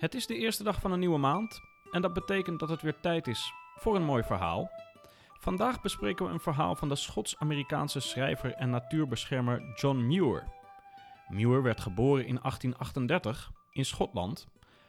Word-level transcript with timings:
Het 0.00 0.14
is 0.14 0.26
de 0.26 0.36
eerste 0.36 0.62
dag 0.62 0.80
van 0.80 0.92
een 0.92 0.98
nieuwe 0.98 1.18
maand 1.18 1.60
en 1.90 2.02
dat 2.02 2.12
betekent 2.12 2.60
dat 2.60 2.68
het 2.68 2.82
weer 2.82 3.00
tijd 3.00 3.26
is 3.26 3.52
voor 3.76 3.96
een 3.96 4.04
mooi 4.04 4.22
verhaal. 4.22 4.70
Vandaag 5.38 5.80
bespreken 5.80 6.26
we 6.26 6.32
een 6.32 6.40
verhaal 6.40 6.76
van 6.76 6.88
de 6.88 6.96
Schots-Amerikaanse 6.96 8.00
schrijver 8.00 8.52
en 8.52 8.70
natuurbeschermer 8.70 9.62
John 9.74 10.06
Muir. 10.06 10.44
Muir 11.28 11.62
werd 11.62 11.80
geboren 11.80 12.26
in 12.26 12.38
1838 12.42 13.52
in 13.72 13.84
Schotland, 13.84 14.46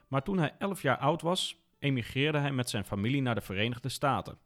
maar 0.08 0.23
toen 0.23 0.38
hij 0.38 0.55
11 0.58 0.82
jaar 0.82 0.98
oud 0.98 1.21
was, 1.21 1.57
emigreerde 1.80 2.38
hij 2.38 2.52
met 2.52 2.70
zijn 2.70 2.85
familie 2.85 3.21
naar 3.21 3.35
de 3.35 3.41
Verenigde 3.41 3.90
Staten. 3.90 4.40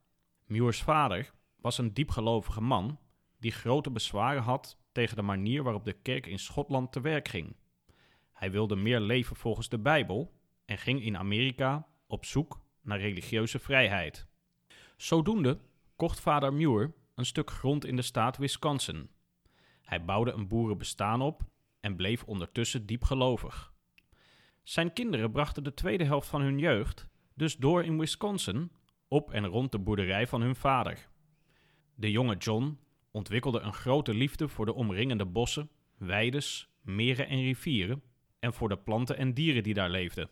Muirs 0.46 0.84
vader 0.84 1.32
was 1.62 1.78
een 1.78 1.94
diepgelovige 1.94 2.62
man 2.62 3.00
die 3.40 3.52
grote 3.52 3.92
bezwaren 3.92 4.44
had 4.44 4.78
tegen 4.92 5.16
de 5.16 5.22
manier 5.22 5.64
waarop 5.64 5.86
de 5.86 5.94
kerk 5.94 6.26
in 6.26 6.40
Schotland 6.40 6.92
te 6.92 7.02
werk 7.02 7.28
ging. 7.28 7.56
Hij 8.34 8.52
wilde 8.52 8.76
meer 8.76 9.00
leven 9.00 9.36
volgens 9.36 9.70
de 9.70 9.80
Bijbel 9.80 10.35
en 10.66 10.78
ging 10.78 11.04
in 11.04 11.18
Amerika 11.18 11.88
op 12.08 12.26
zoek 12.26 12.62
naar 12.82 13.00
religieuze 13.00 13.60
vrijheid. 13.60 14.28
Zodoende 14.98 15.60
kocht 15.96 16.20
vader 16.20 16.54
Muir 16.54 16.94
een 17.16 17.26
stuk 17.26 17.52
grond 17.52 17.86
in 17.86 17.96
de 17.96 18.02
staat 18.02 18.38
Wisconsin. 18.38 19.10
Hij 19.82 20.06
bouwde 20.06 20.32
een 20.32 20.48
boerenbestaan 20.48 21.22
op 21.22 21.44
en 21.80 21.96
bleef 21.96 22.24
ondertussen 22.24 22.86
diep 22.86 23.04
gelovig. 23.04 23.74
Zijn 24.64 24.94
kinderen 24.94 25.32
brachten 25.32 25.64
de 25.64 25.74
tweede 25.74 26.04
helft 26.04 26.28
van 26.28 26.42
hun 26.42 26.60
jeugd 26.60 27.08
dus 27.36 27.58
door 27.58 27.84
in 27.84 28.00
Wisconsin 28.00 28.72
op 29.08 29.32
en 29.32 29.46
rond 29.46 29.72
de 29.72 29.80
boerderij 29.80 30.28
van 30.28 30.42
hun 30.42 30.56
vader. 30.56 31.10
De 31.96 32.12
jonge 32.12 32.36
John 32.36 32.80
ontwikkelde 33.12 33.60
een 33.60 33.74
grote 33.74 34.14
liefde 34.14 34.48
voor 34.48 34.66
de 34.66 34.74
omringende 34.74 35.26
bossen, 35.26 35.70
weides, 35.98 36.70
meren 36.82 37.28
en 37.28 37.42
rivieren 37.42 38.04
en 38.40 38.54
voor 38.54 38.70
de 38.70 38.78
planten 38.78 39.18
en 39.18 39.34
dieren 39.34 39.64
die 39.64 39.74
daar 39.74 39.90
leefden. 39.90 40.30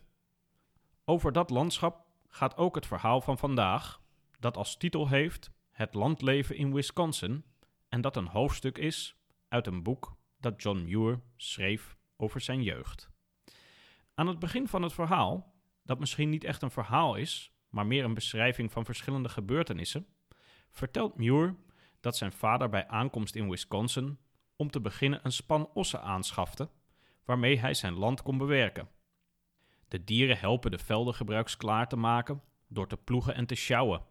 Over 1.04 1.32
dat 1.32 1.50
landschap 1.50 2.06
gaat 2.28 2.56
ook 2.56 2.74
het 2.74 2.86
verhaal 2.86 3.20
van 3.20 3.38
vandaag, 3.38 4.00
dat 4.38 4.56
als 4.56 4.76
titel 4.76 5.08
heeft 5.08 5.50
Het 5.70 5.94
landleven 5.94 6.56
in 6.56 6.74
Wisconsin 6.74 7.44
en 7.88 8.00
dat 8.00 8.16
een 8.16 8.26
hoofdstuk 8.26 8.78
is 8.78 9.16
uit 9.48 9.66
een 9.66 9.82
boek 9.82 10.16
dat 10.38 10.62
John 10.62 10.82
Muir 10.82 11.20
schreef 11.36 11.96
over 12.16 12.40
zijn 12.40 12.62
jeugd. 12.62 13.10
Aan 14.14 14.26
het 14.26 14.38
begin 14.38 14.68
van 14.68 14.82
het 14.82 14.92
verhaal, 14.92 15.54
dat 15.82 15.98
misschien 15.98 16.30
niet 16.30 16.44
echt 16.44 16.62
een 16.62 16.70
verhaal 16.70 17.14
is, 17.14 17.52
maar 17.68 17.86
meer 17.86 18.04
een 18.04 18.14
beschrijving 18.14 18.72
van 18.72 18.84
verschillende 18.84 19.28
gebeurtenissen, 19.28 20.06
vertelt 20.70 21.16
Muir 21.16 21.56
dat 22.00 22.16
zijn 22.16 22.32
vader 22.32 22.68
bij 22.68 22.88
aankomst 22.88 23.34
in 23.34 23.50
Wisconsin 23.50 24.18
om 24.56 24.70
te 24.70 24.80
beginnen 24.80 25.20
een 25.22 25.32
span 25.32 25.70
ossen 25.74 26.02
aanschafte, 26.02 26.68
waarmee 27.24 27.58
hij 27.58 27.74
zijn 27.74 27.94
land 27.94 28.22
kon 28.22 28.38
bewerken. 28.38 28.88
De 29.94 30.04
dieren 30.04 30.38
helpen 30.38 30.70
de 30.70 30.78
velden 30.78 31.14
gebruiksklaar 31.14 31.88
te 31.88 31.96
maken 31.96 32.42
door 32.68 32.88
te 32.88 32.96
ploegen 32.96 33.34
en 33.34 33.46
te 33.46 33.54
sjouwen. 33.54 34.02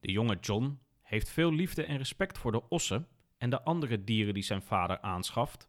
De 0.00 0.12
jonge 0.12 0.38
John 0.40 0.78
heeft 1.02 1.28
veel 1.28 1.52
liefde 1.52 1.84
en 1.84 1.96
respect 1.96 2.38
voor 2.38 2.52
de 2.52 2.68
ossen 2.68 3.08
en 3.38 3.50
de 3.50 3.62
andere 3.62 4.04
dieren 4.04 4.34
die 4.34 4.42
zijn 4.42 4.62
vader 4.62 5.00
aanschaft, 5.00 5.68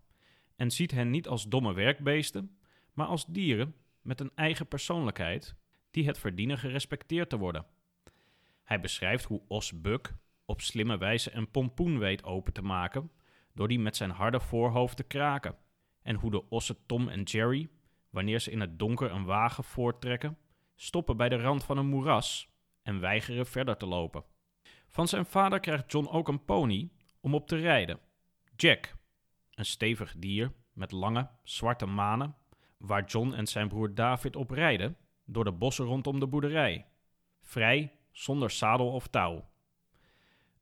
en 0.56 0.72
ziet 0.72 0.92
hen 0.92 1.10
niet 1.10 1.28
als 1.28 1.48
domme 1.48 1.74
werkbeesten, 1.74 2.58
maar 2.94 3.08
als 3.08 3.26
dieren 3.26 3.76
met 4.02 4.20
een 4.20 4.32
eigen 4.36 4.68
persoonlijkheid 4.68 5.56
die 5.92 6.06
het 6.06 6.20
verdienen 6.20 6.58
gerespecteerd 6.58 7.30
te 7.30 7.38
worden. 7.38 7.66
Hij 8.64 8.80
beschrijft 8.80 9.26
hoe 9.26 9.42
os 9.48 9.82
Buck 9.82 10.14
op 10.46 10.62
slimme 10.62 10.98
wijze 10.98 11.34
een 11.34 11.52
pompoen 11.52 12.00
weet 12.00 12.24
open 12.24 12.54
te 12.54 12.62
maken 12.62 13.12
door 13.54 13.68
die 13.68 13.80
met 13.80 13.96
zijn 13.96 14.12
harde 14.12 14.40
voorhoofd 14.40 14.98
te 14.98 15.04
kraken, 15.04 15.56
en 16.02 16.16
hoe 16.16 16.32
de 16.32 16.50
ossen 16.50 16.78
Tom 16.86 17.08
en 17.08 17.24
Jerry, 17.24 17.70
wanneer 18.18 18.40
ze 18.40 18.52
in 18.52 18.60
het 18.60 18.80
donker 18.80 19.12
een 19.12 19.26
wagen 19.26 19.64
voorttrekken, 19.64 20.38
stoppen 20.76 21.18
bij 21.18 21.30
de 21.30 21.36
rand 21.36 21.64
van 21.64 21.78
een 21.78 21.88
moeras 21.88 22.50
en 22.84 23.00
weigeren 23.00 23.46
verder 23.46 23.78
te 23.78 23.86
lopen. 23.86 24.24
Van 24.88 25.08
zijn 25.08 25.26
vader 25.26 25.60
krijgt 25.60 25.92
John 25.92 26.08
ook 26.08 26.28
een 26.28 26.46
pony 26.46 26.92
om 27.20 27.34
op 27.34 27.48
te 27.48 27.56
rijden. 27.56 28.00
Jack, 28.56 28.96
een 29.54 29.66
stevig 29.66 30.16
dier 30.18 30.52
met 30.74 30.92
lange, 30.92 31.30
zwarte 31.44 31.86
manen, 31.86 32.36
waar 32.78 33.06
John 33.06 33.34
en 33.34 33.48
zijn 33.48 33.68
broer 33.68 33.96
David 33.96 34.36
op 34.36 34.50
rijden 34.50 34.98
door 35.26 35.44
de 35.44 35.52
bossen 35.52 35.86
rondom 35.86 36.20
de 36.20 36.28
boerderij. 36.28 36.86
Vrij, 37.42 37.92
zonder 38.12 38.50
zadel 38.50 38.92
of 38.92 39.08
touw. 39.08 39.50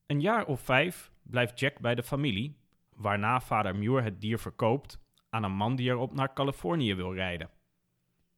Een 0.05 0.21
jaar 0.21 0.45
of 0.45 0.59
vijf 0.61 1.11
blijft 1.23 1.59
Jack 1.59 1.79
bij 1.79 1.95
de 1.95 2.03
familie, 2.03 2.57
waarna 2.95 3.41
vader 3.41 3.75
Muir 3.75 4.03
het 4.03 4.21
dier 4.21 4.39
verkoopt 4.39 5.03
aan 5.35 5.43
een 5.43 5.55
man 5.55 5.75
die 5.75 5.89
erop 5.89 6.13
naar 6.13 6.33
Californië 6.33 6.95
wil 6.95 7.13
rijden. 7.13 7.49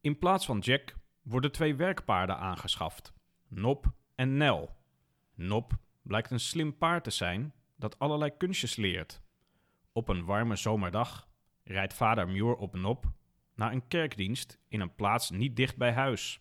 In 0.00 0.18
plaats 0.18 0.46
van 0.46 0.58
Jack 0.58 0.96
worden 1.22 1.52
twee 1.52 1.74
werkpaarden 1.74 2.38
aangeschaft, 2.38 3.12
Nop 3.48 3.92
en 4.14 4.36
Nel. 4.36 4.76
Nop 5.34 5.72
blijkt 6.02 6.30
een 6.30 6.40
slim 6.40 6.76
paard 6.76 7.04
te 7.04 7.10
zijn 7.10 7.52
dat 7.76 7.98
allerlei 7.98 8.36
kunstjes 8.36 8.76
leert. 8.76 9.22
Op 9.92 10.08
een 10.08 10.24
warme 10.24 10.56
zomerdag 10.56 11.28
rijdt 11.64 11.94
vader 11.94 12.28
Muir 12.28 12.54
op 12.54 12.74
Nop 12.74 13.06
naar 13.54 13.72
een 13.72 13.88
kerkdienst 13.88 14.58
in 14.68 14.80
een 14.80 14.94
plaats 14.94 15.30
niet 15.30 15.56
dicht 15.56 15.76
bij 15.76 15.92
huis. 15.92 16.40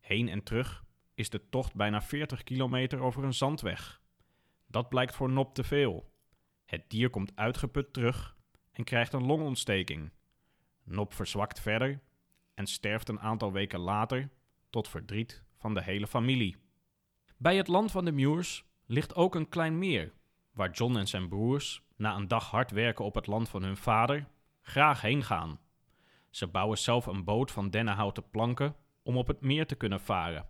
Heen 0.00 0.28
en 0.28 0.42
terug 0.42 0.84
is 1.14 1.30
de 1.30 1.48
tocht 1.48 1.74
bijna 1.74 2.02
40 2.02 2.42
kilometer 2.42 3.00
over 3.00 3.24
een 3.24 3.34
zandweg. 3.34 4.00
Dat 4.66 4.88
blijkt 4.88 5.14
voor 5.14 5.30
Nop 5.30 5.54
te 5.54 5.64
veel. 5.64 6.12
Het 6.64 6.90
dier 6.90 7.10
komt 7.10 7.36
uitgeput 7.36 7.92
terug 7.92 8.38
en 8.80 8.86
krijgt 8.86 9.12
een 9.12 9.26
longontsteking. 9.26 10.10
Nop 10.84 11.14
verzwakt 11.14 11.60
verder 11.60 12.00
en 12.54 12.66
sterft 12.66 13.08
een 13.08 13.20
aantal 13.20 13.52
weken 13.52 13.78
later 13.78 14.30
tot 14.70 14.88
verdriet 14.88 15.42
van 15.56 15.74
de 15.74 15.82
hele 15.82 16.06
familie. 16.06 16.56
Bij 17.36 17.56
het 17.56 17.68
land 17.68 17.90
van 17.90 18.04
de 18.04 18.12
Muirs 18.12 18.64
ligt 18.86 19.14
ook 19.14 19.34
een 19.34 19.48
klein 19.48 19.78
meer, 19.78 20.12
waar 20.52 20.70
John 20.70 20.96
en 20.96 21.08
zijn 21.08 21.28
broers, 21.28 21.82
na 21.96 22.16
een 22.16 22.28
dag 22.28 22.50
hard 22.50 22.70
werken 22.70 23.04
op 23.04 23.14
het 23.14 23.26
land 23.26 23.48
van 23.48 23.62
hun 23.62 23.76
vader, 23.76 24.28
graag 24.60 25.00
heen 25.00 25.22
gaan. 25.22 25.60
Ze 26.30 26.46
bouwen 26.46 26.78
zelf 26.78 27.06
een 27.06 27.24
boot 27.24 27.50
van 27.50 27.70
dennenhouten 27.70 28.30
planken 28.30 28.76
om 29.02 29.16
op 29.16 29.26
het 29.26 29.40
meer 29.40 29.66
te 29.66 29.74
kunnen 29.74 30.00
varen. 30.00 30.48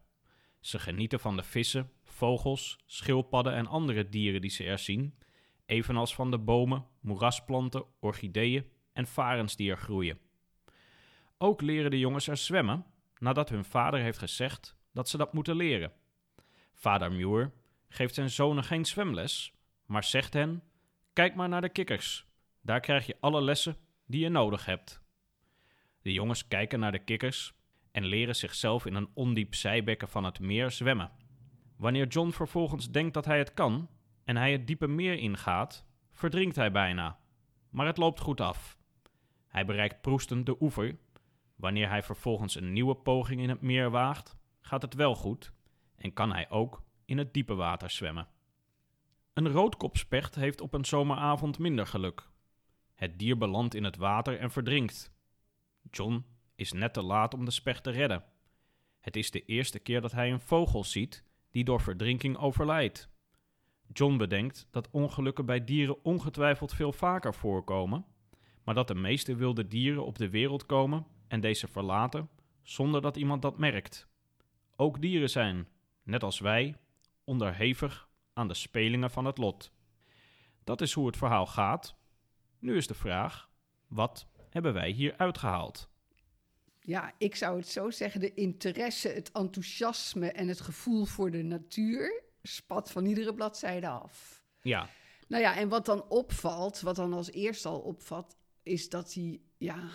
Ze 0.61 0.79
genieten 0.79 1.21
van 1.21 1.37
de 1.37 1.43
vissen, 1.43 1.91
vogels, 2.03 2.79
schildpadden 2.87 3.55
en 3.55 3.67
andere 3.67 4.09
dieren 4.09 4.41
die 4.41 4.51
ze 4.51 4.65
er 4.65 4.79
zien, 4.79 5.15
evenals 5.71 6.15
van 6.15 6.31
de 6.31 6.39
bomen, 6.39 6.87
moerasplanten, 7.01 7.85
orchideeën 8.01 8.71
en 8.93 9.07
varens 9.07 9.57
die 9.57 9.71
er 9.71 9.77
groeien. 9.77 10.19
Ook 11.39 11.61
leren 11.61 11.91
de 11.91 11.99
jongens 11.99 12.29
er 12.29 12.37
zwemmen, 12.37 12.85
nadat 13.19 13.49
hun 13.49 13.65
vader 13.65 14.01
heeft 14.01 14.19
gezegd 14.19 14.77
dat 14.93 15.09
ze 15.09 15.17
dat 15.17 15.33
moeten 15.33 15.57
leren. 15.57 15.93
Vader 16.75 17.13
Muir 17.13 17.53
geeft 17.89 18.15
zijn 18.15 18.31
zonen 18.31 18.65
geen 18.65 18.85
zwemles, 18.85 19.53
maar 19.87 20.05
zegt 20.05 20.33
hen: 20.33 20.63
Kijk 21.13 21.35
maar 21.35 21.49
naar 21.49 21.61
de 21.61 21.69
kikkers, 21.69 22.27
daar 22.63 22.81
krijg 22.81 23.07
je 23.07 23.17
alle 23.21 23.43
lessen 23.43 23.77
die 24.07 24.21
je 24.21 24.29
nodig 24.29 24.65
hebt. 24.65 25.01
De 26.03 26.13
jongens 26.13 26.49
kijken 26.49 26.81
naar 26.81 26.93
de 26.93 27.05
kikkers 27.05 27.55
en 27.93 28.05
leren 28.05 28.37
zichzelf 28.37 28.87
in 28.87 28.95
een 28.95 29.11
ondiep 29.15 29.55
zijbekken 29.55 30.09
van 30.09 30.25
het 30.25 30.41
meer 30.41 30.71
zwemmen. 30.71 31.11
Wanneer 31.77 32.07
John 32.07 32.31
vervolgens 32.31 32.91
denkt 32.91 33.15
dat 33.15 33.25
hij 33.25 33.39
het 33.39 33.55
kan 33.55 33.89
en 34.31 34.37
hij 34.37 34.53
het 34.53 34.67
diepe 34.67 34.87
meer 34.87 35.19
ingaat, 35.19 35.87
verdrinkt 36.13 36.57
hij 36.57 36.73
bijna. 36.73 37.19
Maar 37.71 37.87
het 37.87 37.97
loopt 37.97 38.21
goed 38.21 38.41
af. 38.41 38.79
Hij 39.47 39.65
bereikt 39.65 40.01
proestend 40.01 40.47
de 40.47 40.57
oever. 40.61 40.99
Wanneer 41.57 41.89
hij 41.89 42.03
vervolgens 42.03 42.55
een 42.55 42.73
nieuwe 42.73 42.95
poging 42.95 43.41
in 43.41 43.49
het 43.49 43.61
meer 43.61 43.91
waagt, 43.91 44.37
gaat 44.61 44.83
het 44.83 44.95
wel 44.95 45.15
goed 45.15 45.53
en 45.97 46.13
kan 46.13 46.33
hij 46.33 46.51
ook 46.51 46.83
in 47.05 47.19
het 47.19 47.35
diepe 47.35 47.55
water 47.55 47.91
zwemmen. 47.91 48.29
Een 49.33 49.49
roodkopspecht 49.49 50.35
heeft 50.35 50.61
op 50.61 50.75
een 50.75 50.85
zomeravond 50.85 51.59
minder 51.59 51.87
geluk. 51.87 52.29
Het 52.95 53.19
dier 53.19 53.39
belandt 53.39 53.75
in 53.75 53.85
het 53.85 53.97
water 53.97 54.39
en 54.39 54.51
verdrinkt. 54.51 55.13
John 55.91 56.25
is 56.55 56.73
net 56.73 56.93
te 56.93 57.03
laat 57.03 57.35
om 57.35 57.45
de 57.45 57.51
specht 57.51 57.83
te 57.83 57.91
redden. 57.91 58.25
Het 59.01 59.17
is 59.17 59.31
de 59.31 59.45
eerste 59.45 59.79
keer 59.79 60.01
dat 60.01 60.13
hij 60.13 60.33
een 60.33 60.41
vogel 60.41 60.85
ziet 60.85 61.25
die 61.51 61.65
door 61.65 61.81
verdrinking 61.81 62.37
overlijdt. 62.37 63.11
John 63.93 64.17
bedenkt 64.17 64.67
dat 64.71 64.89
ongelukken 64.91 65.47
bij 65.47 65.65
dieren 65.65 66.05
ongetwijfeld 66.05 66.75
veel 66.75 66.93
vaker 66.93 67.35
voorkomen, 67.35 68.05
maar 68.65 68.75
dat 68.75 68.89
de 68.89 68.95
meeste 68.95 69.35
wilde 69.35 69.67
dieren 69.67 70.05
op 70.05 70.19
de 70.19 70.31
wereld 70.31 70.67
komen 70.67 71.07
en 71.29 71.41
deze 71.41 71.69
verlaten 71.69 72.29
zonder 72.63 73.03
dat 73.03 73.17
iemand 73.17 73.43
dat 73.43 73.59
merkt. 73.59 74.09
Ook 74.77 75.01
dieren 75.01 75.31
zijn, 75.31 75.69
net 76.03 76.23
als 76.23 76.39
wij, 76.39 76.77
onderhevig 77.25 78.09
aan 78.33 78.49
de 78.49 78.55
spelingen 78.55 79.11
van 79.11 79.25
het 79.25 79.39
lot. 79.39 79.73
Dat 80.65 80.81
is 80.81 80.93
hoe 80.93 81.07
het 81.07 81.17
verhaal 81.17 81.47
gaat. 81.47 81.95
Nu 82.59 82.77
is 82.77 82.87
de 82.87 82.95
vraag: 82.95 83.51
wat 83.87 84.27
hebben 84.51 84.73
wij 84.73 84.91
hier 84.91 85.17
uitgehaald? 85.17 85.91
Ja, 86.81 87.13
ik 87.19 87.37
zou 87.37 87.57
het 87.57 87.69
zo 87.69 87.91
zeggen: 87.91 88.21
de 88.21 88.35
interesse, 88.35 89.09
het 89.09 89.33
enthousiasme 89.33 90.33
en 90.33 90.49
het 90.49 90.61
gevoel 90.61 91.05
voor 91.05 91.31
de 91.31 91.43
natuur 91.43 92.23
spat 92.43 92.91
van 92.91 93.05
iedere 93.07 93.35
bladzijde 93.35 93.89
af. 93.89 94.43
Ja. 94.63 94.89
Nou 95.29 95.43
ja, 95.43 95.57
en 95.57 95.69
wat 95.69 95.87
dan 95.87 96.09
opvalt, 96.09 96.81
wat 96.81 96.97
dan 96.97 97.13
als 97.13 97.31
eerste 97.31 97.69
al 97.69 97.79
opvalt, 97.81 98.37
is 98.63 98.89
dat 98.89 99.15
hij, 99.15 99.41
ja, 99.59 99.89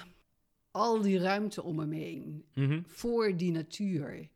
al 0.71 1.01
die 1.01 1.19
ruimte 1.19 1.63
om 1.63 1.80
hem 1.80 1.92
heen. 1.92 2.45
Mhm. 2.53 2.81
Voor 2.86 3.38
die 3.38 3.51
natuur. 3.51 4.30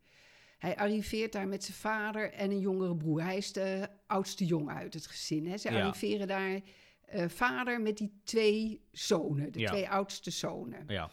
Hij 0.58 0.76
arriveert 0.76 1.32
daar 1.32 1.48
met 1.48 1.64
zijn 1.64 1.76
vader 1.76 2.32
en 2.32 2.50
een 2.50 2.60
jongere 2.60 2.96
broer. 2.96 3.22
Hij 3.22 3.36
is 3.36 3.52
de 3.52 3.88
oudste 4.06 4.44
jongen 4.44 4.74
uit 4.74 4.94
het 4.94 5.06
gezin. 5.06 5.46
Hè. 5.46 5.56
Ze 5.56 5.70
Ja. 5.70 5.80
arriveren 5.80 6.26
daar 6.26 6.60
eh, 7.00 7.28
vader 7.28 7.80
met 7.80 7.96
die 7.98 8.20
twee 8.24 8.84
zonen, 8.92 9.52
de 9.52 9.58
Ja. 9.58 9.70
twee 9.70 9.88
oudste 9.88 10.30
zonen. 10.30 10.84
Ja. 10.86 11.10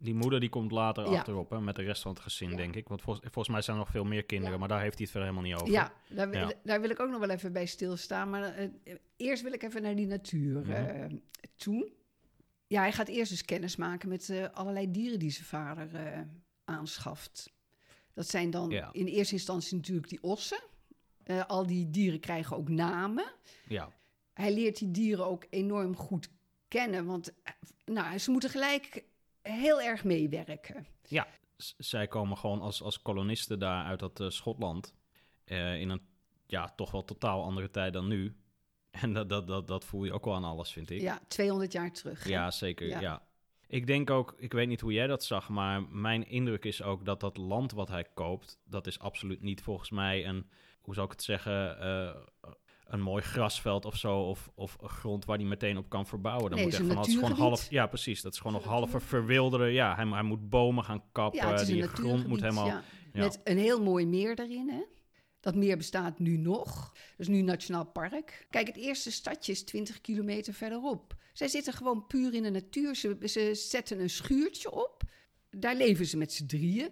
Die 0.00 0.14
moeder 0.14 0.40
die 0.40 0.48
komt 0.48 0.70
later 0.72 1.10
Ja. 1.10 1.18
achterop, 1.18 1.50
hè, 1.50 1.60
met 1.60 1.76
de 1.76 1.82
rest 1.82 2.02
van 2.02 2.12
het 2.12 2.20
gezin, 2.20 2.50
Ja. 2.50 2.56
denk 2.56 2.74
ik. 2.76 2.88
Want 2.88 3.02
vol- 3.02 3.18
volgens 3.20 3.48
mij 3.48 3.62
zijn 3.62 3.76
er 3.76 3.82
nog 3.82 3.92
veel 3.92 4.04
meer 4.04 4.24
kinderen, 4.24 4.52
Ja. 4.52 4.58
maar 4.58 4.68
daar 4.68 4.80
heeft 4.80 4.94
hij 4.98 5.02
het 5.02 5.10
verder 5.10 5.28
helemaal 5.30 5.50
niet 5.50 5.60
over. 5.62 5.74
Ja, 5.74 5.92
daar, 6.08 6.30
wil- 6.30 6.48
Ja. 6.48 6.52
daar 6.64 6.80
wil 6.80 6.90
ik 6.90 7.00
ook 7.00 7.10
nog 7.10 7.20
wel 7.20 7.30
even 7.30 7.52
bij 7.52 7.66
stilstaan. 7.66 8.30
Maar 8.30 8.42
eh, 8.54 8.68
eerst 9.16 9.42
wil 9.42 9.52
ik 9.52 9.62
even 9.62 9.82
naar 9.82 9.96
die 9.96 10.06
natuur 10.06 10.60
Mhm. 10.60 10.70
eh, 10.70 11.04
toe. 11.56 11.92
Ja, 12.66 12.80
hij 12.80 12.92
gaat 12.92 13.08
eerst 13.08 13.30
dus 13.30 13.44
kennis 13.44 13.76
maken 13.76 14.08
met 14.08 14.28
eh, 14.30 14.44
allerlei 14.52 14.90
dieren 14.90 15.18
die 15.18 15.30
zijn 15.30 15.46
vader 15.46 16.26
aanschaft. 16.64 17.52
Dat 18.14 18.28
zijn 18.28 18.50
dan 18.50 18.72
in 18.92 19.06
eerste 19.06 19.34
instantie 19.34 19.76
natuurlijk 19.76 20.08
die 20.08 20.22
ossen. 20.22 20.60
Al 21.46 21.66
die 21.66 21.90
dieren 21.90 22.20
krijgen 22.20 22.56
ook 22.56 22.68
namen. 22.68 23.32
Ja. 23.68 23.92
Hij 24.32 24.52
leert 24.54 24.78
die 24.78 24.90
dieren 24.90 25.26
ook 25.26 25.46
enorm 25.50 25.96
goed 25.96 26.28
kennen, 26.68 27.04
want 27.06 27.32
nou, 27.84 28.18
ze 28.18 28.30
moeten 28.30 28.50
gelijk 28.50 29.04
heel 29.42 29.80
erg 29.80 30.04
meewerken. 30.04 30.86
S- 31.56 31.74
zij 31.78 32.06
komen 32.06 32.36
gewoon 32.36 32.60
als, 32.60 32.82
als 32.82 33.02
kolonisten 33.02 33.58
daar 33.58 33.84
uit 33.84 33.98
dat 34.00 34.20
eh, 34.20 34.28
Schotland. 34.28 34.94
eh, 35.44 35.80
in 35.80 35.88
een 35.88 36.00
ja, 36.46 36.72
toch 36.76 36.90
wel 36.90 37.04
totaal 37.04 37.42
andere 37.42 37.70
tijd 37.70 37.92
dan 37.92 38.08
nu. 38.08 38.36
En 38.90 39.12
dat, 39.12 39.28
dat, 39.28 39.46
dat, 39.46 39.66
dat 39.68 39.84
voel 39.84 40.04
je 40.04 40.12
ook 40.12 40.24
wel 40.24 40.34
aan 40.34 40.44
alles, 40.44 40.72
vind 40.72 40.90
ik. 40.90 41.00
Ja, 41.00 41.20
200 41.28 41.72
jaar 41.72 41.92
terug. 41.92 42.24
hè? 42.24 42.30
Ja, 42.30 42.50
zeker. 42.50 42.86
Ja. 42.88 43.00
Ja. 43.00 43.22
Ik 43.66 43.86
denk 43.86 44.10
ook, 44.10 44.34
ik 44.36 44.52
weet 44.52 44.68
niet 44.68 44.80
hoe 44.80 44.92
jij 44.92 45.06
dat 45.06 45.24
zag, 45.24 45.48
maar 45.48 45.82
mijn 45.82 46.26
indruk 46.28 46.64
is 46.64 46.82
ook 46.82 47.04
dat 47.04 47.20
dat 47.20 47.36
land 47.36 47.72
wat 47.72 47.88
hij 47.88 48.04
koopt, 48.14 48.58
dat 48.64 48.86
is 48.86 48.98
absoluut 48.98 49.42
niet 49.42 49.62
volgens 49.62 49.90
mij 49.90 50.26
een, 50.26 50.50
hoe 50.80 50.94
zou 50.94 51.06
ik 51.06 51.12
het 51.12 51.22
zeggen, 51.22 51.80
eh, 51.80 52.16
een 52.88 53.00
mooi 53.00 53.22
grasveld 53.22 53.84
of 53.84 53.96
zo, 53.96 54.20
of, 54.20 54.50
of 54.54 54.76
een 54.80 54.88
grond 54.88 55.24
waar 55.24 55.36
hij 55.36 55.46
meteen 55.46 55.76
op 55.76 55.88
kan 55.88 56.06
verbouwen. 56.06 56.50
Dan 56.50 56.54
Nee, 56.54 56.64
moet 56.64 56.72
is 56.72 56.80
echt 56.80 56.92
van, 56.92 57.06
is 57.06 57.14
gewoon 57.14 57.30
half, 57.30 57.70
ja 57.70 57.86
precies, 57.86 58.22
dat 58.22 58.32
is 58.32 58.38
gewoon 58.38 58.52
nog 58.52 58.64
halve 58.64 59.00
verwilderen. 59.00 59.72
Ja, 59.72 59.94
hij, 59.94 60.06
hij 60.06 60.22
moet 60.22 60.48
bomen 60.48 60.84
gaan 60.84 61.02
kappen, 61.12 61.40
Ja, 61.40 61.50
het 61.50 61.60
is 61.60 61.68
een 61.68 61.74
die 61.74 61.86
grond 61.86 62.26
moet 62.26 62.40
helemaal... 62.40 62.66
ja. 62.66 62.82
ja. 63.12 63.22
Met 63.22 63.40
een 63.44 63.58
heel 63.58 63.82
mooi 63.82 64.06
meer 64.06 64.40
erin, 64.40 64.68
hè? 64.68 64.82
Dat 65.40 65.54
meer 65.54 65.76
bestaat 65.76 66.18
nu 66.18 66.36
nog. 66.36 66.92
Dus 67.16 67.28
nu 67.28 67.42
Nationaal 67.42 67.86
Park. 67.86 68.46
Kijk, 68.50 68.66
het 68.66 68.76
eerste 68.76 69.12
stadje 69.12 69.52
is 69.52 69.64
20 69.64 70.00
kilometer 70.00 70.54
verderop. 70.54 71.16
Zij 71.32 71.48
zitten 71.48 71.72
gewoon 71.72 72.06
puur 72.06 72.34
in 72.34 72.42
de 72.42 72.50
natuur. 72.50 72.94
Ze, 72.94 73.16
ze 73.24 73.54
zetten 73.54 74.00
een 74.00 74.10
schuurtje 74.10 74.70
op. 74.70 75.02
Daar 75.50 75.76
leven 75.76 76.06
ze 76.06 76.16
met 76.16 76.32
z'n 76.32 76.46
drieën. 76.46 76.90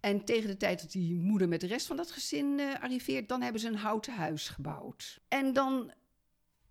En 0.00 0.24
tegen 0.24 0.48
de 0.48 0.56
tijd 0.56 0.80
dat 0.80 0.92
die 0.92 1.14
moeder 1.14 1.48
met 1.48 1.60
de 1.60 1.66
rest 1.66 1.86
van 1.86 1.96
dat 1.96 2.10
gezin 2.10 2.60
eh, 2.60 2.82
arriveert, 2.82 3.28
dan 3.28 3.42
hebben 3.42 3.60
ze 3.60 3.68
een 3.68 3.76
houten 3.76 4.14
huis 4.14 4.48
gebouwd. 4.48 5.20
En 5.28 5.52
dan 5.52 5.92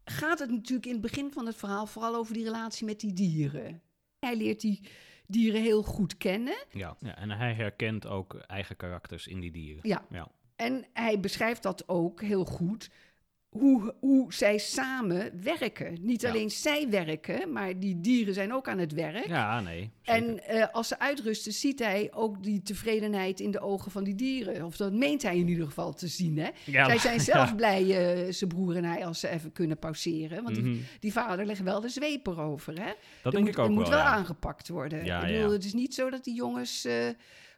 gaat 0.05 0.39
het 0.39 0.49
natuurlijk 0.49 0.85
in 0.85 0.91
het 0.91 1.01
begin 1.01 1.31
van 1.31 1.45
het 1.45 1.55
verhaal 1.55 1.85
vooral 1.85 2.15
over 2.15 2.33
die 2.33 2.43
relatie 2.43 2.85
met 2.85 2.99
die 2.99 3.13
dieren. 3.13 3.81
Hij 4.19 4.35
leert 4.35 4.61
die 4.61 4.81
dieren 5.27 5.61
heel 5.61 5.83
goed 5.83 6.17
kennen. 6.17 6.65
Ja. 6.71 6.95
ja, 6.99 7.15
en 7.15 7.29
hij 7.29 7.53
herkent 7.53 8.07
ook 8.07 8.33
eigen 8.33 8.75
karakters 8.75 9.27
in 9.27 9.39
die 9.39 9.51
dieren. 9.51 9.89
Ja. 9.89 10.05
Ja. 10.09 10.31
En 10.55 10.85
hij 10.93 11.19
beschrijft 11.19 11.63
dat 11.63 11.87
ook 11.87 12.21
heel 12.21 12.45
goed. 12.45 12.89
Hoe, 13.59 13.93
hoe 13.99 14.33
zij 14.33 14.57
samen 14.57 15.31
werken. 15.43 15.97
Niet 16.01 16.21
Ja. 16.21 16.29
alleen 16.29 16.49
zij 16.49 16.89
werken, 16.89 17.51
maar 17.51 17.79
die 17.79 18.01
dieren 18.01 18.33
zijn 18.33 18.53
ook 18.53 18.67
aan 18.67 18.77
het 18.77 18.93
werk. 18.93 19.27
Ja, 19.27 19.59
nee. 19.61 19.89
zeker. 20.01 20.23
En 20.27 20.43
eh, 20.47 20.67
als 20.71 20.87
ze 20.87 20.99
uitrusten, 20.99 21.51
ziet 21.53 21.79
hij 21.79 22.09
ook 22.13 22.43
die 22.43 22.61
tevredenheid 22.61 23.39
in 23.39 23.51
de 23.51 23.59
ogen 23.59 23.91
van 23.91 24.03
die 24.03 24.15
dieren. 24.15 24.65
Of 24.65 24.77
dat 24.77 24.93
meent 24.93 25.21
hij 25.21 25.37
in 25.37 25.47
ieder 25.47 25.65
geval 25.65 25.93
te 25.93 26.07
zien. 26.07 26.37
Hè? 26.37 26.49
ja, 26.65 26.85
Zij 26.85 26.97
zijn 26.97 27.19
zelf 27.33 27.49
ja. 27.49 27.55
blij, 27.55 27.81
eh, 28.25 28.31
zijn 28.33 28.49
broer 28.49 28.75
en 28.75 28.83
hij, 28.83 29.05
als 29.05 29.19
ze 29.19 29.27
even 29.29 29.51
kunnen 29.51 29.79
pauzeren. 29.79 30.43
Want 30.43 30.55
die, 30.55 30.63
Mhm. 30.63 30.77
die 30.99 31.11
vader 31.11 31.45
legt 31.45 31.61
wel 31.63 31.81
de 31.81 31.89
zweep 31.89 32.27
erover. 32.27 32.73
Hè? 32.73 32.85
Dat 32.85 32.95
er 33.23 33.31
denk 33.31 33.43
moet, 33.43 33.53
ik 33.53 33.59
ook 33.59 33.65
er 33.67 33.71
moet 33.73 33.81
wel, 33.87 33.97
wel 33.97 33.99
ja. 34.07 34.13
aangepakt 34.13 34.67
worden. 34.69 35.05
Ja, 35.05 35.23
ik 35.25 35.33
bedoel, 35.35 35.51
het 35.51 35.65
is 35.65 35.73
niet 35.73 35.93
zo 35.93 36.09
dat 36.09 36.23
die 36.23 36.33
jongens 36.35 36.85
eh, 36.85 36.93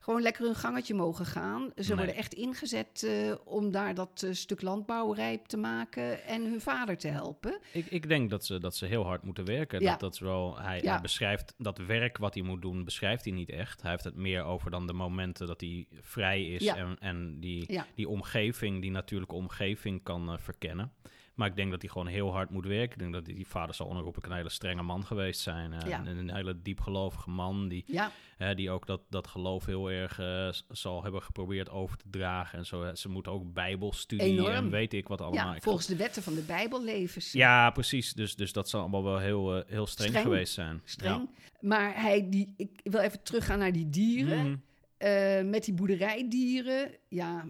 gewoon 0.07 0.21
lekker 0.21 0.45
hun 0.45 0.55
gangetje 0.55 0.93
mogen 0.93 1.25
gaan. 1.25 1.71
Ze 1.75 1.87
Nee. 1.87 1.97
worden 1.97 2.15
echt 2.15 2.33
ingezet 2.33 3.03
eh, 3.03 3.33
om 3.45 3.71
daar 3.71 3.93
dat 3.95 4.23
eh, 4.23 4.33
stuk 4.33 4.61
landbouw 4.61 5.11
rijp 5.11 5.45
te 5.45 5.57
maken 5.57 6.23
en 6.23 6.43
hun 6.43 6.61
vader 6.61 6.97
te 6.97 7.07
helpen. 7.07 7.59
Ik, 7.73 7.85
ik 7.85 8.07
denk 8.07 8.29
dat 8.29 8.45
ze, 8.45 8.59
dat 8.59 8.75
ze 8.75 8.85
heel 8.85 9.03
hard 9.05 9.23
moeten 9.23 9.45
werken. 9.45 9.81
Ja. 9.81 9.89
Dat, 9.91 9.99
dat 9.99 10.13
is 10.13 10.19
wel, 10.19 10.57
hij, 10.59 10.81
Ja. 10.81 10.91
hij 10.91 11.01
beschrijft 11.01 11.53
dat 11.57 11.77
werk 11.77 12.17
wat 12.17 12.33
hij 12.33 12.43
moet 12.43 12.61
doen, 12.61 12.83
beschrijft 12.83 13.23
hij 13.25 13.33
niet 13.33 13.49
echt. 13.49 13.81
Hij 13.81 13.91
heeft 13.91 14.03
het 14.03 14.15
meer 14.15 14.43
over 14.43 14.71
dan 14.71 14.87
de 14.87 14.93
momenten 14.93 15.47
dat 15.47 15.61
hij 15.61 15.87
vrij 16.01 16.43
is 16.45 16.63
Ja. 16.63 16.75
en, 16.75 16.95
en 16.99 17.39
die, 17.39 17.79
die 17.95 18.09
omgeving, 18.09 18.81
die 18.81 18.91
natuurlijke 18.91 19.35
omgeving 19.35 20.03
kan 20.03 20.31
eh, 20.31 20.37
verkennen. 20.37 20.91
Maar 21.37 21.47
ik 21.47 21.55
denk 21.55 21.71
dat 21.71 21.81
hij 21.81 21.89
gewoon 21.91 22.07
heel 22.07 22.31
hard 22.31 22.49
moet 22.49 22.65
werken. 22.65 22.91
Ik 22.93 22.99
denk 22.99 23.13
dat 23.13 23.25
die, 23.25 23.47
vader 23.47 23.75
zal 23.75 23.87
onherroepelijk 23.87 24.27
een 24.31 24.35
hele 24.37 24.49
strenge 24.49 24.81
man 24.83 25.05
geweest 25.05 25.41
zijn. 25.41 25.73
eh, 25.73 25.87
Ja. 25.89 25.99
een, 26.05 26.17
een 26.17 26.35
hele 26.35 26.61
diepgelovige 26.61 27.29
man 27.29 27.67
die, 27.67 27.83
Ja, 27.87 28.11
eh, 28.37 28.55
die 28.55 28.69
ook 28.71 28.85
dat, 28.85 29.01
dat 29.09 29.27
geloof 29.27 29.65
heel 29.65 29.91
erg 29.91 30.19
eh, 30.19 30.49
zal 30.69 31.03
hebben 31.03 31.21
geprobeerd 31.23 31.69
over 31.69 31.97
te 31.97 32.09
dragen. 32.09 32.57
En 32.59 32.65
zo, 32.65 32.93
ze 32.95 33.09
moeten 33.09 33.31
ook 33.31 33.53
bijbelstudie 33.53 34.49
en 34.49 34.69
weet 34.69 34.93
ik 34.93 35.07
wat 35.07 35.21
allemaal. 35.21 35.53
ja 35.53 35.59
volgens 35.59 35.85
de 35.87 35.95
wetten 35.95 36.23
van 36.23 36.35
de 36.35 36.41
Bijbel 36.41 36.83
leven 36.83 37.21
ze. 37.21 37.37
ja, 37.37 37.69
precies. 37.69 38.13
Dus, 38.13 38.35
dus 38.35 38.53
dat 38.53 38.69
zal 38.69 38.79
allemaal 38.81 39.03
wel 39.03 39.17
heel, 39.19 39.63
heel 39.67 39.87
streng, 39.87 40.09
Streng. 40.09 40.25
geweest 40.27 40.53
zijn. 40.53 40.81
Streng. 40.83 41.29
Maar 41.59 42.01
hij, 42.01 42.29
die, 42.29 42.53
ik 42.57 42.69
wil 42.83 42.99
even 42.99 43.23
teruggaan 43.23 43.59
naar 43.59 43.71
die 43.71 43.89
dieren. 43.89 44.63
Eh, 44.97 45.41
met 45.43 45.65
die 45.65 45.73
boerderijdieren, 45.73 46.91
ja, 47.07 47.45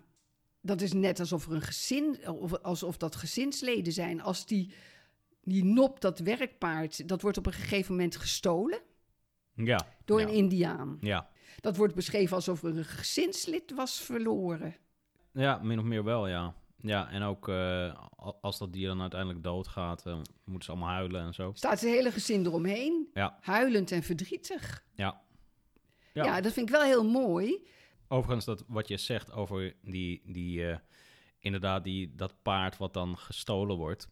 dat 0.68 0.82
is 0.82 0.94
net 0.94 1.20
alsof 1.20 1.46
er 1.48 1.54
een 1.54 1.62
gezin, 1.62 2.28
of 2.30 2.54
alsof 2.62 2.98
dat 2.98 3.16
gezinsleden 3.16 3.94
zijn. 3.94 4.22
Als 4.22 4.46
die, 4.46 4.74
die 5.44 5.64
nop, 5.64 6.02
dat 6.02 6.20
werkpaard, 6.20 7.08
dat 7.08 7.22
wordt 7.22 7.38
op 7.38 7.46
een 7.46 7.54
gegeven 7.54 7.92
moment 7.92 8.16
gestolen 8.16 8.80
Ja. 9.54 9.88
door 10.06 10.20
ja. 10.20 10.28
een 10.28 10.34
indiaan. 10.34 10.98
Ja. 11.02 11.30
Dat 11.60 11.78
wordt 11.78 11.96
beschreven 11.96 12.36
alsof 12.36 12.64
er 12.64 12.78
een 12.78 12.86
gezinslid 12.86 13.72
was 13.76 14.00
verloren. 14.02 14.76
ja, 15.32 15.60
min 15.64 15.80
of 15.80 15.86
meer 15.86 16.04
wel, 16.04 16.28
ja. 16.28 16.54
Ja, 16.80 17.10
en 17.10 17.22
ook 17.24 17.48
eh, 17.50 17.96
al- 18.16 18.38
als 18.42 18.58
dat 18.58 18.74
dier 18.74 18.88
dan 18.88 19.02
uiteindelijk 19.02 19.44
doodgaat, 19.44 20.06
eh, 20.06 20.14
moeten 20.46 20.64
ze 20.66 20.72
allemaal 20.72 20.90
huilen 20.94 21.22
en 21.22 21.34
zo. 21.34 21.52
Staat 21.54 21.72
het 21.82 21.90
hele 21.90 22.12
gezin 22.12 22.46
eromheen, 22.46 23.10
Ja. 23.14 23.38
huilend 23.42 23.92
en 23.92 24.04
verdrietig. 24.04 24.84
Ja. 24.96 25.22
Ja. 26.14 26.26
Ja. 26.26 26.42
dat 26.42 26.54
vind 26.54 26.68
ik 26.70 26.76
wel 26.76 26.84
heel 26.84 27.06
mooi. 27.06 27.68
Overigens, 28.08 28.46
dat, 28.46 28.64
wat 28.68 28.88
je 28.88 28.98
zegt 28.98 29.32
over 29.32 29.76
die, 29.82 30.22
die 30.26 30.70
eh, 30.70 30.78
inderdaad, 31.40 31.84
die, 31.84 32.16
dat 32.16 32.34
paard 32.42 32.78
wat 32.78 32.94
dan 32.94 33.18
gestolen 33.18 33.76
wordt. 33.78 34.10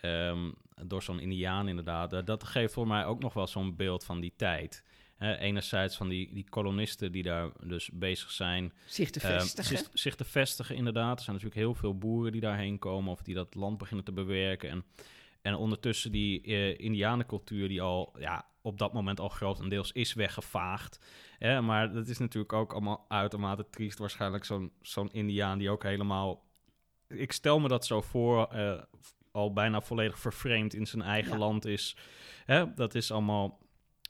ehm, 0.00 0.50
door 0.86 1.02
zo'n 1.02 1.20
indiaan 1.20 1.68
inderdaad. 1.68 2.26
dat 2.26 2.44
geeft 2.44 2.72
voor 2.72 2.86
mij 2.86 3.04
ook 3.06 3.20
nog 3.20 3.34
wel 3.34 3.46
zo'n 3.46 3.76
beeld 3.76 4.04
van 4.04 4.20
die 4.20 4.32
tijd. 4.36 4.82
Eh, 5.18 5.40
enerzijds 5.40 5.96
van 5.96 6.08
die, 6.08 6.34
die 6.34 6.48
kolonisten 6.48 7.12
die 7.12 7.22
daar 7.22 7.50
dus 7.62 7.90
bezig 7.92 8.30
zijn 8.30 8.72
Zich 8.86 9.10
te 9.10 9.20
Ehm, 9.20 9.32
vestigen. 9.40 9.76
zich, 9.78 9.88
zich 9.92 10.14
te 10.14 10.24
vestigen, 10.24 10.76
inderdaad. 10.76 11.18
Er 11.18 11.24
zijn 11.24 11.36
natuurlijk 11.36 11.62
heel 11.64 11.74
veel 11.74 11.98
boeren 11.98 12.32
die 12.32 12.40
daarheen 12.40 12.78
komen 12.78 13.12
of 13.12 13.22
die 13.22 13.34
dat 13.34 13.54
land 13.54 13.78
beginnen 13.78 14.04
te 14.04 14.12
bewerken. 14.12 14.70
En, 14.70 14.84
en 15.46 15.54
ondertussen 15.54 16.12
die 16.12 16.42
eh 16.42 16.78
indianencultuur 16.78 17.68
die 17.68 17.82
al 17.82 18.14
ja, 18.18 18.46
op 18.62 18.78
dat 18.78 18.92
moment 18.92 19.20
al 19.20 19.28
grotendeels 19.28 19.92
is 19.92 20.14
weggevaagd. 20.14 21.00
Hè, 21.38 21.60
maar 21.60 21.92
dat 21.92 22.08
is 22.08 22.18
natuurlijk 22.18 22.52
ook 22.52 22.72
allemaal 22.72 23.04
uitermate 23.08 23.66
triest. 23.70 23.98
Waarschijnlijk 23.98 24.44
zo'n 24.44 24.72
zo'n 24.80 25.10
indiaan 25.12 25.58
die 25.58 25.70
ook 25.70 25.82
helemaal... 25.82 26.44
Ik 27.08 27.32
stel 27.32 27.60
me 27.60 27.68
dat 27.68 27.86
zo 27.86 28.00
voor, 28.00 28.46
eh, 28.46 28.82
al 29.32 29.52
bijna 29.52 29.80
volledig 29.80 30.18
vervreemd 30.18 30.74
in 30.74 30.86
zijn 30.86 31.02
eigen 31.02 31.32
Ja. 31.32 31.38
land 31.38 31.64
is. 31.64 31.96
Hè, 32.44 32.74
dat 32.74 32.94
is 32.94 33.10
allemaal... 33.12 33.58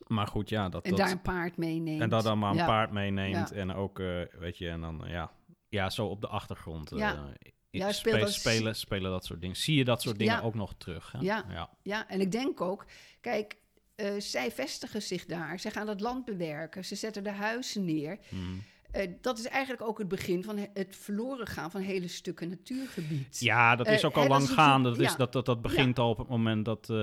Maar 0.06 0.26
goed, 0.26 0.48
ja, 0.48 0.68
dat... 0.68 0.84
en 0.84 0.90
dat, 0.90 0.98
daar 0.98 1.10
een 1.10 1.22
paard 1.22 1.56
meeneemt. 1.56 2.00
en 2.00 2.08
dat 2.08 2.24
dan 2.24 2.38
maar 2.38 2.50
een 2.50 2.56
Ja. 2.56 2.66
paard 2.66 2.90
meeneemt. 2.90 3.48
Ja. 3.48 3.56
En 3.56 3.74
ook, 3.74 3.98
eh, 4.00 4.20
weet 4.38 4.58
je, 4.58 4.68
en 4.68 4.80
dan, 4.80 5.02
ja, 5.06 5.30
ja, 5.68 5.90
zo 5.90 6.06
op 6.06 6.20
de 6.20 6.28
achtergrond. 6.28 6.90
Ja. 6.90 7.32
Ja, 7.78 7.92
spelen, 8.28 8.76
spelen 8.76 9.10
dat 9.10 9.24
soort 9.24 9.40
dingen. 9.40 9.56
Zie 9.56 9.76
je 9.76 9.84
dat 9.84 10.02
soort 10.02 10.18
dingen 10.18 10.34
Ja. 10.34 10.40
ook 10.40 10.54
nog 10.54 10.74
terug? 10.78 11.12
Hè? 11.12 11.18
Ja. 11.18 11.44
ja. 11.48 11.70
Ja, 11.82 12.08
en 12.08 12.20
ik 12.20 12.32
denk 12.32 12.60
ook, 12.60 12.84
kijk, 13.20 13.56
eh, 13.94 14.12
zij 14.18 14.50
vestigen 14.52 15.02
zich 15.02 15.24
daar. 15.26 15.58
Zij 15.60 15.70
gaan 15.70 15.88
het 15.88 16.00
land 16.00 16.24
bewerken. 16.24 16.84
Ze 16.84 16.94
zetten 16.94 17.24
de 17.24 17.30
huizen 17.30 17.84
neer. 17.84 18.18
Mhm. 18.28 18.42
Eh, 18.90 19.10
dat 19.20 19.38
is 19.38 19.46
eigenlijk 19.46 19.82
ook 19.82 19.98
het 19.98 20.08
begin 20.08 20.44
van 20.44 20.56
he- 20.56 20.66
het 20.74 20.96
verloren 20.96 21.46
gaan 21.46 21.70
van 21.70 21.80
hele 21.80 22.08
stukken 22.08 22.48
natuurgebied. 22.48 23.38
Ja, 23.40 23.76
dat 23.76 23.86
is 23.88 24.00
Eh, 24.02 24.08
ook 24.08 24.16
al 24.16 24.26
lang 24.26 24.48
gaande. 24.48 24.88
Dat, 24.90 24.98
is, 25.00 25.16
dat, 25.16 25.32
dat, 25.32 25.46
dat 25.46 25.62
begint 25.62 25.98
al 25.98 26.10
op 26.10 26.18
het 26.18 26.28
moment 26.28 26.64
dat... 26.64 26.90
eh, 26.90 26.96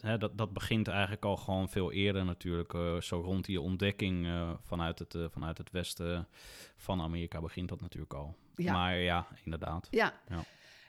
hè, 0.00 0.18
dat, 0.18 0.38
dat 0.38 0.52
begint 0.52 0.88
eigenlijk 0.88 1.24
al 1.24 1.36
gewoon 1.36 1.68
veel 1.68 1.92
eerder 1.92 2.24
natuurlijk. 2.24 2.72
zo 3.02 3.20
rond 3.20 3.44
die 3.44 3.60
ontdekking 3.60 4.28
vanuit, 4.62 4.98
het, 4.98 5.14
vanuit 5.30 5.58
het 5.58 5.70
westen 5.70 6.28
van 6.76 7.00
Amerika 7.00 7.40
begint 7.40 7.68
dat 7.68 7.80
natuurlijk 7.80 8.14
al. 8.14 8.36
Ja. 8.56 8.72
Maar 8.72 8.96
ja, 8.96 9.26
inderdaad. 9.44 9.88
Ja. 9.90 10.20
Ja. 10.28 10.44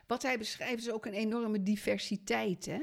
Wat 0.08 0.22
hij 0.24 0.38
beschrijft 0.38 0.82
is 0.82 0.91
ook 0.91 1.06
een 1.06 1.13
enorme 1.13 1.63
diversiteit 1.63 2.65
hè? 2.65 2.80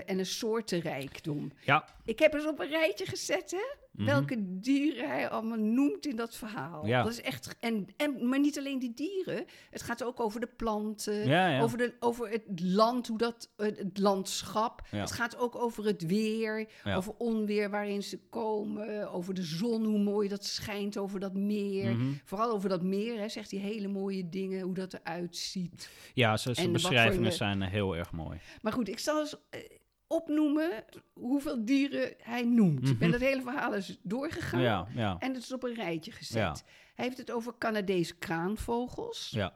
En 0.00 0.18
een 0.18 0.26
soortenrijkdom. 0.26 1.52
Ja. 1.64 1.84
Ik 2.04 2.18
heb 2.18 2.34
eens 2.34 2.46
op 2.46 2.60
een 2.60 2.68
rijtje 2.68 3.06
gezet, 3.06 3.50
hè? 3.50 3.64
Mhm. 3.96 4.04
welke 4.04 4.36
dieren 4.60 5.08
hij 5.08 5.28
allemaal 5.28 5.58
noemt 5.58 6.06
in 6.06 6.16
dat 6.16 6.34
verhaal. 6.34 6.86
Ja. 6.86 7.02
Dat 7.02 7.12
is 7.12 7.20
echt, 7.20 7.56
en, 7.60 7.86
en, 7.96 8.28
maar 8.28 8.40
niet 8.40 8.58
alleen 8.58 8.78
die 8.78 8.94
dieren. 8.94 9.44
Het 9.70 9.82
gaat 9.82 10.04
ook 10.04 10.20
over 10.20 10.40
de 10.40 10.48
planten, 10.56 11.26
Ja, 11.26 11.48
ja. 11.48 11.60
over, 11.62 11.78
de, 11.78 11.94
over 12.00 12.30
het 12.30 12.60
land, 12.60 13.06
hoe 13.06 13.18
dat, 13.18 13.50
het 13.56 13.98
landschap. 13.98 14.82
Het 14.90 15.12
gaat 15.12 15.36
ook 15.36 15.56
over 15.56 15.84
het 15.84 16.06
weer, 16.06 16.68
over 16.84 17.14
onweer 17.18 17.70
waarin 17.70 18.02
ze 18.02 18.18
komen, 18.30 19.10
over 19.12 19.34
de 19.34 19.42
zon, 19.42 19.84
hoe 19.84 19.98
mooi 19.98 20.28
dat 20.28 20.44
schijnt 20.44 20.96
over 20.98 21.20
dat 21.20 21.34
meer. 21.34 21.96
Mhm. 21.96 22.12
Vooral 22.24 22.50
over 22.50 22.68
dat 22.68 22.82
meer, 22.82 23.18
hè, 23.18 23.28
zegt 23.28 23.50
hij 23.50 23.60
hele 23.60 23.88
mooie 23.88 24.28
dingen, 24.28 24.60
hoe 24.60 24.74
dat 24.74 24.94
eruit 24.94 25.36
ziet. 25.36 25.90
Ja, 26.14 26.36
zijn 26.36 26.72
beschrijvingen 26.72 27.32
zijn 27.32 27.62
heel 27.62 27.96
erg 27.96 28.12
mooi. 28.12 28.40
Maar 28.62 28.72
goed, 28.72 28.88
ik 28.88 28.98
zal 28.98 29.20
eens 29.20 29.36
eh, 29.50 29.60
opnoemen 30.08 30.84
hoeveel 31.12 31.64
dieren 31.64 32.14
hij 32.18 32.44
noemt. 32.44 32.88
Ik 32.88 32.98
ben 32.98 33.08
Mhm. 33.08 33.18
dat 33.18 33.28
hele 33.28 33.42
verhaal 33.42 33.74
eens 33.74 33.98
doorgegaan. 34.02 34.60
Ja, 34.60 34.86
ja, 34.94 35.16
En 35.18 35.34
het 35.34 35.42
is 35.42 35.52
op 35.52 35.62
een 35.62 35.74
rijtje 35.74 36.12
gezet. 36.12 36.36
Ja. 36.36 36.56
Hij 36.94 37.04
heeft 37.04 37.18
het 37.18 37.30
over 37.30 37.54
Canadese 37.58 38.14
kraanvogels, 38.16 39.30
ja. 39.30 39.54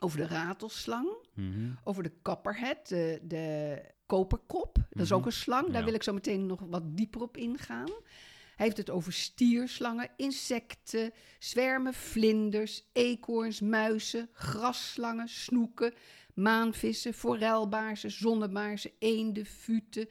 over 0.00 0.18
de 0.18 0.26
ratelslang, 0.26 1.08
Mhm. 1.34 1.70
over 1.84 2.02
de 2.02 2.12
kapperhet, 2.22 2.88
de, 2.88 3.20
de 3.22 3.78
koperkop. 4.06 4.74
Dat 4.90 5.02
is 5.02 5.08
Mhm. 5.08 5.18
ook 5.18 5.26
een 5.26 5.32
slang, 5.32 5.70
daar 5.70 5.84
wil 5.84 5.94
ik 5.94 6.02
zo 6.02 6.12
meteen 6.12 6.46
nog 6.46 6.60
wat 6.60 6.96
dieper 6.96 7.20
op 7.22 7.36
ingaan. 7.36 7.90
Hij 8.56 8.66
heeft 8.66 8.76
het 8.76 8.90
over 8.90 9.12
stierslangen, 9.12 10.10
insecten, 10.16 11.12
zwermen, 11.38 11.94
vlinders, 11.94 12.84
eekhoorns, 12.92 13.60
muizen, 13.60 14.28
grasslangen, 14.32 15.28
snoeken, 15.28 15.94
maanvissen, 16.38 17.14
forelbaarzen, 17.14 18.10
zonnebaarzen, 18.10 18.90
eenden, 18.98 19.46
futen, 19.46 20.08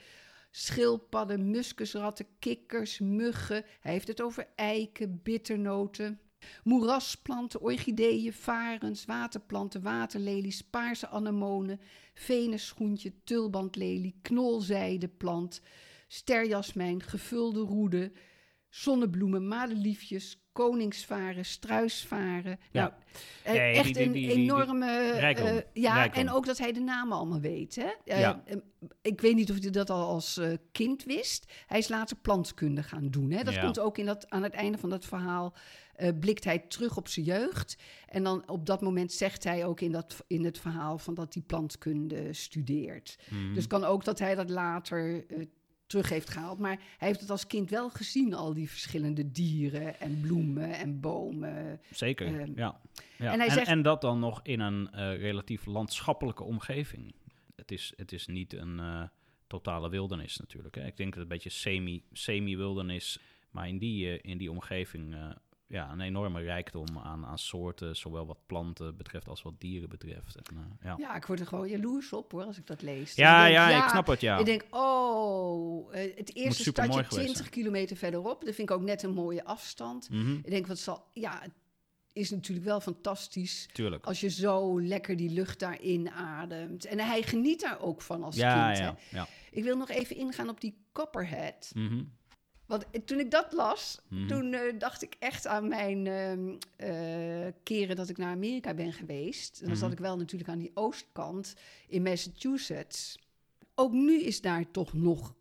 schildpadden, 0.52 1.50
muskusratten, 1.52 2.26
kikkers, 2.40 3.00
muggen. 3.00 3.66
Hij 3.80 3.92
heeft 3.92 4.08
het 4.08 4.22
over 4.22 4.48
eiken, 4.56 5.20
bitternoten, 5.24 6.20
moerasplanten, 6.64 7.62
orchideeën, 7.62 8.34
varens, 8.34 9.06
waterplanten, 9.06 9.82
waterlelies, 9.82 10.62
paarse 10.62 11.08
anemonen, 11.08 11.80
venenschoentje, 12.14 13.14
tulbandlelie, 13.24 14.20
knolzijdeplant, 14.22 15.62
sterjasmijn, 16.08 17.04
gevulde 17.04 17.60
roede, 17.60 18.12
zonnebloemen, 18.70 19.48
madeliefjes, 19.48 20.47
koningsvaren, 20.66 21.46
struisvaren. 21.46 22.60
Ja. 22.72 22.82
Nou, 22.82 22.92
eh, 23.44 23.54
Nee, 23.54 23.74
echt 23.76 23.84
die- 23.84 23.94
die- 23.94 24.04
een 24.06 24.12
die- 24.12 24.30
enorme... 24.32 25.12
rijkdom. 25.12 25.48
eh, 25.48 25.56
ja, 25.74 25.94
Rijkdom. 25.94 26.22
en 26.28 26.32
ook 26.32 26.46
dat 26.46 26.58
hij 26.58 26.72
de 26.72 26.80
namen 26.80 27.18
allemaal 27.18 27.40
weet. 27.40 27.76
Hè? 27.76 27.90
Eh, 28.06 28.20
Ja. 28.20 28.44
ik 29.02 29.22
weet 29.22 29.36
niet 29.36 29.52
of 29.52 29.60
hij 29.62 29.70
dat 29.70 29.90
al 29.90 30.06
als 30.08 30.40
kind 30.72 31.04
wist. 31.04 31.52
Hij 31.68 31.78
is 31.78 31.88
later 31.88 32.18
plantkunde 32.18 32.84
gaan 32.84 33.10
doen. 33.10 33.32
Hè? 33.32 33.44
Dat 33.44 33.54
Ja. 33.54 33.62
komt 33.62 33.80
ook 33.80 33.98
in 33.98 34.06
dat, 34.06 34.30
aan 34.30 34.44
het 34.44 34.54
einde 34.54 34.78
van 34.78 34.90
dat 34.90 35.06
verhaal. 35.06 35.54
blikt 36.20 36.44
hij 36.44 36.60
terug 36.60 36.98
op 36.98 37.08
zijn 37.08 37.26
jeugd. 37.26 37.78
En 38.10 38.24
dan 38.24 38.50
op 38.50 38.66
dat 38.66 38.82
moment 38.82 39.12
zegt 39.12 39.44
hij 39.44 39.66
ook 39.66 39.82
in, 39.82 39.92
dat, 39.92 40.24
in 40.28 40.46
het 40.46 40.60
verhaal 40.60 40.98
van 40.98 41.14
dat 41.14 41.34
hij 41.34 41.44
plantkunde 41.44 42.34
studeert. 42.34 43.18
Mhm. 43.30 43.54
Dus 43.54 43.68
kan 43.68 43.84
ook 43.84 44.04
dat 44.06 44.20
hij 44.20 44.36
dat 44.36 44.50
later 44.50 45.26
terug 45.88 46.10
heeft 46.10 46.30
gehaald. 46.30 46.60
Maar 46.60 46.80
hij 46.98 47.08
heeft 47.08 47.20
het 47.20 47.30
als 47.30 47.48
kind 47.48 47.70
wel 47.70 47.90
gezien, 47.90 48.34
al 48.34 48.54
die 48.54 48.70
verschillende 48.70 49.32
dieren 49.32 50.00
en 50.00 50.22
bloemen 50.22 50.74
en 50.74 51.00
bomen. 51.00 51.80
Zeker, 51.92 52.28
ehm, 52.28 52.52
ja. 52.56 52.80
ja. 53.18 53.26
en 53.26 53.32
En, 53.32 53.40
hij 53.40 53.50
zegt- 53.50 53.68
en 53.68 53.82
dat 53.82 54.02
dan 54.02 54.20
nog 54.20 54.40
in 54.44 54.60
een 54.60 54.92
eh, 54.92 55.18
relatief 55.18 55.66
landschappelijke 55.66 56.44
omgeving. 56.44 57.16
Het 57.56 57.72
is, 57.72 57.94
het 57.96 58.12
is 58.12 58.28
niet 58.28 58.54
een 58.54 58.80
eh, 58.80 59.04
totale 59.48 59.90
wildernis 59.90 60.38
natuurlijk. 60.38 60.76
Hè. 60.76 60.86
Ik 60.86 60.98
denk 60.98 61.10
dat 61.14 61.24
het 61.24 61.32
een 61.32 61.38
beetje 61.38 61.50
semi, 61.50 62.04
semi-wildernis, 62.12 63.20
maar 63.52 63.68
in 63.68 63.78
die, 63.78 64.10
eh, 64.10 64.32
in 64.32 64.38
die 64.38 64.52
omgeving 64.52 65.16
ja, 65.68 65.92
een 65.92 66.02
enorme 66.02 66.42
rijkdom 66.42 66.86
aan, 67.04 67.26
aan 67.26 67.38
soorten, 67.38 67.96
zowel 67.96 68.26
wat 68.26 68.38
planten 68.46 68.98
betreft 68.98 69.28
als 69.28 69.42
wat 69.42 69.54
dieren 69.60 69.90
betreft. 69.90 70.36
En, 70.36 70.44
eh, 70.58 70.64
ja. 70.84 70.96
Ja, 70.98 71.16
ik 71.16 71.26
word 71.26 71.40
er 71.40 71.48
gewoon 71.48 71.68
jaloers 71.70 72.14
op 72.14 72.32
hoor, 72.32 72.44
als 72.44 72.58
ik 72.58 72.68
dat 72.68 72.82
lees. 72.82 73.06
Dus 73.06 73.16
Ja, 73.16 73.46
ik 73.48 73.54
denk, 73.56 73.70
ja, 73.70 73.84
ik 73.84 73.90
snap 73.90 74.08
het, 74.08 74.22
ja. 74.22 74.38
Ik 74.38 74.46
denk, 74.46 74.66
oh, 74.70 75.96
eh, 75.96 76.16
het 76.18 76.36
eerste 76.36 76.64
stadje 76.64 77.04
geweest 77.04 77.10
20 77.26 77.50
kilometer 77.50 77.98
verderop. 77.98 78.46
Dat 78.46 78.56
vind 78.56 78.70
ik 78.70 78.76
ook 78.76 78.82
net 78.84 79.04
een 79.04 79.14
mooie 79.14 79.44
afstand. 79.46 80.10
Mhm, 80.10 80.34
Ik 80.34 80.50
denk, 80.50 80.68
wat 80.68 80.78
zal... 80.80 81.06
Ja, 81.14 81.40
het 81.42 81.52
is 82.14 82.30
natuurlijk 82.30 82.66
wel 82.68 82.80
fantastisch 82.82 83.68
tuurlijk. 83.74 84.06
als 84.06 84.20
je 84.20 84.30
zo 84.30 84.82
lekker 84.82 85.16
die 85.16 85.30
lucht 85.30 85.60
daarin 85.60 86.10
ademt. 86.12 86.86
En 86.86 87.00
hij 87.00 87.22
geniet 87.22 87.62
daar 87.62 87.80
ook 87.82 88.02
van 88.02 88.24
als 88.24 88.36
Ja, 88.36 88.66
kind. 88.66 88.78
ja, 88.78 88.96
Hè? 89.10 89.18
ja. 89.18 89.28
Ik 89.52 89.64
wil 89.64 89.78
nog 89.78 89.90
even 89.90 90.16
ingaan 90.16 90.50
op 90.50 90.62
die 90.62 90.78
copperhead. 90.92 91.72
Mhm, 91.76 92.04
Want 92.68 92.86
toen 93.06 93.20
ik 93.20 93.32
dat 93.32 93.52
las, 93.54 94.00
mhm. 94.10 94.28
toen 94.28 94.54
eh, 94.54 94.80
dacht 94.80 95.02
ik 95.02 95.16
echt 95.20 95.48
aan 95.48 95.68
mijn 95.68 96.08
ehm, 96.08 96.56
eh, 96.76 97.48
keren 97.64 97.96
dat 97.96 98.10
ik 98.10 98.18
naar 98.18 98.32
Amerika 98.32 98.74
ben 98.74 98.94
geweest. 98.94 99.62
En 99.62 99.68
dan 99.68 99.76
zat 99.78 99.90
Mhm. 99.90 99.98
ik 99.98 100.04
wel 100.04 100.18
natuurlijk 100.18 100.50
aan 100.50 100.58
die 100.60 100.72
oostkant 100.74 101.54
in 101.88 102.02
Massachusetts. 102.02 103.18
Ook 103.76 103.92
nu 103.92 104.22
is 104.22 104.42
daar 104.42 104.72
toch 104.72 104.94
nog 104.94 105.36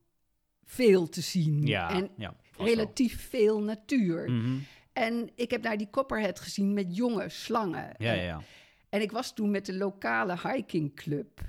veel 0.64 1.09
te 1.09 1.21
zien. 1.21 1.66
Ja, 1.66 1.90
En 1.90 2.11
ja, 2.16 2.37
vast 2.42 2.56
wel. 2.56 2.66
relatief 2.66 3.28
veel 3.28 3.61
natuur. 3.62 4.30
Mhm. 4.30 4.59
En 4.92 5.30
ik 5.35 5.50
heb 5.50 5.62
daar 5.62 5.76
die 5.76 5.90
copperhead 5.90 6.40
gezien 6.40 6.73
met 6.75 6.97
jonge 6.97 7.28
slangen. 7.28 7.95
Ja, 7.99 8.12
ja, 8.12 8.23
ja. 8.23 8.42
En 8.88 9.00
ik 9.00 9.11
was 9.12 9.35
toen 9.35 9.50
met 9.50 9.66
de 9.66 9.75
lokale 9.75 10.37
hikingclub 10.42 11.40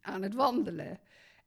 aan 0.00 0.22
het 0.22 0.34
wandelen. 0.34 0.98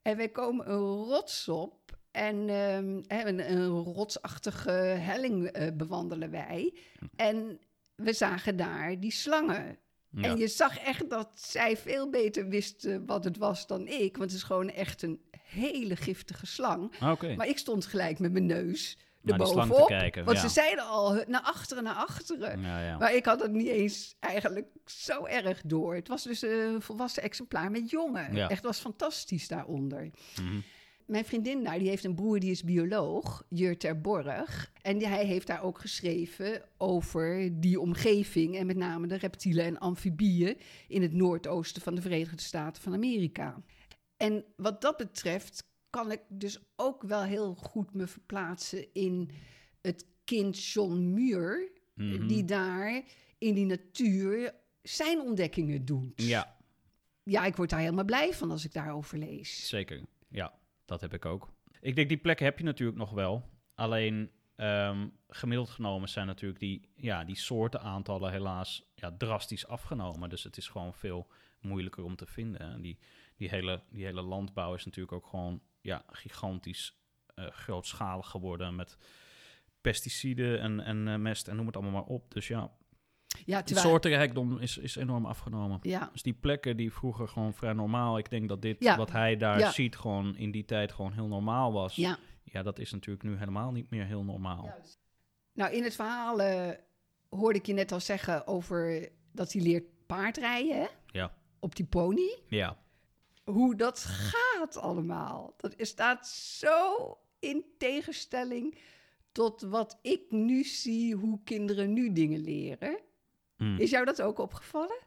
En 0.02 0.18
wij 0.18 0.30
komen 0.30 0.70
een 0.72 0.80
rots 1.04 1.48
op. 1.48 1.98
En 2.14 2.50
ehm, 2.50 3.28
een, 3.28 3.52
een 3.52 3.68
rotsachtige 3.68 4.72
helling 4.72 5.48
eh, 5.48 5.68
bewandelen 5.74 6.32
wij. 6.32 6.74
En 7.16 7.60
we 7.96 8.14
zagen 8.14 8.56
daar 8.56 9.00
die 9.00 9.12
slangen. 9.12 9.78
Ja. 10.10 10.22
En 10.24 10.38
je 10.38 10.48
zag 10.48 10.78
echt 10.80 11.10
dat 11.10 11.30
zij 11.36 11.78
veel 11.78 12.10
beter 12.10 12.48
wist 12.48 12.88
wat 13.06 13.24
het 13.24 13.38
was 13.38 13.68
dan 13.68 13.88
ik. 13.88 14.18
Want 14.18 14.30
het 14.32 14.40
is 14.40 14.46
gewoon 14.46 14.70
echt 14.70 15.02
een 15.02 15.22
hele 15.40 15.96
giftige 15.96 16.46
slang. 16.46 16.92
Ah. 17.00 17.36
Maar 17.38 17.48
ik 17.48 17.58
stond 17.58 17.86
gelijk 17.86 18.20
met 18.20 18.32
mijn 18.32 18.46
neus 18.46 18.98
erbovenop. 19.26 19.88
kijken, 19.88 20.26
Want 20.26 20.38
ja. 20.38 20.44
ze 20.44 20.50
zeiden 20.50 20.86
al 20.86 21.16
"Huh, 21.16 21.26
naar 21.26 21.42
achteren, 21.42 21.84
naar 21.84 21.96
achteren. 21.96 22.62
Ja. 22.62 22.98
Maar 22.98 23.16
ik 23.16 23.26
had 23.26 23.42
het 23.42 23.52
niet 23.52 23.68
eens 23.68 24.16
eigenlijk 24.20 24.68
zo 24.86 25.26
erg 25.26 25.62
door. 25.66 25.96
Het 25.96 26.08
was 26.08 26.24
dus 26.24 26.42
een 26.42 26.82
volwassen 26.82 27.24
exemplaar 27.24 27.72
met 27.72 27.90
jongen. 27.90 28.50
Echt 28.50 28.64
was 28.64 28.80
fantastisch 28.80 29.48
daaronder. 29.48 30.10
Mhm. 30.42 30.60
Mijn 31.06 31.26
vriendin 31.26 31.64
daar, 31.64 31.80
die 31.80 31.88
heeft 31.90 32.04
een 32.04 32.16
broer 32.16 32.40
die 32.40 32.52
is 32.52 32.64
bioloog, 32.64 33.46
Jur 33.50 33.78
Terborg. 33.78 34.72
En 34.82 34.98
die, 34.98 35.08
hij 35.08 35.26
heeft 35.26 35.48
daar 35.48 35.64
ook 35.64 35.80
geschreven 35.80 36.62
over 36.78 37.60
die 37.62 37.80
omgeving... 37.80 38.58
en 38.58 38.66
met 38.66 38.78
name 38.78 39.08
de 39.08 39.16
reptielen 39.16 39.66
en 39.66 39.78
amfibieën... 39.78 40.58
in 40.88 41.02
het 41.02 41.14
noordoosten 41.14 41.82
van 41.82 41.96
de 41.96 42.02
Verenigde 42.02 42.42
Staten 42.42 42.82
van 42.84 42.94
Amerika. 42.94 43.64
En 44.18 44.46
wat 44.56 44.82
dat 44.82 44.98
betreft 44.98 45.64
kan 45.90 46.12
ik 46.12 46.22
dus 46.30 46.60
ook 46.76 47.04
wel 47.04 47.24
heel 47.24 47.56
goed 47.56 47.94
me 47.94 48.08
verplaatsen... 48.08 48.94
in 48.94 49.30
het 49.82 50.06
kind 50.24 50.66
John 50.66 51.14
Muir, 51.14 51.72
Mhm. 51.96 52.28
die 52.28 52.46
daar 52.46 53.04
in 53.38 53.54
die 53.54 53.66
natuur 53.66 54.54
zijn 54.82 55.20
ontdekkingen 55.22 55.86
doet. 55.86 56.12
Ja, 56.16 56.58
Ja, 57.24 57.46
ik 57.46 57.56
word 57.56 57.70
daar 57.70 57.80
helemaal 57.80 58.06
blij 58.06 58.34
van 58.34 58.52
als 58.52 58.66
ik 58.66 58.74
daarover 58.74 59.18
lees. 59.18 59.68
Zeker, 59.68 60.02
dat 60.86 61.02
heb 61.02 61.14
ik 61.14 61.26
ook. 61.26 61.54
Ik 61.82 61.96
denk, 61.96 62.10
die 62.10 62.18
plekken 62.18 62.46
heb 62.46 62.58
je 62.58 62.64
natuurlijk 62.64 62.98
nog 62.98 63.12
wel. 63.12 63.50
Alleen, 63.76 64.32
ehm, 64.56 65.08
gemiddeld 65.28 65.70
genomen 65.70 66.10
zijn 66.10 66.28
natuurlijk 66.28 66.60
die, 66.60 66.90
ja, 66.96 67.24
die 67.24 67.36
soortenaantallen 67.36 68.32
helaas 68.32 68.92
ja, 68.96 69.16
drastisch 69.18 69.68
afgenomen. 69.68 70.30
Dus 70.30 70.44
het 70.44 70.58
is 70.58 70.68
gewoon 70.68 70.94
veel 70.94 71.28
moeilijker 71.60 72.04
om 72.04 72.16
te 72.16 72.26
vinden. 72.26 72.60
En 72.60 72.82
die, 72.82 73.00
die, 73.36 73.50
hele, 73.50 73.82
die 73.90 74.06
hele 74.06 74.22
landbouw 74.22 74.74
is 74.74 74.86
natuurlijk 74.86 75.14
ook 75.14 75.28
gewoon 75.28 75.62
ja, 75.82 76.04
gigantisch 76.08 76.98
eh, 77.36 77.48
grootschalig 77.48 78.30
geworden 78.30 78.76
met 78.76 78.98
pesticiden 79.82 80.60
en, 80.60 80.80
en 80.80 81.08
eh, 81.08 81.16
mest 81.16 81.48
en 81.48 81.56
noem 81.56 81.66
het 81.66 81.76
allemaal 81.76 81.94
maar 81.94 82.16
op. 82.16 82.32
Dus 82.32 82.48
ja, 82.48 82.72
Ja, 83.46 83.58
de 83.60 83.64
terwijl... 83.64 83.88
soortenrijkdom 83.88 84.58
is, 84.60 84.78
is 84.78 84.96
enorm 84.96 85.26
afgenomen. 85.26 85.80
Ja, 85.82 86.10
Dus 86.12 86.22
die 86.24 86.34
plekken 86.34 86.78
die 86.78 86.94
vroeger 86.94 87.28
gewoon 87.28 87.54
vrij 87.54 87.74
normaal, 87.74 88.18
ik 88.18 88.30
denk 88.30 88.50
dat 88.50 88.62
dit 88.62 88.76
Ja. 88.80 88.98
wat 88.98 89.12
hij 89.12 89.38
daar 89.38 89.60
Ja. 89.60 89.72
ziet 89.72 89.96
gewoon 89.96 90.36
in 90.38 90.52
die 90.52 90.66
tijd 90.66 90.92
gewoon 90.92 91.12
heel 91.14 91.28
normaal 91.28 91.74
was. 91.74 91.96
ja. 91.96 92.18
Ja, 92.44 92.64
dat 92.64 92.80
is 92.80 92.92
natuurlijk 92.92 93.24
nu 93.26 93.36
helemaal 93.38 93.72
niet 93.72 93.90
meer 93.90 94.06
heel 94.06 94.24
normaal. 94.24 94.74
Nou, 95.54 95.74
in 95.74 95.84
het 95.84 95.96
verhaal 95.96 96.42
eh, 96.42 96.70
hoorde 97.30 97.60
ik 97.60 97.66
je 97.66 97.74
net 97.74 97.92
al 97.92 98.00
zeggen 98.00 98.48
over 98.48 99.10
dat 99.32 99.52
hij 99.54 99.62
leert 99.62 99.84
paardrijden, 100.08 100.76
hè? 100.82 100.88
Ja. 101.08 101.34
Op 101.60 101.76
die 101.76 101.86
pony. 101.86 102.38
Ja, 102.48 102.78
Hoe 103.44 103.76
dat 103.76 104.00
gaat 104.00 104.78
allemaal. 104.78 105.54
Dat 105.58 105.74
is- 105.76 105.90
staat 105.90 106.28
zo 106.28 107.18
in 107.40 107.66
tegenstelling 107.78 108.78
tot 109.32 109.62
wat 109.62 110.00
ik 110.02 110.22
nu 110.30 110.64
zie, 110.64 111.16
hoe 111.16 111.40
kinderen 111.44 111.94
nu 111.94 112.14
dingen 112.14 112.40
leren. 112.40 113.00
Mm. 113.58 113.78
Is 113.78 113.90
jou 113.90 114.06
dat 114.06 114.22
ook 114.22 114.40
opgevallen? 114.40 114.98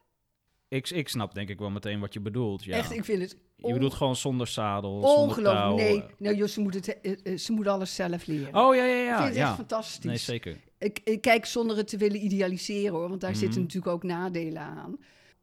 Ik, 0.69 0.91
ik 0.91 1.09
snap 1.09 1.35
denk 1.35 1.49
ik 1.49 1.59
wel 1.59 1.71
meteen 1.71 2.01
wat 2.01 2.13
je 2.13 2.21
bedoelt. 2.21 2.65
Ja. 2.65 2.77
Echt, 2.77 2.93
ik 2.93 3.05
vind 3.05 3.23
het 3.23 3.37
Je 3.57 3.73
bedoelt 3.73 3.95
gewoon 3.95 4.17
zonder 4.17 4.47
zadel, 4.47 5.01
zonder 5.01 5.19
Ongelooflijk. 5.19 5.77
Nee, 5.91 6.05
nou, 6.19 6.37
joh, 6.37 6.49
ze, 6.49 6.61
moet 6.61 6.75
het, 6.75 7.01
eh, 7.01 7.13
eh, 7.23 7.39
ze 7.39 7.53
moet 7.53 7.67
alles 7.67 7.95
zelf 7.95 8.27
leren. 8.27 8.55
Oh, 8.55 8.75
ja, 8.75 8.85
ja, 8.85 9.01
ik 9.01 9.07
ja. 9.07 9.17
vind 9.17 9.29
het 9.29 9.37
ja. 9.37 9.47
echt 9.47 9.55
fantastisch. 9.57 10.05
Nee, 10.05 10.17
zeker. 10.17 10.57
Ik, 10.79 11.01
ik 11.05 11.21
kijk 11.21 11.47
zonder 11.47 11.77
het 11.77 11.89
te 11.89 11.97
willen 11.97 12.25
idealiseren 12.25 12.93
hoor, 12.93 13.09
want 13.09 13.21
daar 13.21 13.31
Mhm. 13.31 13.39
zitten 13.39 13.61
natuurlijk 13.61 13.93
ook 13.93 14.03
nadelen 14.03 14.63
aan. 14.63 14.97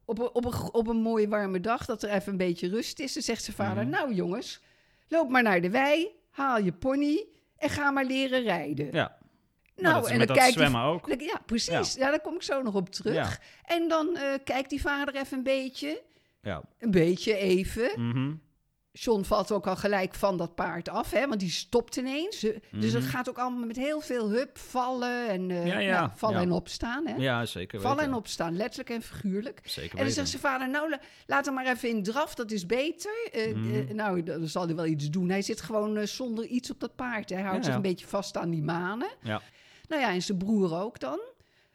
Op 0.05 0.19
een, 0.19 0.29
op, 0.33 0.45
een, 0.45 0.74
op 0.74 0.88
een 0.88 1.01
mooie 1.01 1.27
warme 1.27 1.60
dag, 1.60 1.86
dat 1.86 2.03
er 2.03 2.10
even 2.10 2.31
een 2.31 2.38
beetje 2.38 2.67
rust 2.69 3.00
is, 3.00 3.13
dan 3.13 3.24
zegt 3.24 3.43
zijn 3.43 3.55
vader: 3.55 3.83
Mhm. 3.83 3.91
Nou 3.91 4.13
jongens, 4.13 4.62
loop 5.07 5.29
maar 5.29 5.43
naar 5.43 5.62
de 5.62 5.69
wei, 5.69 6.07
haal 6.29 6.60
je 6.60 6.72
pony 6.74 7.25
en 7.57 7.69
ga 7.69 7.91
maar 7.91 8.05
leren 8.05 8.41
rijden. 8.43 8.89
Ja. 8.91 9.17
Nou, 9.75 9.93
dat 9.95 10.05
is 10.05 10.11
en 10.11 10.17
dan 10.17 10.27
dat 10.27 10.37
kijkt 10.37 10.57
die- 10.57 10.65
zwemmen 10.67 10.81
ook. 10.91 11.07
Ja, 11.19 11.39
precies. 11.45 11.93
Ja. 11.93 12.09
daar 12.09 12.21
kom 12.21 12.35
ik 12.35 12.43
zo 12.43 12.61
nog 12.61 12.75
op 12.75 12.89
terug. 12.89 13.13
Ja. 13.13 13.29
En 13.75 13.87
dan 13.87 14.17
eh, 14.17 14.23
kijkt 14.43 14.69
die 14.69 14.81
vader 14.81 15.15
even 15.15 15.37
een 15.37 15.43
beetje, 15.43 16.01
Ja. 16.41 16.61
een 16.79 16.91
beetje 16.91 17.35
even. 17.37 17.91
Mhm. 18.09 18.33
John 18.95 19.23
valt 19.23 19.51
ook 19.51 19.67
al 19.67 19.75
gelijk 19.75 20.13
van 20.15 20.37
dat 20.37 20.55
paard 20.55 20.89
af, 20.89 21.11
hè, 21.11 21.27
want 21.27 21.39
die 21.39 21.49
stopt 21.49 21.95
ineens. 21.95 22.39
Dus 22.71 22.93
het 22.93 23.01
Mhm. 23.03 23.11
gaat 23.11 23.29
ook 23.29 23.37
allemaal 23.37 23.65
met 23.65 23.75
heel 23.75 24.01
veel 24.01 24.29
hup, 24.29 24.57
vallen 24.57 25.27
en 25.29 25.51
eh, 25.51 25.67
Ja, 25.67 25.77
ja, 25.79 25.99
nou, 25.99 26.11
vallen 26.15 26.35
ja. 26.37 26.41
en 26.43 26.51
opstaan. 26.51 27.07
Hè? 27.07 27.15
Ja, 27.15 27.45
zeker 27.45 27.81
vallen 27.81 27.97
weten. 27.97 28.11
en 28.11 28.17
opstaan, 28.17 28.55
letterlijk 28.55 28.89
en 28.89 29.01
figuurlijk. 29.01 29.59
Zeker 29.63 29.81
En 29.83 29.87
dan 29.89 29.97
weten. 29.97 30.13
zegt 30.13 30.29
zijn 30.29 30.41
vader, 30.41 30.69
nou, 30.69 30.89
la- 30.89 30.99
laat 31.27 31.45
hem 31.45 31.53
maar 31.53 31.65
even 31.67 31.89
in 31.89 32.03
draf, 32.03 32.35
dat 32.35 32.51
is 32.51 32.65
beter. 32.65 33.29
Eh, 33.31 33.53
Mhm. 33.53 33.95
nou, 33.95 34.23
dan 34.23 34.47
zal 34.47 34.65
hij 34.65 34.75
wel 34.75 34.85
iets 34.85 35.09
doen. 35.09 35.29
Hij 35.29 35.41
zit 35.41 35.61
gewoon 35.61 36.07
zonder 36.07 36.45
iets 36.45 36.71
op 36.71 36.79
dat 36.79 36.95
paard. 36.95 37.29
Hij 37.29 37.41
houdt 37.41 37.55
Ja, 37.57 37.61
zich 37.63 37.71
ja. 37.71 37.75
een 37.75 37.81
beetje 37.81 38.07
vast 38.07 38.37
aan 38.37 38.49
die 38.49 38.63
manen. 38.63 39.09
Ja. 39.21 39.41
Nou 39.87 40.01
ja, 40.01 40.11
en 40.13 40.21
zijn 40.21 40.37
broer 40.37 40.73
ook 40.79 40.99
dan. 40.99 41.19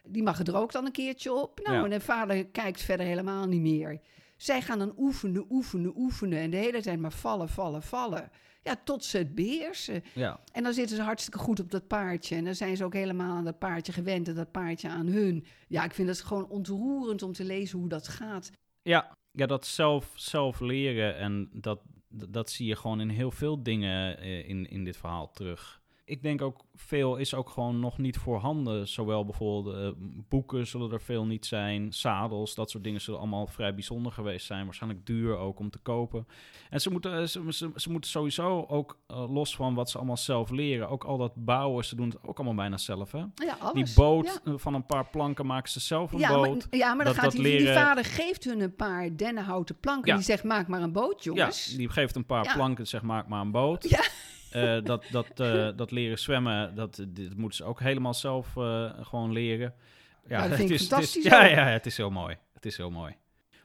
Die 0.06 0.22
mag 0.22 0.38
er 0.46 0.56
ook 0.56 0.72
dan 0.72 0.86
een 0.86 0.92
keertje 0.92 1.32
op. 1.32 1.60
Nou, 1.62 1.76
Ja. 1.76 1.84
en 1.84 1.90
de 1.90 2.00
vader 2.00 2.46
kijkt 2.46 2.82
verder 2.82 3.06
helemaal 3.06 3.46
niet 3.46 3.60
meer. 3.60 4.00
Zij 4.36 4.62
gaan 4.62 4.78
dan 4.78 4.92
oefenen, 4.96 5.46
oefenen, 5.50 5.92
oefenen. 5.96 6.38
En 6.38 6.50
de 6.50 6.56
hele 6.56 6.82
tijd 6.82 6.98
maar 7.00 7.12
vallen, 7.12 7.48
vallen, 7.48 7.82
vallen. 7.82 8.30
Ja, 8.62 8.76
tot 8.84 9.04
ze 9.04 9.18
het 9.18 9.34
beheersen. 9.34 10.04
Ja. 10.14 10.40
En 10.52 10.62
dan 10.62 10.72
zitten 10.72 10.96
ze 10.96 11.02
hartstikke 11.02 11.38
goed 11.38 11.60
op 11.60 11.70
dat 11.70 11.86
paardje. 11.86 12.36
En 12.36 12.44
dan 12.44 12.54
zijn 12.54 12.76
ze 12.76 12.84
ook 12.84 12.92
helemaal 12.92 13.36
aan 13.36 13.44
dat 13.44 13.58
paardje 13.58 13.92
gewend 13.92 14.28
en 14.28 14.34
dat 14.34 14.50
paardje 14.50 14.88
aan 14.88 15.06
hun. 15.06 15.44
Ja, 15.68 15.84
ik 15.84 15.94
vind 15.94 16.08
het 16.08 16.20
gewoon 16.20 16.48
ontroerend 16.48 17.22
om 17.22 17.32
te 17.32 17.44
lezen 17.44 17.78
hoe 17.78 17.88
dat 17.88 18.08
gaat. 18.08 18.50
Ja, 18.82 19.16
ja 19.30 19.46
dat 19.46 19.66
zelf, 19.66 20.12
zelf 20.14 20.60
leren 20.60 21.16
en 21.16 21.48
dat, 21.52 21.80
dat, 22.08 22.32
dat 22.32 22.50
zie 22.50 22.66
je 22.66 22.76
gewoon 22.76 23.00
in 23.00 23.08
heel 23.08 23.30
veel 23.30 23.62
dingen 23.62 24.18
eh, 24.18 24.48
in, 24.48 24.70
in 24.70 24.84
dit 24.84 24.96
verhaal 24.96 25.30
terug. 25.30 25.77
Ik 26.08 26.22
denk 26.22 26.42
ook 26.42 26.64
veel 26.74 27.16
is 27.16 27.34
ook 27.34 27.50
gewoon 27.50 27.80
nog 27.80 27.98
niet 27.98 28.16
voorhanden. 28.16 28.88
Zowel 28.88 29.24
bijvoorbeeld 29.24 29.76
eh, 29.76 29.90
boeken 30.28 30.66
zullen 30.66 30.92
er 30.92 31.00
veel 31.00 31.26
niet 31.26 31.46
zijn, 31.46 31.92
zadels, 31.92 32.54
dat 32.54 32.70
soort 32.70 32.84
dingen 32.84 33.00
zullen 33.00 33.20
allemaal 33.20 33.46
vrij 33.46 33.74
bijzonder 33.74 34.12
geweest 34.12 34.46
zijn. 34.46 34.64
Waarschijnlijk 34.64 35.06
duur 35.06 35.36
ook 35.36 35.58
om 35.58 35.70
te 35.70 35.78
kopen. 35.78 36.26
En 36.70 36.80
ze 36.80 36.90
moeten, 36.90 37.18
eh, 37.20 37.26
ze, 37.26 37.52
ze, 37.52 37.70
ze 37.74 37.90
moeten 37.90 38.10
sowieso 38.10 38.64
ook 38.68 38.98
eh, 39.06 39.30
los 39.32 39.56
van 39.56 39.74
wat 39.74 39.90
ze 39.90 39.96
allemaal 39.96 40.16
zelf 40.16 40.50
leren, 40.50 40.88
ook 40.88 41.04
al 41.04 41.18
dat 41.18 41.32
bouwen, 41.34 41.84
ze 41.84 41.96
doen 41.96 42.08
het 42.08 42.18
ook 42.22 42.36
allemaal 42.36 42.54
bijna 42.56 42.76
zelf. 42.76 43.12
Hè? 43.12 43.18
Ja, 43.34 43.56
alles. 43.60 43.72
Die 43.94 43.94
boot 44.04 44.40
Ja. 44.44 44.58
van 44.58 44.74
een 44.74 44.86
paar 44.86 45.06
planken 45.10 45.46
maken 45.46 45.70
ze 45.70 45.80
zelf 45.80 46.12
een 46.12 46.18
Ja 46.18 46.28
boot. 46.34 46.66
maar, 46.70 46.78
ja, 46.80 46.94
maar 46.94 47.04
dan 47.04 47.14
Dat- 47.14 47.22
gaat 47.22 47.32
dat 47.32 47.32
die, 47.32 47.42
die 47.42 47.60
leren- 47.60 47.74
vader 47.82 48.04
geeft 48.04 48.44
hun 48.44 48.60
een 48.60 48.74
paar 48.74 49.16
dennenhouten 49.16 49.78
planken. 49.80 50.10
Ja. 50.10 50.14
Die 50.16 50.24
zegt, 50.24 50.44
maak 50.44 50.68
maar 50.68 50.82
een 50.82 50.92
boot, 50.92 51.24
jongens. 51.24 51.70
Ja, 51.70 51.76
die 51.76 51.88
geeft 51.88 52.16
een 52.16 52.26
paar 52.26 52.52
planken, 52.54 52.86
zeg 52.86 53.02
maak 53.02 53.28
maar 53.28 53.40
een 53.40 53.50
boot. 53.50 53.88
Ja. 53.88 54.00
Eh, 54.50 54.82
dat, 54.84 55.04
dat, 55.10 55.40
eh, 55.40 55.68
dat 55.76 55.90
leren 55.90 56.18
zwemmen, 56.18 56.74
dat, 56.74 57.04
dit 57.08 57.36
moeten 57.36 57.56
ze 57.56 57.64
ook 57.64 57.80
helemaal 57.80 58.14
zelf 58.14 58.56
eh, 58.56 58.90
gewoon 59.00 59.32
leren. 59.32 59.74
Ja, 60.26 60.48
dat 60.48 60.56
vind 60.56 60.60
ik 60.60 60.68
het 60.68 60.80
is, 60.80 60.86
fantastisch 60.88 61.24
Het 61.24 61.32
is, 61.32 61.38
ja, 61.38 61.44
ja, 61.46 61.66
het 61.66 61.86
is 61.86 61.96
heel 61.96 62.10
mooi. 62.10 62.36
Het 62.54 62.66
is 62.66 62.76
heel 62.76 62.90
mooi. 62.90 63.14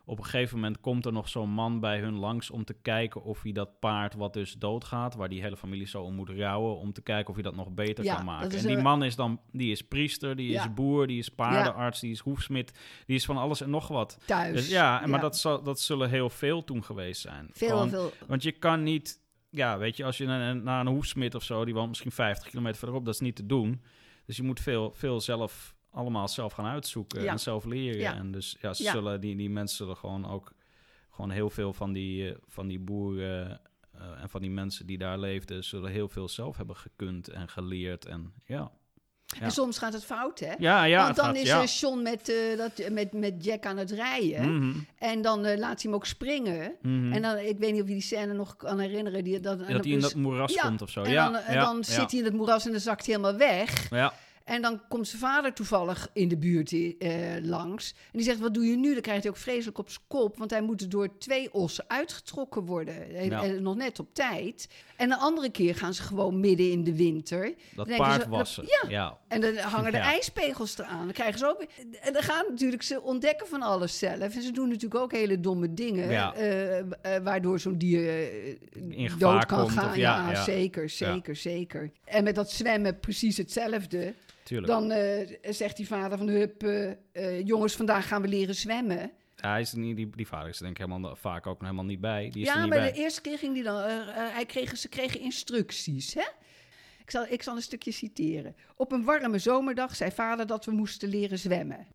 Op 0.06 0.18
een 0.18 0.24
gegeven 0.24 0.56
moment 0.56 0.80
komt 0.80 1.06
er 1.06 1.12
nog 1.14 1.30
zo'n 1.30 1.50
man 1.50 1.80
bij 1.80 2.00
hun 2.00 2.14
langs 2.16 2.50
om 2.52 2.66
te 2.66 2.74
kijken 2.82 3.24
of 3.24 3.42
hij 3.42 3.52
dat 3.52 3.80
paard 3.80 4.14
wat 4.14 4.34
dus 4.34 4.54
doodgaat, 4.54 5.16
waar 5.16 5.30
die 5.30 5.42
hele 5.42 5.58
familie 5.58 5.88
zo 5.88 6.02
om 6.04 6.16
moet 6.16 6.30
rouwen, 6.30 6.78
om 6.78 6.94
te 6.94 7.02
kijken 7.02 7.28
of 7.30 7.34
hij 7.34 7.44
dat 7.44 7.56
nog 7.56 7.70
beter 7.72 8.04
Ja, 8.04 8.16
kan 8.16 8.26
maken. 8.26 8.58
En 8.58 8.66
die 8.68 8.76
een- 8.78 8.84
man 8.84 9.04
is 9.04 9.16
dan, 9.16 9.40
die 9.52 9.72
is 9.72 9.82
priester, 9.82 10.36
die 10.36 10.50
Ja. 10.52 10.62
is 10.64 10.74
boer, 10.74 11.08
die 11.08 11.18
is 11.20 11.30
paardenarts, 11.30 12.00
die 12.00 12.12
is 12.12 12.20
hoefsmid, 12.20 12.72
die 13.06 13.16
is 13.16 13.26
van 13.26 13.38
alles 13.38 13.62
en 13.62 13.70
nog 13.70 13.88
wat. 13.88 14.18
Thuis. 14.26 14.54
Dus 14.56 14.70
ja, 14.70 15.04
maar 15.08 15.20
dat, 15.22 15.38
zal, 15.38 15.64
dat 15.64 15.80
zullen 15.80 16.10
heel 16.10 16.30
veel 16.30 16.64
toen 16.64 16.84
geweest 16.84 17.22
zijn. 17.22 17.50
Veel, 17.52 17.68
Gewoon- 17.70 17.90
veel... 17.90 18.12
want 18.28 18.44
je 18.44 18.52
kan 18.52 18.84
niet, 18.84 19.20
ja, 19.54 19.78
weet 19.78 19.98
je, 19.98 20.04
als 20.06 20.18
je 20.18 20.26
naar, 20.26 20.56
naar 20.56 20.80
een 20.80 20.88
hoefsmid 20.94 21.36
of 21.36 21.44
zo, 21.44 21.66
die 21.66 21.74
woont 21.74 21.88
misschien 21.90 22.12
50 22.12 22.50
kilometer 22.50 22.78
verderop, 22.78 23.06
dat 23.06 23.14
is 23.14 23.20
niet 23.20 23.36
te 23.36 23.46
doen. 23.46 23.82
Dus 24.26 24.38
je 24.38 24.44
moet 24.44 24.60
veel, 24.60 24.92
veel 24.94 25.22
zelf, 25.22 25.76
allemaal 25.92 26.28
zelf 26.28 26.54
gaan 26.54 26.66
uitzoeken 26.66 27.24
Ja. 27.24 27.32
en 27.32 27.40
zelf 27.40 27.66
leren. 27.66 28.00
Ja. 28.00 28.16
En 28.16 28.32
dus 28.32 28.58
ja, 28.62 28.74
ze 28.74 28.84
zullen, 28.84 29.22
die, 29.22 29.36
die 29.36 29.50
mensen 29.50 29.78
zullen 29.78 29.98
gewoon 29.98 30.26
ook, 30.28 30.54
gewoon 31.10 31.30
heel 31.32 31.50
veel 31.50 31.74
van 31.74 31.94
die, 31.94 32.30
eh, 32.30 32.38
van 32.48 32.68
die 32.68 32.80
boeren 32.80 33.62
eh, 33.92 34.22
en 34.22 34.30
van 34.30 34.42
die 34.42 34.52
mensen 34.52 34.86
die 34.86 34.98
daar 34.98 35.20
leefden, 35.20 35.64
zullen 35.64 35.92
heel 35.92 36.08
veel 36.10 36.28
zelf 36.30 36.58
hebben 36.58 36.76
gekund 36.76 37.28
en 37.30 37.50
geleerd. 37.50 38.06
En 38.06 38.34
Ja. 38.46 38.72
En 39.42 39.52
soms 39.52 39.78
gaat 39.78 39.94
het 39.94 40.06
fout, 40.06 40.40
hè? 40.40 40.52
ja, 40.58 40.84
ja. 40.84 41.04
Want 41.04 41.16
dan 41.16 41.26
gaat- 41.26 41.36
is 41.36 41.50
eh, 41.50 41.66
John 41.66 42.02
met, 42.02 42.30
eh, 42.30 42.58
dat, 42.58 42.90
met, 42.92 43.14
met 43.14 43.44
Jack 43.46 43.66
aan 43.66 43.78
het 43.78 43.92
rijden. 43.92 44.56
Mhm, 44.58 44.74
En 45.00 45.22
dan 45.22 45.46
eh, 45.46 45.58
laat 45.58 45.72
hij 45.82 45.92
hem 45.92 45.94
ook 45.94 46.06
springen. 46.06 46.72
mhm. 46.82 47.14
En 47.14 47.22
dan, 47.22 47.38
ik 47.38 47.58
weet 47.58 47.72
niet 47.74 47.82
of 47.82 47.88
je 47.88 47.94
die 47.94 48.04
scène 48.04 48.34
nog 48.34 48.56
kan 48.56 48.80
herinneren. 48.80 49.24
Die, 49.24 49.40
dat, 49.40 49.60
dat 49.60 49.68
hij 49.68 49.80
in 49.94 50.00
dat 50.00 50.16
moeras 50.16 50.54
Ja, 50.54 50.62
komt 50.62 50.82
of 50.82 50.90
zo. 50.90 51.02
En 51.02 51.12
ja, 51.12 51.30
dan, 51.30 51.56
dan 51.56 51.84
zit 51.84 52.12
hij 52.12 52.20
in 52.20 52.26
het 52.26 52.34
moeras 52.34 52.66
en 52.66 52.72
dan 52.72 52.80
zakt 52.80 53.06
hij 53.06 53.16
helemaal 53.16 53.38
weg. 53.40 53.90
Ja, 53.90 54.14
En 54.44 54.62
dan 54.62 54.82
komt 54.90 55.08
zijn 55.08 55.22
vader 55.22 55.54
toevallig 55.54 56.10
in 56.14 56.28
de 56.28 56.38
buurt 56.38 56.72
eh, 56.74 57.10
langs. 57.42 57.92
En 57.92 58.10
die 58.12 58.24
zegt, 58.24 58.40
wat 58.40 58.54
doe 58.54 58.66
je 58.66 58.76
nu? 58.78 58.94
Dan 58.94 59.02
krijgt 59.02 59.24
hij 59.24 59.32
ook 59.32 59.38
vreselijk 59.38 59.78
op 59.78 59.90
zijn 59.90 60.04
kop. 60.08 60.38
Want 60.38 60.50
hij 60.52 60.62
moet 60.62 60.92
door 60.92 61.18
twee 61.18 61.54
ossen 61.54 61.86
uitgetrokken 61.88 62.66
worden. 62.66 63.16
En, 63.16 63.64
nog 63.64 63.76
net 63.76 64.00
op 64.00 64.14
tijd. 64.14 64.68
En 64.96 65.10
de 65.10 65.18
andere 65.18 65.50
keer 65.52 65.76
gaan 65.76 65.94
ze 65.94 66.02
gewoon 66.02 66.40
midden 66.40 66.72
in 66.72 66.84
de 66.84 66.96
winter. 66.96 67.54
dat 67.76 67.96
paard 67.96 68.22
ze- 68.24 68.30
wassen. 68.30 68.64
Ja. 68.82 68.90
ja. 68.90 69.18
En 69.28 69.42
dan 69.42 69.56
hangen 69.58 69.92
de 69.92 69.98
Ja. 69.98 70.04
ijspegels 70.04 70.78
eraan. 70.78 71.04
Dan 71.04 71.14
krijgen 71.14 71.40
ze 71.40 71.48
ook... 71.48 71.66
En 72.02 72.14
dan 72.14 72.22
gaan 72.24 72.46
natuurlijk... 72.50 72.84
Ze 72.84 73.02
ontdekken 73.02 73.48
van 73.48 73.62
alles 73.62 74.00
zelf. 74.00 74.36
En 74.36 74.42
ze 74.42 74.52
doen 74.52 74.68
natuurlijk 74.68 74.96
ook 75.02 75.12
hele 75.12 75.40
domme 75.40 75.74
dingen. 75.74 76.10
Ja. 76.12 76.34
eh, 76.36 76.80
eh, 76.80 76.86
waardoor 77.24 77.60
zo'n 77.60 77.78
dier 77.78 78.32
In 78.90 79.12
dood 79.18 79.46
kan 79.46 79.60
komt 79.60 79.72
gaan. 79.72 79.90
of- 79.90 79.96
ja. 79.96 80.44
zeker, 80.44 80.90
zeker, 80.90 81.36
zeker. 81.36 81.92
En 82.06 82.24
met 82.24 82.36
dat 82.36 82.52
zwemmen 82.52 83.00
precies 83.00 83.38
hetzelfde. 83.38 84.14
Tuurlijk. 84.44 84.68
Dan 84.68 84.92
eh, 84.92 85.38
zegt 85.54 85.78
die 85.78 85.88
vader 85.88 86.18
van 86.18 86.28
Hup... 86.28 86.64
eh, 86.64 86.92
eh, 87.12 87.46
jongens, 87.46 87.76
vandaag 87.76 88.08
gaan 88.08 88.22
we 88.22 88.28
leren 88.28 88.56
zwemmen. 88.56 89.12
Ja, 89.36 89.50
hij 89.52 89.62
is 89.62 89.74
niet, 89.74 89.96
die, 89.96 90.10
die 90.16 90.28
vader 90.28 90.50
is 90.50 90.58
denk 90.58 90.80
ik 90.80 90.86
helemaal, 90.86 91.16
vaak 91.16 91.48
ook 91.48 91.62
helemaal 91.62 91.86
niet 91.86 92.02
bij. 92.02 92.30
Die 92.30 92.42
is 92.42 92.48
er 92.48 92.56
Ja, 92.56 92.62
niet 92.62 92.70
maar 92.70 92.80
bij. 92.80 92.92
de 92.92 92.98
eerste 93.00 93.22
keer 93.22 93.38
ging 93.38 93.54
die 93.54 93.64
dan... 93.64 93.76
hij 94.14 94.46
kreeg, 94.46 94.78
ze 94.78 94.90
kregen 94.90 95.20
instructies, 95.20 96.14
hè? 96.14 96.26
Ik 97.02 97.12
zal, 97.12 97.26
ik 97.30 97.44
zal 97.44 97.56
een 97.56 97.62
stukje 97.62 97.92
citeren. 97.92 98.56
Op 98.76 98.92
een 98.92 99.04
warme 99.04 99.40
zomerdag 99.40 99.96
zei 99.96 100.12
vader 100.12 100.48
dat 100.48 100.66
we 100.66 100.72
moesten 100.72 101.10
leren 101.10 101.40
zwemmen. 101.40 101.88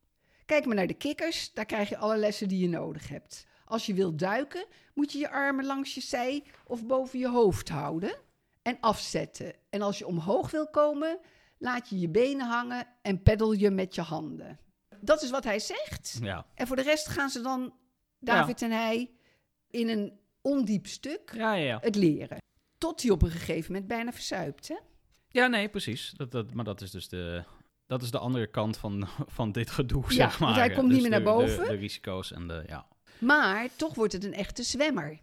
Kijk 0.47 0.65
maar 0.67 0.75
naar 0.77 0.87
de 0.87 0.95
kikkers, 0.95 1.53
daar 1.53 1.65
krijg 1.67 1.89
je 1.89 1.97
alle 1.97 2.17
lessen 2.17 2.49
die 2.49 2.59
je 2.61 2.69
nodig 2.69 3.09
hebt. 3.09 3.47
Als 3.65 3.87
je 3.87 3.95
wilt 3.95 4.19
duiken, 4.19 4.65
moet 4.95 5.13
je 5.13 5.19
je 5.19 5.31
armen 5.31 5.65
langs 5.65 5.95
je 5.95 6.01
zij 6.01 6.45
of 6.67 6.87
boven 6.87 7.19
je 7.19 7.29
hoofd 7.29 7.69
houden 7.69 8.17
en 8.63 8.77
afzetten. 8.81 9.53
En 9.71 9.83
als 9.83 9.99
je 9.99 10.07
omhoog 10.07 10.51
wil 10.51 10.69
komen, 10.71 11.19
laat 11.59 11.89
je 11.89 11.99
je 11.99 12.09
benen 12.09 12.47
hangen 12.47 12.87
en 13.03 13.23
peddel 13.23 13.53
je 13.53 13.71
met 13.71 13.95
je 13.95 14.01
handen. 14.01 14.59
Dat 15.01 15.23
is 15.23 15.31
wat 15.31 15.45
hij 15.45 15.59
zegt. 15.59 16.19
Ja. 16.23 16.47
En 16.55 16.67
voor 16.67 16.77
de 16.77 16.83
rest 16.83 17.09
gaan 17.09 17.31
ze 17.31 17.41
dan, 17.41 17.75
David 18.19 18.63
en 18.63 18.71
hij, 18.71 19.11
in 19.71 19.89
een 19.89 20.19
ondiep 20.41 20.87
stuk 20.87 21.33
Ja, 21.35 21.79
het 21.81 21.95
leren. 21.97 22.39
Tot 22.79 23.03
hij 23.03 23.11
op 23.11 23.23
een 23.23 23.31
gegeven 23.31 23.73
moment 23.73 23.89
bijna 23.91 24.13
verzuipt. 24.13 24.69
Hè? 24.69 24.77
Ja, 25.29 25.47
nee, 25.47 25.69
precies. 25.69 26.13
Dat, 26.17 26.31
dat, 26.31 26.55
maar 26.55 26.65
dat 26.65 26.81
is 26.81 26.91
dus 26.91 27.09
de, 27.09 27.45
dat 27.87 28.03
is 28.03 28.11
de 28.11 28.19
andere 28.19 28.47
kant 28.47 28.77
van, 28.77 29.09
van 29.27 29.53
dit 29.53 29.71
gedoe, 29.71 30.03
Ja, 30.03 30.11
zeg 30.11 30.39
maar. 30.39 30.49
want 30.49 30.61
hij 30.61 30.71
komt 30.71 30.83
niet 30.89 31.01
Dus 31.01 31.01
meer 31.01 31.11
naar 31.11 31.37
de- 31.37 31.47
de- 31.47 31.55
boven. 31.57 31.69
De, 31.69 31.75
risico's 31.81 32.33
en 32.33 32.49
de, 32.49 32.65
ja. 32.67 32.87
Maar 33.19 33.69
toch 33.77 33.95
wordt 33.95 34.13
het 34.13 34.25
een 34.25 34.35
echte 34.35 34.63
zwemmer. 34.63 35.21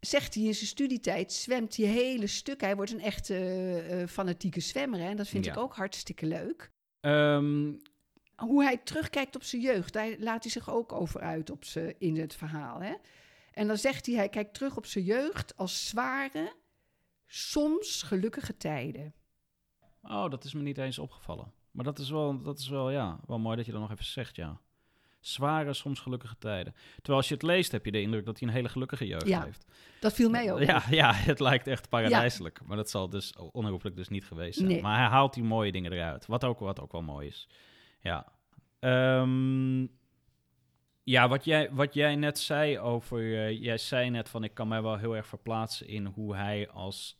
Zegt 0.00 0.34
hij 0.34 0.42
in 0.44 0.54
zijn 0.54 0.66
studietijd, 0.66 1.32
zwemt 1.32 1.76
hij 1.76 1.86
hele 1.86 2.26
stukken. 2.26 2.66
Hij 2.66 2.76
wordt 2.76 2.92
een 2.92 3.00
echte 3.00 3.34
eh, 3.34 4.02
eh, 4.02 4.08
fanatieke 4.08 4.60
zwemmer. 4.60 5.00
Hè? 5.00 5.08
En 5.08 5.16
dat 5.16 5.28
vind 5.28 5.44
Ja. 5.44 5.52
ik 5.52 5.58
ook 5.58 5.74
hartstikke 5.76 6.26
leuk. 6.26 6.70
Ehm, 7.00 7.72
Hoe 8.36 8.62
hij 8.62 8.76
terugkijkt 8.76 9.36
op 9.36 9.42
zijn 9.42 9.62
jeugd, 9.62 9.92
daar 9.92 10.14
laat 10.18 10.42
hij 10.42 10.52
zich 10.52 10.70
ook 10.70 10.92
over 10.92 11.20
uit 11.20 11.50
op 11.50 11.64
zijn, 11.64 11.94
in 11.98 12.16
het 12.16 12.34
verhaal. 12.34 12.80
Hè? 12.82 12.94
En 13.52 13.66
dan 13.66 13.76
zegt 13.76 14.06
hij, 14.06 14.14
hij 14.14 14.28
kijkt 14.28 14.54
terug 14.54 14.76
op 14.76 14.86
zijn 14.86 15.04
jeugd 15.04 15.56
als 15.56 15.88
zware, 15.88 16.52
soms 17.26 18.02
gelukkige 18.02 18.56
tijden. 18.56 19.14
oh, 20.02 20.30
dat 20.30 20.44
is 20.44 20.54
me 20.54 20.62
niet 20.62 20.78
eens 20.78 20.98
opgevallen. 20.98 21.52
Maar 21.70 21.84
dat 21.84 21.98
is 21.98 22.10
wel, 22.10 22.42
dat 22.42 22.58
is 22.58 22.68
wel, 22.68 22.90
ja, 22.90 23.20
wel 23.26 23.38
mooi 23.38 23.56
dat 23.56 23.66
je 23.66 23.72
dat 23.72 23.80
nog 23.80 23.90
even 23.90 24.04
zegt, 24.04 24.36
ja. 24.36 24.60
Zware, 25.20 25.72
soms 25.74 26.00
gelukkige 26.00 26.36
tijden. 26.38 26.74
Terwijl 26.94 27.16
als 27.16 27.28
je 27.28 27.34
het 27.34 27.42
leest, 27.42 27.72
heb 27.72 27.84
je 27.84 27.90
de 27.92 28.00
indruk 28.00 28.24
dat 28.24 28.38
hij 28.38 28.48
een 28.48 28.54
hele 28.54 28.68
gelukkige 28.68 29.06
jeugd 29.06 29.26
Ja, 29.26 29.44
heeft. 29.44 29.64
Dat 30.00 30.14
viel 30.14 30.30
mij 30.30 30.52
ook. 30.52 30.60
Ja, 30.60 30.82
ja, 30.90 31.12
het 31.14 31.40
lijkt 31.40 31.66
echt 31.66 31.88
paradijselijk. 31.88 32.60
Maar 32.64 32.76
dat 32.76 32.90
zal 32.90 33.08
dus 33.10 33.34
onherroepelijk 33.52 33.96
dus 33.96 34.08
niet 34.08 34.24
geweest 34.24 34.58
zijn. 34.58 34.68
Nee. 34.70 34.82
Maar 34.82 34.98
hij 34.98 35.06
haalt 35.08 35.34
die 35.34 35.42
mooie 35.44 35.72
dingen 35.72 35.92
eruit. 35.92 36.26
Wat 36.26 36.44
ook, 36.44 36.58
wat 36.58 36.80
ook 36.80 36.92
wel 36.92 37.02
mooi 37.02 37.26
is. 37.26 37.48
Ja. 38.00 38.32
Ehm, 38.78 39.86
Ja, 41.04 41.28
wat 41.28 41.44
jij, 41.44 41.70
wat 41.72 41.94
jij 41.94 42.16
net 42.16 42.38
zei 42.38 42.78
over... 42.78 43.18
eh, 43.46 43.62
jij 43.62 43.78
zei 43.78 44.10
net 44.10 44.28
van, 44.28 44.44
ik 44.44 44.54
kan 44.54 44.68
mij 44.68 44.82
wel 44.82 44.96
heel 44.98 45.16
erg 45.16 45.26
verplaatsen 45.26 45.88
in 45.88 46.06
hoe 46.06 46.36
hij 46.36 46.68
als 46.68 47.16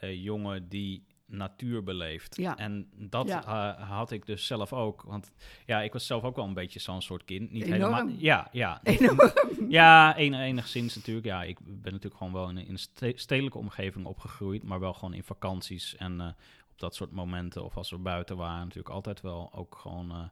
eh, 0.00 0.22
jongen 0.22 0.68
die 0.68 1.06
natuur 1.32 1.82
beleeft. 1.82 2.36
Ja. 2.36 2.56
En 2.56 2.88
dat 2.94 3.28
Ja. 3.28 3.44
eh, 3.76 3.88
had 3.90 4.10
ik 4.10 4.26
dus 4.26 4.46
zelf 4.46 4.72
ook. 4.72 5.02
Want 5.02 5.32
ja, 5.66 5.80
ik 5.80 5.92
was 5.92 6.06
zelf 6.06 6.22
ook 6.22 6.36
wel 6.36 6.44
een 6.44 6.54
beetje 6.54 6.80
zo'n 6.80 7.02
soort 7.02 7.24
kind. 7.24 7.50
Niet 7.50 7.62
Enorm. 7.62 7.94
helemaal... 7.94 8.14
Ja, 8.18 8.48
ja. 8.52 8.80
Enorm. 8.82 9.18
Ja, 9.68 10.16
enigszins 10.16 10.94
natuurlijk. 10.96 11.26
Ja, 11.26 11.42
ik 11.42 11.58
ben 11.62 11.92
natuurlijk 11.92 12.16
gewoon 12.16 12.32
wel 12.32 12.48
in, 12.48 12.56
een- 12.56 12.64
in 12.66 12.72
een 12.72 12.78
ste- 12.78 13.12
stedelijke 13.14 13.58
omgeving 13.58 14.06
opgegroeid, 14.06 14.62
maar 14.62 14.80
wel 14.80 14.92
gewoon 14.94 15.14
in 15.14 15.22
vakanties 15.24 15.96
en 15.96 16.20
eh, 16.20 16.26
op 16.70 16.78
dat 16.78 16.94
soort 16.94 17.12
momenten 17.12 17.64
of 17.64 17.76
als 17.76 17.90
we 17.90 17.98
buiten 17.98 18.36
waren, 18.36 18.60
natuurlijk 18.60 18.94
altijd 18.94 19.20
wel 19.20 19.52
ook 19.54 19.74
gewoon 19.76 20.10
eh, 20.10 20.24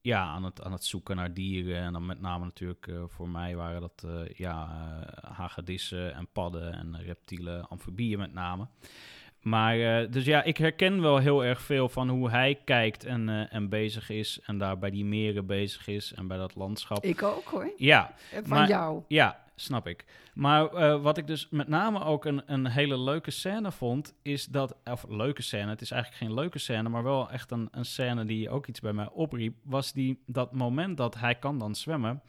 ja, 0.00 0.22
aan, 0.24 0.44
het, 0.44 0.62
aan 0.62 0.72
het 0.72 0.84
zoeken 0.84 1.16
naar 1.16 1.34
dieren. 1.34 1.76
En 1.82 1.92
dan 1.92 2.06
met 2.06 2.20
name 2.20 2.44
natuurlijk 2.44 2.90
voor 3.06 3.28
mij 3.28 3.56
waren 3.56 3.80
dat 3.80 4.06
ja, 4.36 4.68
hagedissen 5.32 6.14
en 6.14 6.28
padden 6.32 6.72
en 6.72 7.02
reptielen, 7.02 7.68
amfibieën 7.68 8.18
met 8.18 8.32
name. 8.32 8.66
Maar 9.42 10.00
eh, 10.02 10.10
dus 10.10 10.24
ja, 10.24 10.42
ik 10.42 10.56
herken 10.56 11.00
wel 11.00 11.18
heel 11.18 11.44
erg 11.44 11.60
veel 11.62 11.88
van 11.88 12.08
hoe 12.08 12.30
hij 12.30 12.58
kijkt 12.64 13.04
en, 13.04 13.28
eh, 13.28 13.54
en 13.54 13.68
bezig 13.68 14.10
is. 14.10 14.40
En 14.44 14.58
daar 14.58 14.78
bij 14.78 14.90
die 14.90 15.04
meren 15.04 15.46
bezig 15.46 15.86
is 15.86 16.12
en 16.14 16.26
bij 16.26 16.36
dat 16.36 16.54
landschap. 16.54 17.04
Ik 17.04 17.22
ook 17.22 17.44
hoor. 17.44 17.72
Ja, 17.76 18.14
Van 18.30 18.42
Maar- 18.48 18.68
jou. 18.68 19.02
ja, 19.08 19.40
snap 19.54 19.86
ik. 19.86 20.04
Maar 20.34 20.66
eh, 20.66 21.02
wat 21.02 21.18
ik 21.18 21.26
dus 21.26 21.48
met 21.50 21.68
name 21.68 22.04
ook 22.04 22.24
een, 22.24 22.42
een 22.46 22.66
hele 22.66 22.98
leuke 22.98 23.30
scène 23.30 23.72
vond, 23.72 24.14
is 24.22 24.46
dat, 24.46 24.76
of 24.84 25.04
leuke 25.08 25.42
scène, 25.42 25.68
het 25.70 25.80
is 25.80 25.90
eigenlijk 25.90 26.22
geen 26.24 26.34
leuke 26.34 26.58
scène, 26.58 26.88
maar 26.88 27.02
wel 27.02 27.30
echt 27.30 27.50
een, 27.50 27.68
een 27.70 27.84
scène 27.84 28.24
die 28.24 28.50
ook 28.50 28.66
iets 28.66 28.80
bij 28.80 28.92
mij 28.92 29.08
opriep, 29.12 29.54
was 29.62 29.92
die, 29.92 30.22
dat 30.26 30.52
moment 30.52 30.96
dat 30.96 31.14
hij 31.18 31.34
kan 31.34 31.58
dan 31.58 31.74
zwemmen. 31.74 32.22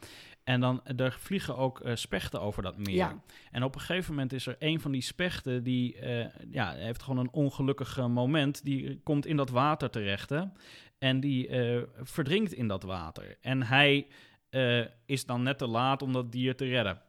En 0.44 0.60
dan, 0.60 0.84
er 0.84 1.16
vliegen 1.20 1.56
ook 1.56 1.80
eh, 1.80 1.94
spechten 1.94 2.40
over 2.40 2.62
dat 2.62 2.76
meer. 2.78 2.94
Ja. 2.94 3.22
En 3.50 3.62
op 3.62 3.74
een 3.74 3.80
gegeven 3.80 4.10
moment 4.10 4.32
is 4.32 4.46
er 4.46 4.56
een 4.58 4.80
van 4.80 4.92
die 4.92 5.00
spechten 5.00 5.62
die 5.62 5.98
eh, 5.98 6.26
ja, 6.50 6.72
heeft 6.72 7.02
gewoon 7.02 7.18
een 7.18 7.32
ongelukkig 7.32 7.98
eh, 7.98 8.06
moment. 8.06 8.64
Die 8.64 9.00
komt 9.02 9.26
in 9.26 9.36
dat 9.36 9.50
water 9.50 9.90
terecht 9.90 10.30
hè? 10.30 10.42
en 11.04 11.20
die 11.20 11.48
eh, 11.48 11.82
verdrinkt 12.00 12.52
in 12.52 12.68
dat 12.68 12.82
water. 12.82 13.36
En 13.40 13.62
hij 13.62 14.06
eh, 14.50 14.84
is 15.06 15.26
dan 15.26 15.42
net 15.42 15.58
te 15.58 15.66
laat 15.66 16.02
om 16.02 16.12
dat 16.12 16.32
dier 16.32 16.56
te 16.56 16.64
redden. 16.64 17.02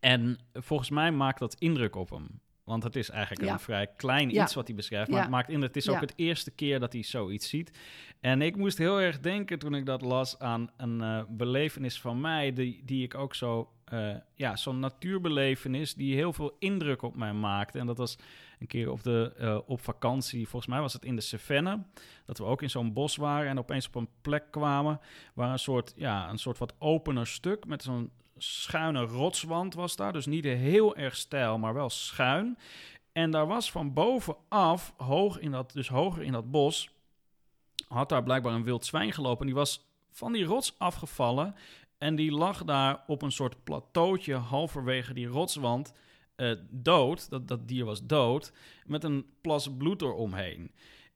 En 0.00 0.38
volgens 0.52 0.90
mij 0.90 1.12
maakt 1.12 1.38
dat 1.38 1.54
indruk 1.54 1.96
op 1.96 2.10
hem. 2.10 2.40
Want 2.72 2.84
het 2.84 2.96
is 2.96 3.10
eigenlijk 3.10 3.44
Ja. 3.48 3.52
een 3.52 3.58
vrij 3.60 3.86
klein 3.96 4.30
iets 4.42 4.54
wat 4.54 4.66
hij 4.66 4.76
beschrijft. 4.76 5.10
Maar 5.10 5.18
het 5.22 5.30
maakt 5.30 5.48
indruk. 5.48 5.74
Het 5.74 5.82
is 5.82 5.88
ook 5.88 6.00
het 6.00 6.12
eerste 6.16 6.50
keer 6.50 6.80
dat 6.80 6.92
hij 6.92 7.02
zoiets 7.02 7.48
ziet. 7.48 7.78
En 8.20 8.42
ik 8.42 8.56
moest 8.56 8.78
heel 8.78 9.00
erg 9.00 9.20
denken 9.20 9.58
toen 9.58 9.74
ik 9.74 9.86
dat 9.86 10.02
las 10.02 10.38
aan 10.38 10.70
een 10.76 11.00
eh, 11.02 11.22
belevenis 11.28 12.00
van 12.00 12.20
mij. 12.20 12.52
Die, 12.52 12.82
die 12.84 13.02
ik 13.04 13.14
ook 13.14 13.34
zo. 13.34 13.70
eh, 13.84 14.14
ja, 14.34 14.56
zo'n 14.56 14.78
natuurbelevenis 14.78 15.94
die 15.94 16.14
heel 16.14 16.32
veel 16.32 16.56
indruk 16.58 17.02
op 17.02 17.16
mij 17.16 17.32
maakte. 17.32 17.78
En 17.78 17.86
dat 17.86 17.98
was 17.98 18.16
een 18.58 18.66
keer 18.66 18.90
op, 18.90 19.02
de, 19.02 19.32
eh, 19.38 19.58
op 19.66 19.80
vakantie. 19.80 20.48
Volgens 20.48 20.72
mij 20.72 20.80
was 20.80 20.92
het 20.92 21.04
in 21.04 21.14
de 21.16 21.20
Cevennes. 21.22 21.78
Dat 22.26 22.38
we 22.38 22.44
ook 22.44 22.62
in 22.62 22.70
zo'n 22.70 22.92
bos 22.92 23.16
waren 23.16 23.48
en 23.50 23.58
opeens 23.58 23.86
op 23.86 23.94
een 23.94 24.08
plek 24.22 24.44
kwamen. 24.50 25.00
Waar 25.34 25.52
een 25.52 25.58
soort, 25.58 25.92
ja, 25.96 26.30
een 26.30 26.38
soort 26.38 26.58
wat 26.58 26.74
opener 26.78 27.26
stuk 27.26 27.66
met 27.66 27.82
zo'n 27.82 28.10
schuine 28.42 29.04
rotswand 29.04 29.74
was 29.74 29.96
daar. 29.96 30.12
Dus 30.12 30.26
niet 30.26 30.44
heel 30.44 30.96
erg 30.96 31.16
steil, 31.16 31.58
maar 31.58 31.74
wel 31.74 31.90
schuin. 31.90 32.58
En 33.12 33.30
daar 33.30 33.46
was 33.46 33.70
van 33.70 33.92
bovenaf, 33.92 34.94
hoog 34.96 35.38
in 35.38 35.50
dat, 35.50 35.72
dus 35.72 35.88
hoger 35.88 36.22
in 36.22 36.32
dat 36.32 36.50
bos, 36.50 36.90
had 37.88 38.08
daar 38.08 38.22
blijkbaar 38.22 38.54
een 38.54 38.64
wild 38.64 38.86
zwijn 38.86 39.12
gelopen. 39.12 39.40
En 39.40 39.46
die 39.46 39.54
was 39.54 39.86
van 40.10 40.32
die 40.32 40.44
rots 40.44 40.74
afgevallen. 40.78 41.54
En 41.98 42.14
die 42.14 42.32
lag 42.32 42.64
daar 42.64 43.04
op 43.06 43.22
een 43.22 43.32
soort 43.32 43.64
plateautje 43.64 44.34
halverwege 44.34 45.14
die 45.14 45.26
rotswand 45.26 45.94
eh, 46.36 46.52
dood. 46.70 47.30
Dat, 47.30 47.48
dat 47.48 47.68
dier 47.68 47.84
was 47.84 48.06
dood. 48.06 48.52
Met 48.86 49.04
een 49.04 49.26
plas 49.40 49.76
bloed 49.76 50.02
eromheen. 50.02 50.72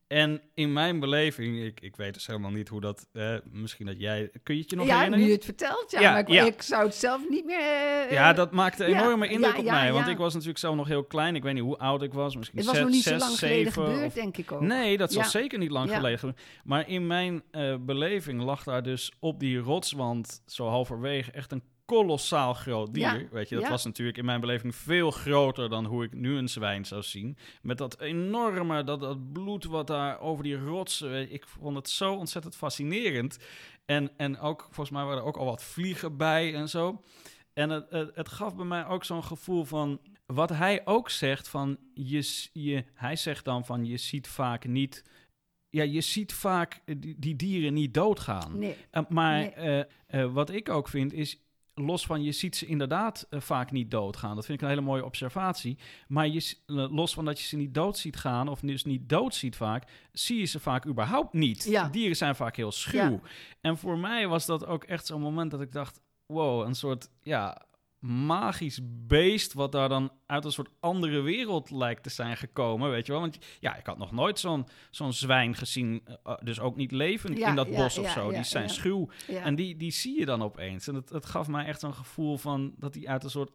En 0.07 0.41
in 0.55 0.73
mijn 0.73 1.01
beleving, 1.01 1.63
ik, 1.65 1.81
ik 1.81 1.97
weet 1.97 2.15
dus 2.15 2.27
helemaal 2.27 2.51
niet 2.51 2.69
hoe 2.69 2.81
dat... 2.81 3.09
eh, 3.13 3.35
misschien 3.51 3.87
dat 3.87 3.95
jij... 4.01 4.31
Kun 4.43 4.55
je 4.55 4.61
het 4.61 4.71
je 4.71 4.77
nog 4.77 4.87
ja, 4.87 4.95
herinneren? 4.95 5.25
nu 5.25 5.31
je 5.31 5.37
het 5.37 5.45
vertelt, 5.45 5.91
ja. 5.91 6.01
Ja, 6.01 6.11
maar 6.11 6.21
ik, 6.21 6.29
ja. 6.29 6.45
ik 6.45 6.63
zou 6.63 6.85
het 6.85 6.95
zelf 6.95 7.29
niet 7.29 7.45
meer... 7.45 7.59
eh, 7.59 8.11
Ja, 8.13 8.33
dat 8.33 8.53
maakte 8.53 8.85
ja, 8.89 9.01
enorme 9.01 9.29
indruk 9.29 9.53
ja, 9.53 9.59
op 9.59 9.65
mij. 9.65 9.93
Want 9.93 10.07
ik 10.09 10.17
was 10.17 10.33
natuurlijk 10.33 10.59
zelf 10.59 10.77
nog 10.77 10.87
heel 10.89 11.05
klein. 11.05 11.37
Ik 11.37 11.43
weet 11.43 11.55
niet 11.55 11.63
hoe 11.63 11.79
oud 11.79 12.03
ik 12.03 12.13
was. 12.13 12.37
Misschien 12.37 12.59
Het 12.59 12.67
was 12.67 12.77
zes, 12.77 12.85
nog 12.85 12.95
niet 12.95 13.03
zo 13.05 13.17
lang 13.17 13.39
geleden 13.39 13.73
gebeurd, 13.73 14.07
of- 14.07 14.13
denk 14.15 14.37
ik 14.37 14.53
ook. 14.53 14.61
Nee, 14.61 14.97
dat 14.97 15.13
zal 15.13 15.25
zeker 15.25 15.59
niet 15.59 15.71
lang 15.71 15.91
geleden. 15.95 16.37
Maar 16.65 16.89
in 16.89 17.07
mijn 17.07 17.43
eh, 17.51 17.75
beleving 17.81 18.43
lag 18.43 18.63
daar 18.65 18.83
dus 18.83 19.13
op 19.21 19.41
die 19.41 19.59
rotswand, 19.59 20.43
zo 20.47 20.67
halverwege, 20.69 21.31
echt 21.31 21.53
een 21.53 21.63
kolossaal 21.87 22.55
groot 22.55 22.95
dier. 22.95 23.21
Ja, 23.21 23.29
Weet 23.31 23.49
je, 23.49 23.55
dat 23.55 23.65
ja. 23.65 23.71
was 23.71 23.85
natuurlijk 23.85 24.19
in 24.19 24.25
mijn 24.25 24.41
beleving 24.41 24.75
veel 24.75 25.11
groter 25.11 25.69
dan 25.69 25.85
hoe 25.85 26.05
ik 26.05 26.13
nu 26.13 26.37
een 26.37 26.49
zwijn 26.49 26.85
zou 26.85 27.03
zien. 27.03 27.37
Met 27.63 27.79
dat 27.79 28.01
enorme, 28.01 28.85
dat, 28.85 29.01
dat 29.01 29.33
bloed 29.33 29.65
wat 29.65 29.87
daar 29.87 30.21
over 30.21 30.45
die 30.45 30.59
rotsen. 30.59 31.33
Ik 31.33 31.47
vond 31.47 31.77
het 31.77 31.89
zo 31.89 32.15
ontzettend 32.15 32.57
fascinerend. 32.57 33.39
En, 33.85 34.11
en 34.17 34.39
ook, 34.39 34.61
volgens 34.63 34.91
mij 34.91 35.05
waren 35.05 35.19
er 35.19 35.27
ook 35.27 35.37
al 35.37 35.45
wat 35.45 35.63
vliegen 35.63 36.17
bij 36.17 36.55
en 36.55 36.69
zo. 36.69 37.03
En 37.53 37.71
het, 37.71 37.87
het, 37.91 38.17
het 38.17 38.29
gaf 38.29 38.57
bij 38.57 38.65
mij 38.65 38.87
ook 38.87 39.05
zo'n 39.05 39.25
gevoel 39.25 39.65
van. 39.65 40.01
Wat 40.27 40.49
hij 40.49 40.83
ook 40.85 41.11
zegt 41.11 41.49
van. 41.49 41.79
Je, 41.95 42.49
je, 42.53 42.85
hij 42.95 43.17
zegt 43.17 43.45
dan 43.45 43.65
van. 43.65 43.85
Je 43.85 43.97
ziet 43.97 44.29
vaak 44.29 44.67
niet. 44.67 45.05
Ja, 45.71 45.83
je 45.83 46.01
ziet 46.01 46.33
vaak 46.33 46.81
eh, 46.85 46.95
die, 46.99 47.15
die 47.19 47.37
dieren 47.37 47.75
niet 47.75 47.95
doodgaan. 47.95 48.59
Nee. 48.59 48.77
Uh, 48.93 49.03
maar 49.09 49.39
Nee. 49.39 49.51
eh, 49.51 49.81
eh, 50.07 50.33
wat 50.33 50.51
ik 50.51 50.69
ook 50.69 50.89
vind 50.89 51.13
is. 51.13 51.41
Los 51.81 52.07
van 52.07 52.23
je 52.23 52.33
ziet 52.33 52.57
ze 52.57 52.67
inderdaad 52.67 53.27
eh, 53.31 53.41
vaak 53.41 53.71
niet 53.71 53.91
doodgaan. 53.91 54.35
Dat 54.35 54.45
vind 54.45 54.59
ik 54.59 54.65
een 54.65 54.71
hele 54.71 54.87
mooie 54.87 55.05
observatie. 55.05 55.79
Maar 56.09 56.29
je, 56.29 56.57
eh, 56.67 56.75
los 56.91 57.15
van 57.15 57.25
dat 57.25 57.41
je 57.41 57.47
ze 57.47 57.57
niet 57.57 57.75
dood 57.75 57.99
ziet 57.99 58.17
gaan, 58.17 58.49
of 58.49 58.61
dus 58.61 58.85
niet 58.85 59.09
dood 59.09 59.35
ziet 59.35 59.57
vaak, 59.57 59.85
zie 60.13 60.39
je 60.39 60.45
ze 60.45 60.61
vaak 60.61 60.87
überhaupt 60.87 61.33
niet. 61.33 61.65
Ja. 61.65 61.89
Dieren 61.89 62.17
zijn 62.17 62.37
vaak 62.37 62.57
heel 62.57 62.73
schuw. 62.73 63.21
En 63.61 63.79
voor 63.79 63.99
mij 63.99 64.29
was 64.29 64.47
dat 64.47 64.67
ook 64.67 64.85
echt 64.85 65.07
zo'n 65.07 65.21
moment 65.21 65.51
dat 65.51 65.61
ik 65.61 65.73
dacht: 65.73 66.01
wow, 66.27 66.67
een 66.67 66.75
soort 66.75 67.09
ja, 67.23 67.66
magisch 68.07 68.81
beest. 69.07 69.53
wat 69.53 69.73
daar 69.73 69.89
dan 69.89 70.11
uit 70.27 70.45
een 70.45 70.53
soort 70.53 70.71
andere 70.81 71.21
wereld 71.21 71.71
lijkt 71.71 72.03
te 72.03 72.11
zijn 72.11 72.37
gekomen. 72.37 72.91
Weet 72.91 73.07
je 73.07 73.13
wel? 73.13 73.21
Want 73.21 73.39
ja, 73.61 73.77
ik 73.77 73.87
had 73.87 73.99
nog 73.99 74.13
nooit 74.13 74.39
zo'n 74.39 74.67
zo'n 74.91 75.13
zwijn 75.13 75.55
gezien. 75.55 76.03
eh, 76.25 76.35
dus 76.43 76.61
ook 76.61 76.77
niet 76.77 76.93
levend 76.93 77.39
Ja, 77.39 77.49
in 77.49 77.55
dat 77.55 77.69
ja, 77.69 77.77
bos 77.77 77.99
of 77.99 78.11
zo. 78.11 78.31
Die 78.31 78.43
zijn 78.45 78.69
schuw. 78.69 79.09
En 79.43 79.55
die, 79.55 79.77
die 79.77 79.91
zie 79.91 80.19
je 80.19 80.25
dan 80.25 80.43
opeens. 80.43 80.89
En 80.89 80.95
het, 80.95 81.09
het 81.11 81.27
gaf 81.27 81.49
mij 81.49 81.65
echt 81.65 81.81
zo'n 81.81 81.95
gevoel 81.95 82.37
van 82.37 82.75
dat 82.79 82.95
hij 82.95 83.07
uit 83.07 83.25
een 83.25 83.31
soort 83.31 83.51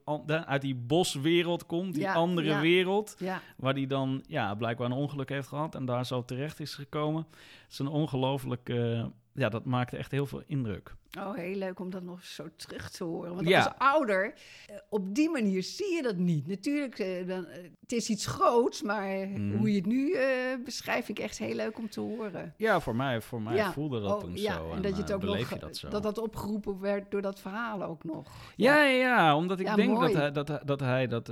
uit 0.45 0.61
die 0.61 0.75
boswereld 0.75 1.65
komt, 1.65 1.93
die 1.93 2.09
andere 2.09 2.59
wereld, 2.59 3.15
waar 3.57 3.73
hij 3.73 3.87
dan 3.87 4.23
ja, 4.27 4.55
blijkbaar 4.55 4.85
een 4.91 4.97
ongeluk 4.97 5.29
heeft 5.29 5.47
gehad 5.47 5.75
en 5.75 5.85
daar 5.85 6.05
zo 6.05 6.25
terecht 6.25 6.59
is 6.59 6.75
gekomen. 6.75 7.27
Het 7.63 7.71
is 7.71 7.79
een 7.79 7.87
ongelooflijk, 7.87 8.69
eh, 8.69 9.05
ja, 9.33 9.49
dat 9.49 9.65
maakte 9.65 9.97
echt 9.97 10.11
heel 10.11 10.25
veel 10.25 10.43
indruk. 10.47 10.95
Oh, 11.19 11.35
heel 11.35 11.55
leuk 11.55 11.79
om 11.79 11.89
dat 11.89 12.03
nog 12.03 12.23
zo 12.23 12.47
terug 12.55 12.89
te 12.89 13.03
horen. 13.03 13.35
Want 13.35 13.47
Ja. 13.47 13.63
als 13.63 13.73
ouder, 13.77 14.33
eh, 14.67 14.75
op 14.89 15.15
die 15.15 15.29
manier 15.29 15.63
zie 15.63 15.95
je 15.95 16.01
dat 16.01 16.17
niet. 16.17 16.47
Natuurlijk, 16.47 16.99
eh, 16.99 17.27
dan, 17.27 17.45
eh, 17.45 17.63
het 17.81 17.91
is 17.91 18.09
iets 18.09 18.25
groots, 18.25 18.81
maar 18.81 19.27
Mhm. 19.27 19.57
hoe 19.57 19.69
je 19.69 19.75
het 19.75 19.85
nu 19.85 20.13
eh, 20.13 20.27
beschrijft, 20.65 21.05
vind 21.05 21.17
ik 21.17 21.23
echt 21.23 21.37
heel 21.37 21.55
leuk 21.55 21.77
om 21.77 21.89
te 21.89 21.99
horen. 21.99 22.53
Ja, 22.57 22.79
voor 22.79 22.95
mij, 22.95 23.21
voor 23.21 23.41
mij 23.41 23.55
Ja. 23.55 23.71
voelde 23.71 24.01
dat 24.01 24.13
Oh, 24.13 24.19
toen 24.19 24.35
ja, 24.35 24.53
zo. 24.53 24.71
En 24.71 24.81
dat 24.81 24.95
je 24.95 25.01
het 25.01 25.13
ook 25.13 25.21
nog, 25.23 25.49
dat 25.59 25.77
zo. 25.77 25.89
dat 25.89 26.03
dat 26.03 26.17
opgeroepen 26.17 26.79
werd 26.79 27.11
door 27.11 27.21
dat 27.21 27.39
verhaal 27.39 27.83
ook 27.83 28.03
nog. 28.03 28.27
ja, 28.55 28.83
ja, 28.83 28.89
ja, 28.97 29.35
omdat 29.35 29.59
ik 29.59 29.65
denk 29.75 29.77
dat 29.89 29.99
mooi. 29.99 30.15
hij 30.15 30.31
dat, 30.31 30.47
hij- 30.47 30.61
dat, 30.65 30.79
hij 30.79 31.07
dat 31.07 31.31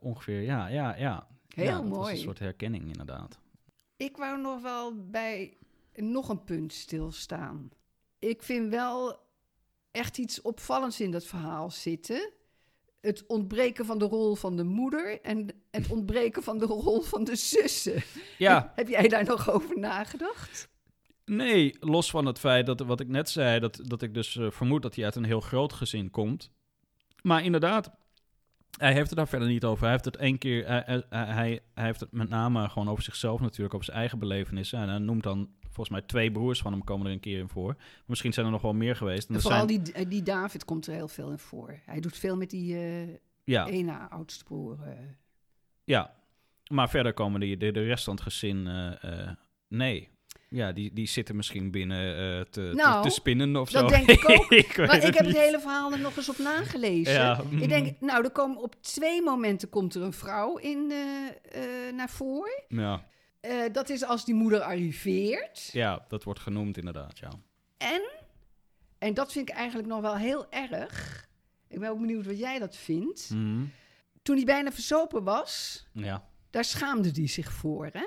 ongeveer, 0.00 0.40
ja, 0.40 0.66
ja, 0.66 0.96
ja. 0.96 1.26
Heel 1.54 1.84
mooi. 1.84 2.12
een 2.12 2.18
soort 2.18 2.38
herkenning 2.38 2.84
inderdaad. 2.86 3.38
Ik 3.96 4.16
wou 4.16 4.40
nog 4.40 4.62
wel 4.62 4.92
bij 5.10 5.56
nog 5.96 6.28
een 6.28 6.44
punt 6.44 6.72
stilstaan. 6.72 7.70
Ik 8.18 8.42
vind 8.42 8.70
wel 8.70 9.24
echt 9.90 10.18
iets 10.18 10.42
opvallends 10.42 11.00
in 11.00 11.10
dat 11.10 11.24
verhaal 11.24 11.70
zitten. 11.70 12.32
Het 13.00 13.26
ontbreken 13.26 13.84
van 13.84 13.98
de 13.98 14.04
rol 14.04 14.34
van 14.34 14.56
de 14.56 14.64
moeder 14.64 15.20
en 15.20 15.48
het 15.70 15.90
ontbreken 15.96 16.42
van 16.42 16.58
de 16.58 16.64
rol 16.64 17.00
van 17.00 17.24
de 17.24 17.36
zussen. 17.36 18.02
Ja, 18.38 18.72
Heb, 18.74 18.88
jij 18.88 19.08
daar 19.08 19.24
nog 19.24 19.50
over 19.50 19.78
nagedacht? 19.78 20.68
Nee, 21.24 21.76
los 21.80 22.10
van 22.10 22.26
het 22.26 22.38
feit 22.38 22.66
dat 22.66 22.80
wat 22.80 23.00
ik 23.00 23.08
net 23.08 23.30
zei, 23.30 23.60
dat, 23.60 23.80
dat 23.82 24.02
ik 24.02 24.14
dus 24.14 24.36
eh, 24.36 24.50
vermoed 24.50 24.82
dat 24.82 24.94
hij 24.94 25.04
uit 25.04 25.16
een 25.16 25.24
heel 25.24 25.40
groot 25.40 25.72
gezin 25.72 26.10
komt. 26.10 26.50
Maar 27.22 27.44
inderdaad, 27.44 27.90
hij 28.78 28.92
heeft 28.92 29.08
het 29.08 29.18
daar 29.18 29.28
verder 29.28 29.48
niet 29.48 29.64
over. 29.64 29.82
Hij 29.82 29.92
heeft 29.92 30.04
het 30.04 30.16
één 30.16 30.38
keer, 30.38 30.66
hij, 30.66 30.82
hij, 30.86 31.04
hij, 31.08 31.60
hij 31.74 31.84
heeft 31.84 32.00
het 32.00 32.12
met 32.12 32.28
name 32.28 32.68
gewoon 32.68 32.88
over 32.88 33.04
zichzelf 33.04 33.40
natuurlijk, 33.40 33.74
over 33.74 33.86
zijn 33.86 33.98
eigen 33.98 34.18
belevenissen. 34.18 34.78
En 34.78 34.88
hij 34.88 34.98
noemt 34.98 35.22
dan, 35.22 35.50
volgens 35.76 35.96
mij 35.98 36.06
twee 36.06 36.32
broers 36.32 36.60
van 36.60 36.72
hem 36.72 36.84
komen 36.84 37.06
er 37.06 37.12
een 37.12 37.20
keer 37.20 37.38
in 37.38 37.48
voor. 37.48 37.76
Misschien 38.06 38.32
zijn 38.32 38.46
er 38.46 38.52
nog 38.52 38.62
wel 38.62 38.74
meer 38.74 38.96
geweest. 38.96 39.28
En 39.28 39.34
En 39.34 39.40
vooral 39.40 39.68
zijn, 39.68 39.82
die, 39.82 40.08
die 40.08 40.22
David 40.22 40.64
komt 40.64 40.86
er 40.86 40.94
heel 40.94 41.08
veel 41.08 41.30
in 41.30 41.38
voor. 41.38 41.80
Hij 41.84 42.00
doet 42.00 42.16
veel 42.18 42.36
met 42.36 42.50
die 42.50 42.76
eh 42.76 43.08
ja, 43.44 43.66
ene 43.66 43.92
oudste 44.10 44.44
broer. 44.44 44.78
eh. 44.82 44.92
ja, 45.84 46.14
maar 46.70 46.90
verder 46.90 47.12
komen 47.14 47.40
die, 47.40 47.56
de, 47.56 47.70
de 47.72 47.82
rest 47.84 48.04
van 48.04 48.14
het 48.14 48.22
gezin, 48.22 48.66
eh, 48.66 49.28
nee. 49.68 50.08
Ja, 50.48 50.72
die, 50.72 50.92
die 50.92 51.06
zitten 51.06 51.36
misschien 51.36 51.70
binnen 51.70 51.98
te, 52.44 52.50
te- 52.50 52.70
Nou, 52.74 53.02
te, 53.02 53.10
spinnen 53.10 53.56
of 53.56 53.70
dat 53.70 53.90
zo. 53.90 53.96
denk 53.96 54.08
ik 54.10 54.28
ook. 54.30 54.50
ik 54.50 54.76
Maar 54.76 54.96
ik 54.96 55.02
heb 55.14 55.24
niet. 55.24 55.34
het 55.34 55.44
hele 55.44 55.60
verhaal 55.60 55.92
er 55.92 55.98
nog 56.00 56.16
eens 56.16 56.28
op 56.28 56.38
nagelezen. 56.38 57.12
Ja, 57.12 57.40
Ik 57.50 57.68
denk, 57.68 58.00
nou, 58.00 58.24
er 58.24 58.30
komen 58.30 58.62
op 58.62 58.74
twee 58.82 59.22
momenten 59.22 59.68
komt 59.68 59.94
er 59.94 60.02
een 60.02 60.12
vrouw 60.12 60.56
in, 60.56 60.92
naar 61.96 62.10
voren. 62.10 62.62
Ja. 62.68 63.04
Eh, 63.48 63.72
dat 63.72 63.88
is 63.88 64.04
als 64.04 64.24
die 64.24 64.34
moeder 64.34 64.60
arriveert. 64.60 65.68
ja, 65.72 66.04
dat 66.08 66.24
wordt 66.24 66.40
genoemd 66.40 66.76
inderdaad, 66.76 67.18
ja. 67.18 67.28
En, 67.76 68.02
en 68.98 69.14
dat 69.14 69.32
vind 69.32 69.48
ik 69.48 69.54
eigenlijk 69.54 69.88
nog 69.88 70.00
wel 70.00 70.16
heel 70.16 70.46
erg. 70.50 71.24
Ik 71.68 71.78
ben 71.80 71.90
ook 71.90 72.00
benieuwd 72.00 72.26
wat 72.26 72.38
jij 72.38 72.58
dat 72.58 72.76
vindt. 72.76 73.30
Mhm. 73.30 73.64
Toen 74.22 74.36
hij 74.36 74.44
bijna 74.44 74.72
verzopen 74.72 75.24
was, 75.24 75.84
Ja. 75.92 76.24
daar 76.50 76.64
schaamde 76.64 77.10
hij 77.14 77.26
zich 77.28 77.52
voor, 77.52 77.88
hè? 77.92 78.06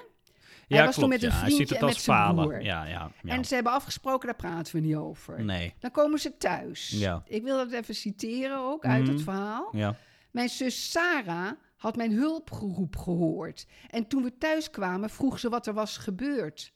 Ja, 0.67 0.75
Hij 0.78 0.86
was 0.86 0.95
toen 0.95 1.08
klopt, 1.10 1.21
met 1.21 1.32
een 1.32 1.38
ja. 1.38 1.45
Vriendje 1.45 1.75
en 1.75 1.82
als 1.82 1.93
met 1.93 2.02
zijn 2.04 2.17
falen. 2.17 2.47
broer. 2.47 2.62
Ja, 2.63 2.86
ja, 2.86 3.12
ja. 3.23 3.32
En 3.36 3.45
ze 3.45 3.54
hebben 3.54 3.71
afgesproken, 3.73 4.28
daar 4.28 4.36
praten 4.36 4.75
we 4.75 4.82
niet 4.82 4.95
over. 4.95 5.43
Nee. 5.43 5.73
Dan 5.80 5.91
komen 5.91 6.19
ze 6.19 6.38
thuis. 6.38 6.89
Ja. 6.89 7.23
Ik 7.28 7.43
wil 7.43 7.58
dat 7.58 7.71
even 7.71 7.95
citeren 7.95 8.58
ook 8.58 8.86
uit 8.86 9.04
Mhm. 9.04 9.12
het 9.13 9.21
verhaal. 9.21 9.69
Ja. 9.71 9.95
Mijn 10.32 10.49
zus 10.49 10.91
Sarah 10.91 11.52
had 11.79 11.95
mijn 11.95 12.11
hulpgeroep 12.11 12.95
gehoord. 12.95 13.65
En 13.89 14.07
toen 14.07 14.23
we 14.23 14.37
thuis 14.37 14.69
kwamen, 14.69 15.09
vroeg 15.09 15.39
ze 15.39 15.49
wat 15.49 15.67
er 15.67 15.73
was 15.73 15.97
gebeurd. 15.97 16.73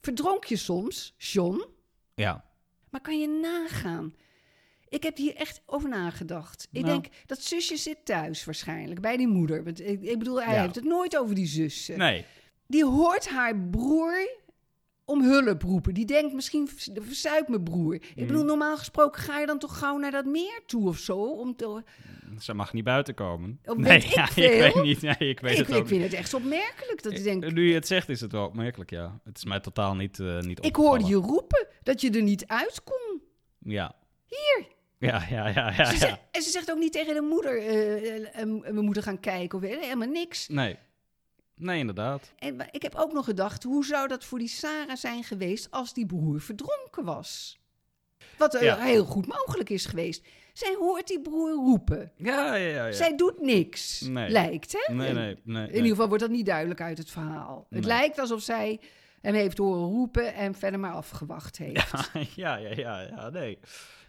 Verdronk 0.00 0.44
je 0.44 0.56
soms, 0.56 1.14
John? 1.18 1.64
Ja. 2.14 2.44
Maar 2.90 3.00
kan 3.00 3.20
je 3.20 3.28
nagaan? 3.28 4.14
Ik 4.88 5.02
heb 5.02 5.16
hier 5.16 5.34
echt 5.34 5.62
over 5.66 5.88
nagedacht. 5.88 6.68
Ik 6.72 6.84
Nou. 6.84 7.00
denk, 7.00 7.14
dat 7.26 7.42
zusje 7.42 7.76
zit 7.76 8.04
thuis 8.04 8.44
waarschijnlijk, 8.44 9.00
bij 9.00 9.16
die 9.16 9.28
moeder. 9.28 9.64
Want 9.64 9.80
ik, 9.80 10.02
ik 10.02 10.18
bedoel, 10.18 10.42
hij 10.42 10.54
Ja. 10.54 10.60
heeft 10.62 10.74
het 10.74 10.84
nooit 10.84 11.16
over 11.18 11.34
die 11.34 11.46
zussen. 11.46 11.98
Nee. 11.98 12.24
Die 12.66 12.84
hoort 12.84 13.28
haar 13.28 13.56
broer 13.60 14.28
om 15.06 15.22
hulp 15.22 15.62
roepen. 15.62 15.94
Die 15.94 16.04
denkt 16.04 16.34
misschien, 16.34 16.68
verzuipt 16.94 17.48
mijn 17.48 17.62
broer. 17.62 17.94
Ik 17.94 18.12
Mhm. 18.16 18.26
bedoel, 18.26 18.44
normaal 18.44 18.76
gesproken 18.76 19.22
ga 19.22 19.38
je 19.40 19.46
dan 19.46 19.58
toch 19.58 19.78
gauw 19.78 19.96
naar 19.98 20.10
dat 20.10 20.24
meer 20.24 20.60
toe 20.66 20.88
of 20.88 20.98
zo? 20.98 21.16
Om 21.18 21.56
te... 21.56 21.82
Ze 22.38 22.54
mag 22.54 22.72
niet 22.72 22.84
buiten 22.84 23.14
komen. 23.14 23.60
Oh, 23.64 23.76
nee, 23.76 23.96
ik 23.96 24.02
ja, 24.02 24.24
ik 24.24 24.30
veel? 24.30 24.48
weet 24.58 24.82
niet. 24.82 25.00
Nee, 25.02 25.16
ik 25.18 25.40
weet 25.40 25.58
ik, 25.58 25.66
het 25.66 25.74
ook 25.76 25.82
ik 25.82 25.86
vind 25.88 26.02
het 26.02 26.12
echt 26.12 26.34
opmerkelijk 26.34 27.02
dat 27.02 27.12
ik 27.12 27.22
denk... 27.22 27.44
niet. 27.44 27.54
Nu 27.54 27.68
je 27.68 27.74
het 27.74 27.86
zegt, 27.86 28.08
is 28.08 28.20
het 28.20 28.32
wel 28.32 28.46
opmerkelijk, 28.46 28.90
ja. 28.90 29.20
Het 29.24 29.36
is 29.36 29.44
mij 29.44 29.60
totaal 29.60 29.94
niet, 29.94 30.20
eh 30.20 30.38
niet 30.40 30.64
Ik 30.64 30.76
hoorde 30.76 31.04
je 31.04 31.14
roepen 31.14 31.66
dat 31.82 32.00
je 32.00 32.10
er 32.10 32.22
niet 32.22 32.46
uit 32.46 32.80
kon. 32.84 33.20
Ja. 33.58 33.94
Hier. 34.26 34.66
Ja, 34.98 35.22
ja, 35.30 35.48
ja, 35.48 35.70
ja. 35.76 35.84
Ze 35.84 35.92
ja. 35.92 35.98
zegt- 35.98 36.18
en 36.30 36.42
ze 36.42 36.50
zegt 36.50 36.70
ook 36.70 36.78
niet 36.78 36.92
tegen 36.92 37.14
de 37.14 37.20
moeder, 37.20 37.58
eh, 37.58 38.14
eh, 38.16 38.40
eh, 38.42 38.48
we 38.74 38.80
moeten 38.82 39.02
gaan 39.02 39.20
kijken 39.20 39.58
of 39.58 39.64
eh, 39.64 39.78
helemaal 39.80 40.08
niks. 40.08 40.48
Nee. 40.48 40.76
Nee, 41.56 41.78
inderdaad. 41.78 42.32
En 42.38 42.68
ik 42.70 42.82
heb 42.82 42.94
ook 42.94 43.12
nog 43.12 43.24
gedacht, 43.24 43.62
hoe 43.62 43.84
zou 43.84 44.08
dat 44.08 44.24
voor 44.24 44.38
die 44.38 44.48
Sarah 44.48 44.96
zijn 44.96 45.24
geweest 45.24 45.70
als 45.70 45.92
die 45.94 46.06
broer 46.06 46.40
verdronken 46.40 47.04
was? 47.04 47.58
Wat 48.38 48.58
Ja. 48.60 48.76
heel 48.78 49.04
goed 49.04 49.26
mogelijk 49.26 49.70
is 49.70 49.86
geweest. 49.86 50.26
Zij 50.52 50.74
hoort 50.78 51.06
die 51.06 51.20
broer 51.20 51.50
roepen. 51.52 52.12
Ja, 52.16 52.54
ja, 52.54 52.66
ja. 52.68 52.86
ja. 52.86 52.92
Zij 52.92 53.16
doet 53.16 53.40
niks, 53.40 54.00
Nee. 54.00 54.28
lijkt 54.30 54.72
hè? 54.72 54.94
Nee, 54.94 55.12
nee, 55.12 55.36
nee. 55.44 55.66
In 55.68 55.74
ieder 55.74 55.90
geval 55.90 56.08
wordt 56.08 56.22
dat 56.22 56.32
niet 56.32 56.46
duidelijk 56.46 56.80
uit 56.80 56.98
het 56.98 57.10
verhaal. 57.10 57.66
Het 57.70 57.84
lijkt 57.84 58.18
alsof 58.18 58.42
zij 58.42 58.80
hem 59.20 59.34
heeft 59.34 59.58
horen 59.58 59.82
roepen 59.88 60.34
en 60.34 60.54
verder 60.54 60.80
maar 60.80 60.92
afgewacht 60.92 61.56
heeft. 61.66 62.10
ja, 62.34 62.56
ja, 62.56 62.70
ja, 62.76 63.00
ja, 63.00 63.30
nee. 63.30 63.58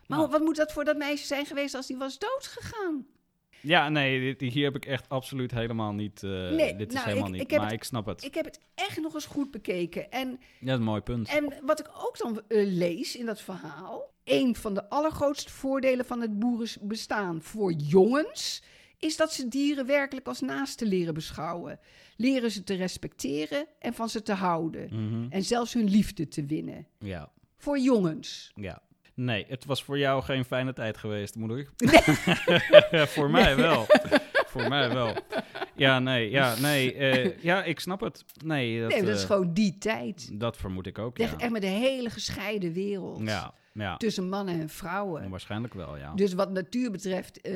Maar 0.07 0.17
Nou. 0.17 0.29
wat 0.31 0.41
moet 0.41 0.55
dat 0.55 0.71
voor 0.71 0.83
dat 0.85 0.97
meisje 0.97 1.25
zijn 1.25 1.45
geweest 1.45 1.75
als 1.75 1.87
die 1.87 1.97
was 1.97 2.17
doodgegaan? 2.19 3.05
Ja, 3.61 3.89
nee, 3.89 4.35
dit, 4.35 4.53
hier 4.53 4.63
heb 4.63 4.75
ik 4.75 4.85
echt 4.85 5.09
absoluut 5.09 5.51
helemaal 5.51 5.93
niet... 5.93 6.23
eh, 6.23 6.29
Nee, 6.31 6.75
dit 6.75 6.87
is 6.87 6.93
nou, 6.93 7.07
helemaal 7.07 7.27
ik- 7.27 7.33
niet, 7.33 7.41
ik 7.41 7.51
maar 7.57 7.65
het- 7.65 7.73
ik 7.73 7.83
snap 7.83 8.05
het. 8.05 8.23
Ik 8.23 8.33
heb 8.33 8.45
het 8.45 8.59
echt 8.75 9.01
nog 9.01 9.13
eens 9.13 9.25
goed 9.25 9.51
bekeken. 9.51 10.11
En, 10.11 10.29
Ja, 10.29 10.37
dat 10.59 10.69
is 10.69 10.73
een 10.75 10.81
mooi 10.83 11.01
punt. 11.01 11.29
en 11.29 11.53
wat 11.63 11.79
ik 11.79 11.89
ook 12.07 12.17
dan 12.17 12.41
eh, 12.47 12.67
lees 12.67 13.15
in 13.15 13.25
dat 13.25 13.41
verhaal... 13.41 14.13
een 14.23 14.55
van 14.55 14.73
de 14.73 14.89
allergrootste 14.89 15.51
voordelen 15.51 16.05
van 16.05 16.21
het 16.21 16.39
boerenbestaan 16.39 17.41
voor 17.41 17.71
jongens... 17.71 18.63
is 18.99 19.17
dat 19.17 19.33
ze 19.33 19.47
dieren 19.47 19.85
werkelijk 19.85 20.27
als 20.27 20.41
naasten 20.41 20.87
leren 20.87 21.13
beschouwen. 21.13 21.79
Leren 22.15 22.51
ze 22.51 22.63
te 22.63 22.73
respecteren 22.75 23.65
en 23.79 23.93
van 23.93 24.09
ze 24.09 24.21
te 24.21 24.33
houden. 24.33 24.89
Mhm. 24.91 25.25
En 25.31 25.43
zelfs 25.43 25.73
hun 25.73 25.89
liefde 25.89 26.27
te 26.27 26.45
winnen. 26.45 26.87
Ja, 26.99 27.31
Voor 27.57 27.79
jongens. 27.79 28.51
ja. 28.55 28.81
Nee, 29.17 29.45
het 29.47 29.65
was 29.65 29.83
voor 29.83 29.97
jou 29.97 30.23
geen 30.23 30.45
fijne 30.45 30.73
tijd 30.73 30.97
geweest, 30.97 31.35
moeder. 31.35 31.69
voor 33.15 33.29
mij 33.29 33.55
wel. 33.55 33.85
voor 34.47 34.69
mij 34.69 34.93
wel. 34.93 35.15
Ja, 35.75 35.99
nee, 35.99 36.29
ja, 36.29 36.55
nee. 36.59 36.93
eh, 36.93 37.43
ja, 37.43 37.63
ik 37.63 37.79
snap 37.79 37.99
het. 37.99 38.25
Nee, 38.45 38.81
dat, 38.81 38.89
nee, 38.89 39.03
dat 39.03 39.15
is 39.15 39.21
eh, 39.21 39.27
gewoon 39.27 39.53
die 39.53 39.77
tijd. 39.77 40.29
dat 40.39 40.57
vermoed 40.57 40.87
ik 40.87 40.97
ook, 40.99 41.19
Echt, 41.19 41.31
ja. 41.31 41.37
echt 41.37 41.51
met 41.51 41.63
een 41.63 41.69
hele 41.69 42.09
gescheiden 42.09 42.73
wereld. 42.73 43.21
Ja, 43.23 43.53
ja. 43.73 43.97
Tussen 43.97 44.29
mannen 44.29 44.59
en 44.59 44.69
vrouwen. 44.69 45.29
Waarschijnlijk 45.29 45.73
wel, 45.73 45.97
ja. 45.97 46.13
Dus 46.13 46.33
wat 46.33 46.51
natuur 46.51 46.91
betreft 46.91 47.41
eh, 47.41 47.53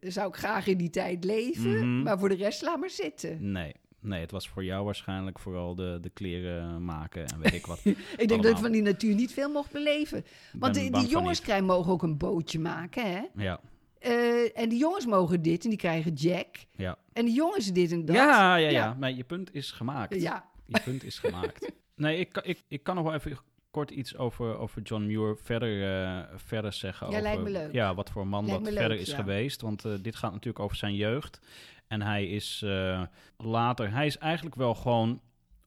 zou 0.00 0.28
ik 0.28 0.36
graag 0.36 0.66
in 0.66 0.78
die 0.78 0.90
tijd 0.90 1.24
leven. 1.24 1.76
Mhm. 1.76 2.02
Maar 2.02 2.18
voor 2.18 2.28
de 2.28 2.34
rest 2.34 2.62
laat 2.62 2.78
maar 2.80 2.90
zitten. 2.90 3.52
Nee, 3.52 3.72
nee, 4.02 4.20
het 4.20 4.30
was 4.30 4.48
voor 4.48 4.64
jou 4.64 4.84
waarschijnlijk 4.84 5.38
vooral 5.38 5.74
de, 5.74 5.98
de 6.00 6.10
kleren 6.10 6.84
maken 6.84 7.26
en 7.26 7.40
weet 7.40 7.52
ik 7.54 7.66
wat. 7.66 7.80
Ik 8.16 8.28
denk 8.28 8.42
dat 8.42 8.52
ik 8.52 8.58
van 8.58 8.72
die 8.72 8.82
natuur 8.82 9.14
niet 9.14 9.32
veel 9.32 9.50
mocht 9.50 9.72
beleven. 9.72 10.24
Want 10.52 10.74
die, 10.74 11.06
jongens 11.08 11.40
krijgen, 11.40 11.64
mogen 11.66 11.92
ook 11.92 12.02
een 12.02 12.16
bootje 12.18 12.58
maken. 12.58 13.12
Hè? 13.12 13.20
Ja, 13.36 13.60
Eh, 13.98 14.58
en 14.58 14.68
die 14.68 14.78
jongens 14.78 15.06
mogen 15.06 15.42
dit 15.42 15.62
en 15.64 15.68
die 15.70 15.78
krijgen 15.78 16.12
Jack. 16.12 16.46
ja. 16.76 16.96
En 17.12 17.24
die 17.24 17.34
jongens 17.34 17.72
dit 17.72 17.92
en 17.92 18.04
dat. 18.04 18.16
Ja, 18.16 18.56
ja, 18.56 18.68
ja, 18.68 18.70
Ja. 18.70 18.96
Maar 19.00 19.12
je 19.12 19.24
punt 19.24 19.54
is 19.54 19.70
gemaakt. 19.70 20.20
Ja. 20.20 20.48
Je 20.66 20.80
punt 20.84 21.04
is 21.04 21.18
gemaakt. 21.18 21.70
Nee, 21.94 22.18
ik, 22.18 22.32
kan- 22.32 22.44
ik, 22.44 22.62
ik 22.68 22.82
kan 22.82 22.94
nog 22.94 23.04
wel 23.04 23.14
even 23.14 23.38
kort 23.70 23.90
iets 23.90 24.16
over, 24.16 24.58
over 24.58 24.82
John 24.82 25.04
Muir 25.06 25.36
verder, 25.42 26.02
eh, 26.04 26.18
verder 26.36 26.72
zeggen. 26.72 27.06
Ja, 27.06 27.12
over, 27.12 27.22
lijkt 27.28 27.42
me 27.42 27.50
leuk. 27.50 27.72
Ja, 27.72 27.94
wat 27.94 28.10
voor 28.10 28.26
man 28.26 28.44
Lijkt 28.46 28.64
dat 28.64 28.72
verder 28.72 28.90
leuk, 28.90 29.00
is 29.00 29.10
ja. 29.10 29.16
geweest. 29.16 29.60
Want 29.60 29.84
eh, 29.84 29.92
dit 30.00 30.16
gaat 30.16 30.32
natuurlijk 30.32 30.64
over 30.64 30.76
zijn 30.76 30.94
jeugd. 30.94 31.40
En 31.92 32.02
hij 32.02 32.26
is 32.26 32.62
eh, 32.62 33.02
later... 33.36 33.90
Hij 33.90 34.06
is 34.06 34.18
eigenlijk 34.18 34.54
wel 34.54 34.74
gewoon 34.74 35.20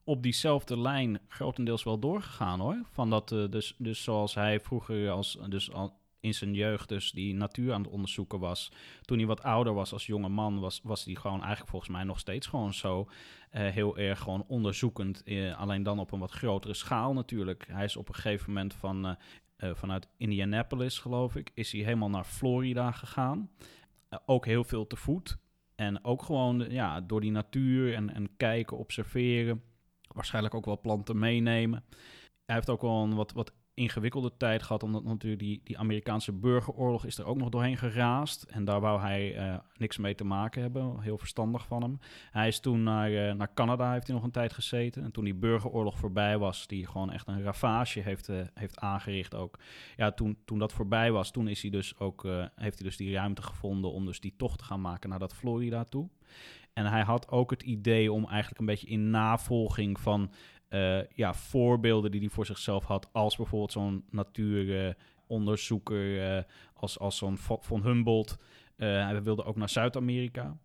op 0.03 0.23
diezelfde 0.23 0.79
lijn 0.79 1.19
grotendeels 1.27 1.83
wel 1.83 1.99
doorgegaan, 1.99 2.59
hoor. 2.59 2.81
Van 2.91 3.09
dat, 3.09 3.31
eh, 3.31 3.49
dus, 3.49 3.75
dus 3.77 4.03
zoals 4.03 4.35
hij 4.35 4.59
vroeger 4.59 5.09
als... 5.09 5.37
Dus 5.49 5.71
al, 5.71 5.99
in 6.19 6.33
zijn 6.33 6.53
jeugd 6.53 6.89
dus 6.89 7.11
die 7.11 7.33
natuur 7.33 7.73
aan 7.73 7.81
het 7.81 7.91
onderzoeken 7.91 8.39
was. 8.39 8.71
Toen 9.01 9.17
hij 9.17 9.27
wat 9.27 9.43
ouder 9.43 9.73
was 9.73 9.93
als 9.93 10.05
jonge 10.05 10.29
man, 10.29 10.59
was, 10.59 10.79
was 10.83 11.05
hij 11.05 11.15
gewoon 11.15 11.39
eigenlijk 11.39 11.69
volgens 11.69 11.91
mij 11.91 12.03
nog 12.03 12.19
steeds 12.19 12.47
gewoon 12.47 12.73
zo 12.73 13.09
eh, 13.49 13.67
heel 13.67 13.97
erg 13.97 14.19
gewoon 14.19 14.45
onderzoekend. 14.47 15.23
alleen 15.55 15.83
dan 15.83 15.99
op 15.99 16.11
een 16.11 16.19
wat 16.19 16.31
grotere 16.31 16.73
schaal 16.73 17.13
natuurlijk. 17.13 17.67
Hij 17.67 17.83
is 17.83 17.97
op 17.97 18.07
een 18.07 18.15
gegeven 18.15 18.53
moment 18.53 18.73
van, 18.73 19.17
vanuit 19.57 20.07
Indianapolis, 20.17 20.99
geloof 20.99 21.35
ik, 21.35 21.51
is 21.53 21.71
hij 21.71 21.81
helemaal 21.81 22.09
naar 22.09 22.23
Florida 22.23 22.91
gegaan. 22.91 23.49
Ook 24.25 24.45
heel 24.45 24.63
veel 24.63 24.87
te 24.87 24.95
voet. 24.95 25.37
En 25.75 26.03
ook 26.03 26.23
gewoon 26.23 26.63
eh, 26.63 26.71
ja, 26.71 27.01
door 27.01 27.21
die 27.21 27.31
natuur 27.31 27.93
en, 27.93 28.13
en 28.13 28.37
kijken, 28.37 28.77
observeren. 28.77 29.63
Waarschijnlijk 30.07 30.53
ook 30.53 30.65
wel 30.65 30.79
planten 30.81 31.19
meenemen. 31.19 31.83
Hij 32.45 32.55
heeft 32.55 32.69
ook 32.69 32.81
wel 32.81 33.03
een 33.03 33.15
wat, 33.15 33.31
wat 33.31 33.53
ingewikkelde 33.75 34.31
tijd 34.37 34.63
gehad, 34.63 34.83
omdat 34.83 35.03
natuurlijk 35.03 35.41
die, 35.41 35.61
die 35.63 35.77
Amerikaanse 35.77 36.31
burgeroorlog 36.31 37.05
is 37.05 37.17
er 37.17 37.25
ook 37.25 37.37
nog 37.37 37.49
doorheen 37.49 37.77
geraast. 37.77 38.43
En 38.43 38.65
daar 38.65 38.79
wou 38.79 38.99
hij 39.01 39.35
eh, 39.37 39.55
niks 39.77 39.97
mee 39.97 40.15
te 40.15 40.23
maken 40.23 40.61
hebben. 40.61 40.99
Heel 40.99 41.17
verstandig 41.17 41.65
van 41.65 41.81
hem. 41.81 41.99
Hij 42.31 42.47
is 42.47 42.59
toen 42.59 42.83
naar, 42.83 43.13
eh, 43.13 43.33
naar 43.33 43.53
Canada, 43.53 43.91
heeft 43.91 44.07
hij 44.07 44.15
nog 44.15 44.25
een 44.25 44.31
tijd 44.31 44.53
gezeten. 44.53 45.03
En 45.03 45.11
toen 45.11 45.23
die 45.23 45.33
burgeroorlog 45.33 45.97
voorbij 45.97 46.37
was, 46.37 46.67
die 46.67 46.87
gewoon 46.87 47.11
echt 47.11 47.27
een 47.27 47.43
ravage 47.43 47.99
heeft, 47.99 48.29
eh, 48.29 48.37
heeft 48.53 48.79
aangericht 48.79 49.35
ook. 49.35 49.59
Ja, 49.95 50.11
toen, 50.11 50.37
toen 50.45 50.59
dat 50.59 50.73
voorbij 50.73 51.11
was, 51.11 51.31
toen 51.31 51.47
is 51.47 51.61
hij 51.61 51.71
dus 51.71 51.99
ook, 51.99 52.23
heeft 52.55 52.79
hij 52.79 52.87
dus 52.87 52.97
die 52.97 53.13
ruimte 53.13 53.41
gevonden 53.41 53.91
om 53.91 54.05
dus 54.05 54.19
die 54.19 54.33
tocht 54.37 54.57
te 54.57 54.63
gaan 54.63 54.81
maken 54.81 55.09
naar 55.09 55.19
dat 55.19 55.33
Florida 55.33 55.83
toe. 55.83 56.09
En 56.75 56.85
hij 56.85 57.01
had 57.01 57.29
ook 57.29 57.49
het 57.49 57.63
idee 57.63 58.11
om 58.11 58.25
eigenlijk 58.27 58.59
een 58.59 58.65
beetje 58.65 58.87
in 58.87 59.09
navolging 59.09 59.99
van 59.99 60.31
eh, 60.67 60.99
ja, 61.13 61.33
voorbeelden 61.33 62.11
die 62.11 62.19
hij 62.19 62.29
voor 62.29 62.45
zichzelf 62.45 62.83
had, 62.83 63.09
als 63.11 63.35
bijvoorbeeld 63.35 63.71
zo'n 63.71 64.03
natuuronderzoeker, 65.27 66.35
eh, 66.37 66.43
als, 66.73 66.99
als 66.99 67.17
zo'n 67.17 67.37
Vo- 67.37 67.59
von 67.61 67.83
Humboldt. 67.83 68.37
Eh, 68.75 68.87
hij 68.87 69.23
wilde 69.23 69.43
ook 69.43 69.55
naar 69.55 69.69
Zuid-Amerika. 69.69 70.57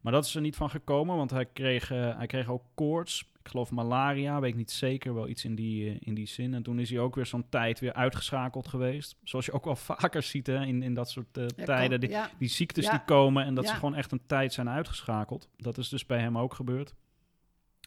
Maar 0.00 0.12
dat 0.12 0.24
is 0.24 0.34
er 0.34 0.40
niet 0.40 0.56
van 0.56 0.70
gekomen, 0.70 1.16
want 1.16 1.30
hij 1.30 1.46
kreeg, 1.46 1.88
hij 1.88 2.26
kreeg 2.26 2.48
ook 2.48 2.62
koorts. 2.74 3.30
Ik 3.42 3.48
geloof 3.54 3.70
malaria, 3.70 4.40
weet 4.40 4.50
ik 4.50 4.56
niet 4.56 4.70
zeker, 4.70 5.14
wel 5.14 5.28
iets 5.28 5.44
in 5.44 5.54
die, 5.54 5.98
in 5.98 6.14
die 6.14 6.26
zin. 6.26 6.54
En 6.54 6.62
toen 6.62 6.78
is 6.78 6.90
hij 6.90 6.98
ook 6.98 7.14
weer 7.14 7.26
zo'n 7.26 7.48
tijd 7.48 7.80
weer 7.80 7.92
uitgeschakeld 7.92 8.68
geweest. 8.68 9.16
Zoals 9.22 9.46
je 9.46 9.52
ook 9.52 9.64
wel 9.64 9.76
vaker 9.90 10.22
ziet 10.22 10.46
hè, 10.46 10.64
in, 10.64 10.82
in 10.82 10.94
dat 10.94 11.10
soort 11.10 11.26
Ja, 11.32 11.46
tijden. 11.64 11.90
kan- 11.90 12.00
Die, 12.00 12.08
ja. 12.18 12.30
die 12.38 12.48
ziektes 12.48 12.84
Ja. 12.84 12.90
die 12.90 13.00
komen 13.04 13.44
en 13.44 13.54
dat 13.54 13.68
ze 13.68 13.74
gewoon 13.74 13.94
echt 13.94 14.12
een 14.12 14.26
tijd 14.26 14.52
zijn 14.52 14.68
uitgeschakeld. 14.68 15.48
Dat 15.56 15.78
is 15.78 15.88
dus 15.88 16.06
bij 16.06 16.18
hem 16.20 16.38
ook 16.38 16.54
gebeurd. 16.54 16.94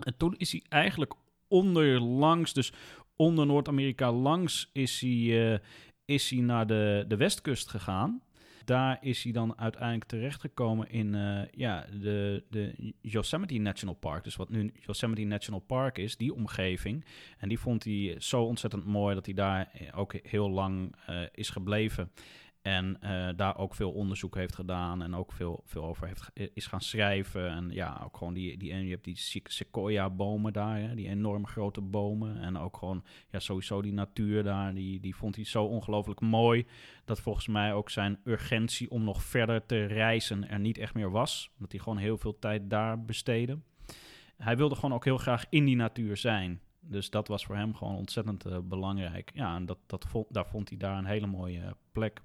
En 0.03 0.17
toen 0.17 0.35
is 0.37 0.51
hij 0.51 0.63
eigenlijk 0.69 1.13
onder 1.51 2.01
langs, 2.01 2.53
dus 2.53 2.73
onder 3.15 3.45
Noord-Amerika 3.45 4.11
langs, 4.11 4.69
is 4.73 5.01
hij, 5.01 5.53
eh, 5.53 5.59
is 6.05 6.29
hij 6.29 6.39
naar 6.39 6.67
de, 6.67 7.05
de 7.07 7.17
westkust 7.17 7.69
gegaan. 7.69 8.21
daar 8.65 8.97
is 9.01 9.23
hij 9.23 9.31
dan 9.31 9.59
uiteindelijk 9.59 10.09
terechtgekomen 10.09 10.89
in 10.89 11.13
uh, 11.13 11.41
ja, 11.51 11.85
de, 11.99 12.43
de 12.49 12.93
Yosemite 13.01 13.57
National 13.57 13.95
Park. 13.95 14.23
Dus 14.23 14.35
wat 14.35 14.49
nu 14.49 14.71
Yosemite 14.85 15.21
National 15.21 15.59
Park 15.59 15.97
is, 15.97 16.17
die 16.17 16.33
omgeving. 16.33 17.05
En 17.37 17.49
die 17.49 17.59
vond 17.59 17.83
hij 17.83 18.15
zo 18.17 18.43
ontzettend 18.43 18.85
mooi 18.85 19.15
dat 19.15 19.25
hij 19.25 19.35
daar 19.35 19.71
ook 19.95 20.13
heel 20.23 20.49
lang 20.49 20.95
is 21.31 21.49
gebleven. 21.49 22.11
En 22.61 22.97
uh, 23.03 23.29
daar 23.35 23.57
ook 23.57 23.75
veel 23.75 23.91
onderzoek 23.91 24.35
heeft 24.35 24.55
gedaan 24.55 25.01
en 25.01 25.15
ook 25.15 25.31
veel, 25.31 25.63
veel 25.65 25.83
over 25.83 26.07
heeft, 26.07 26.31
is 26.53 26.67
gaan 26.67 26.81
schrijven. 26.81 27.49
En 27.49 27.69
ja, 27.71 28.01
ook 28.03 28.17
gewoon 28.17 28.33
die, 28.33 28.57
die, 28.57 28.75
je 28.75 28.89
hebt 28.89 29.03
die 29.03 29.41
sequoia-bomen 29.43 30.53
daar, 30.53 30.79
hè, 30.79 30.95
die 30.95 31.07
enorm 31.07 31.47
grote 31.47 31.81
bomen. 31.81 32.37
En 32.37 32.57
ook 32.57 32.77
gewoon, 32.77 33.03
ja, 33.29 33.39
sowieso 33.39 33.81
die 33.81 33.93
natuur 33.93 34.43
daar, 34.43 34.73
die, 34.73 34.99
die 34.99 35.15
vond 35.15 35.35
hij 35.35 35.45
zo 35.45 35.63
ongelooflijk 35.63 36.19
mooi. 36.19 36.65
Dat 37.05 37.19
volgens 37.19 37.47
mij 37.47 37.73
ook 37.73 37.89
zijn 37.89 38.19
urgentie 38.23 38.91
om 38.91 39.03
nog 39.03 39.23
verder 39.23 39.65
te 39.65 39.85
reizen 39.85 40.49
er 40.49 40.59
niet 40.59 40.77
echt 40.77 40.93
meer 40.93 41.11
was. 41.11 41.51
Dat 41.57 41.71
hij 41.71 41.81
gewoon 41.81 41.97
heel 41.97 42.17
veel 42.17 42.39
tijd 42.39 42.69
daar 42.69 43.05
besteedde. 43.05 43.59
Hij 44.37 44.57
wilde 44.57 44.75
gewoon 44.75 44.93
ook 44.93 45.05
heel 45.05 45.17
graag 45.17 45.45
in 45.49 45.65
die 45.65 45.75
natuur 45.75 46.17
zijn. 46.17 46.61
Dus 46.79 47.09
dat 47.09 47.27
was 47.27 47.45
voor 47.45 47.55
hem 47.55 47.75
gewoon 47.75 47.95
ontzettend 47.95 48.45
uh, 48.45 48.57
belangrijk. 48.63 49.31
Ja, 49.33 49.55
en 49.55 49.65
dat, 49.65 49.77
dat 49.85 50.05
vond, 50.05 50.25
daar 50.29 50.47
vond 50.47 50.69
hij 50.69 50.77
daar 50.77 50.97
een 50.97 51.05
hele 51.05 51.27
mooie 51.27 51.75
plek. 51.91 52.21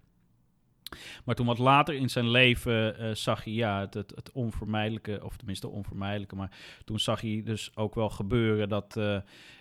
Maar 1.24 1.34
toen 1.34 1.46
wat 1.46 1.58
later 1.58 1.94
in 1.94 2.08
zijn 2.10 2.30
leven 2.30 3.00
uh, 3.00 3.14
zag 3.14 3.44
hij 3.44 3.52
ja, 3.52 3.80
het, 3.80 3.94
het, 3.94 4.32
onvermijdelijke, 4.32 5.20
of 5.24 5.36
tenminste 5.36 5.68
onvermijdelijke, 5.68 6.36
maar 6.36 6.56
toen 6.84 6.98
zag 6.98 7.20
hij 7.20 7.42
dus 7.44 7.76
ook 7.76 7.94
wel 7.94 8.10
gebeuren 8.10 8.68
dat 8.68 8.96
uh, 8.96 9.18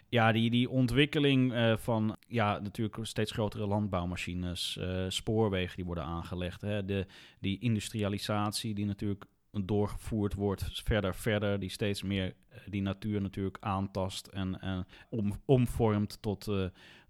ja, 0.09 0.31
die, 0.31 0.49
die 0.49 0.69
ontwikkeling 0.69 1.53
van 1.79 2.17
ja, 2.27 2.59
natuurlijk 2.59 2.97
steeds 3.01 3.31
grotere 3.31 3.67
landbouwmachines, 3.67 4.79
spoorwegen 5.07 5.75
die 5.75 5.85
worden 5.85 6.03
aangelegd, 6.03 6.61
hè, 6.61 6.85
de, 6.85 7.05
die 7.39 7.59
industrialisatie 7.59 8.73
die 8.73 8.85
natuurlijk 8.85 9.25
doorgevoerd 9.51 10.33
wordt 10.33 10.81
verder, 10.83 11.15
verder, 11.15 11.59
die 11.59 11.69
steeds 11.69 12.03
meer 12.03 12.33
die 12.65 12.81
natuur 12.81 13.21
natuurlijk 13.21 13.57
aantast 13.59 14.27
en, 14.27 14.61
en 14.61 14.85
om, 15.09 15.41
omvormt 15.45 16.17
tot 16.21 16.47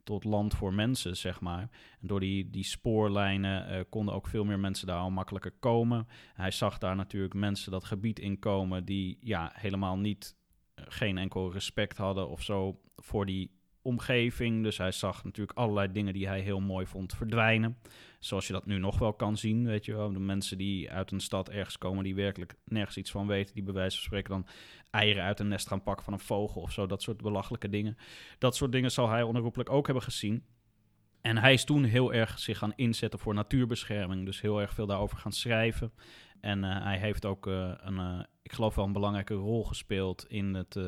tot 0.05 0.23
land 0.23 0.53
voor 0.53 0.73
mensen, 0.73 1.17
zeg 1.17 1.41
maar. 1.41 1.69
En 2.01 2.07
door 2.07 2.19
die, 2.19 2.49
die 2.49 2.63
spoorlijnen 2.63 3.71
uh, 3.71 3.83
konden 3.89 4.13
ook 4.13 4.27
veel 4.27 4.43
meer 4.43 4.59
mensen 4.59 4.87
daar 4.87 4.99
al 4.99 5.11
makkelijker 5.11 5.51
komen. 5.59 6.07
Hij 6.33 6.51
zag 6.51 6.77
daar 6.77 6.95
natuurlijk 6.95 7.33
mensen 7.33 7.71
dat 7.71 7.83
gebied 7.83 8.19
inkomen 8.19 8.85
die 8.85 9.17
ja, 9.21 9.51
helemaal 9.53 9.97
niet, 9.97 10.35
uh, 10.75 10.85
geen 10.87 11.17
enkel 11.17 11.51
respect 11.51 11.97
hadden 11.97 12.29
of 12.29 12.41
zo 12.41 12.81
voor 12.95 13.25
die 13.25 13.51
omgeving. 13.85 14.63
Dus 14.63 14.77
hij 14.77 14.91
zag 14.91 15.23
natuurlijk 15.23 15.57
allerlei 15.57 15.91
dingen 15.91 16.13
die 16.13 16.27
hij 16.27 16.39
heel 16.39 16.59
mooi 16.59 16.85
vond 16.85 17.13
verdwijnen. 17.13 17.77
Zoals 18.19 18.47
je 18.47 18.53
dat 18.53 18.65
nu 18.65 18.77
nog 18.77 18.99
wel 18.99 19.13
kan 19.13 19.37
zien, 19.37 19.65
weet 19.65 19.85
je 19.85 19.95
wel. 19.95 20.13
De 20.13 20.19
mensen 20.19 20.57
die 20.57 20.91
uit 20.91 21.11
een 21.11 21.19
stad 21.19 21.49
ergens 21.49 21.77
komen 21.77 22.03
die 22.03 22.15
werkelijk 22.15 22.55
nergens 22.65 22.97
iets 22.97 23.11
van 23.11 23.27
weten, 23.27 23.53
die 23.53 23.63
bij 23.63 23.73
wijze 23.73 23.95
van 23.95 24.05
spreken 24.05 24.29
dan 24.29 24.47
eieren 24.89 25.23
uit 25.23 25.39
een 25.39 25.47
nest 25.47 25.67
gaan 25.67 25.83
pakken 25.83 26.03
van 26.03 26.13
een 26.13 26.19
vogel 26.19 26.61
of 26.61 26.71
zo. 26.71 26.85
Dat 26.85 27.01
soort 27.01 27.21
belachelijke 27.21 27.69
dingen. 27.69 27.97
Dat 28.37 28.55
soort 28.55 28.71
dingen 28.71 28.91
zal 28.91 29.09
hij 29.09 29.23
onherroepelijk 29.23 29.69
ook 29.69 29.85
hebben 29.85 30.03
gezien. 30.03 30.43
En 31.21 31.37
hij 31.37 31.53
is 31.53 31.63
toen 31.63 31.83
heel 31.83 32.13
erg 32.13 32.39
zich 32.39 32.57
gaan 32.57 32.73
inzetten 32.75 33.19
voor 33.19 33.33
natuurbescherming. 33.33 34.25
Dus 34.25 34.41
heel 34.41 34.61
erg 34.61 34.73
veel 34.73 34.85
daarover 34.85 35.17
gaan 35.17 35.31
schrijven. 35.31 35.91
En 36.41 36.63
uh, 36.63 36.83
hij 36.83 36.97
heeft 36.97 37.25
ook 37.25 37.47
uh, 37.47 37.71
een, 37.77 37.95
uh, 37.95 38.19
ik 38.41 38.53
geloof 38.53 38.75
wel 38.75 38.85
een 38.85 38.93
belangrijke 38.93 39.33
rol 39.33 39.63
gespeeld 39.63 40.25
in 40.27 40.53
het 40.53 40.75
eh, 40.75 40.85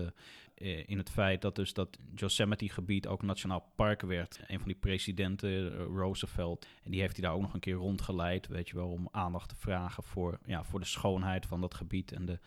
in 0.61 0.97
het 0.97 1.09
feit 1.09 1.41
dat 1.41 1.55
dus 1.55 1.73
dat 1.73 1.97
Yosemite-gebied 2.15 3.07
ook 3.07 3.21
nationaal 3.21 3.71
park 3.75 4.01
werd. 4.01 4.39
Een 4.47 4.57
van 4.57 4.67
die 4.67 4.77
presidenten, 4.77 5.49
uh, 5.49 5.85
Roosevelt, 5.85 6.67
en 6.83 6.91
die 6.91 6.99
heeft 6.99 7.15
hij 7.15 7.25
daar 7.25 7.33
ook 7.33 7.41
nog 7.41 7.53
een 7.53 7.59
keer 7.59 7.73
rondgeleid, 7.73 8.47
weet 8.47 8.69
je 8.69 8.75
wel, 8.75 8.91
om 8.91 9.07
aandacht 9.11 9.49
te 9.49 9.55
vragen 9.55 10.03
voor, 10.03 10.39
ja, 10.45 10.63
voor 10.63 10.79
de 10.79 10.85
schoonheid 10.85 11.45
van 11.45 11.61
dat 11.61 11.73
gebied 11.73 12.11
en 12.11 12.25
de, 12.25 12.39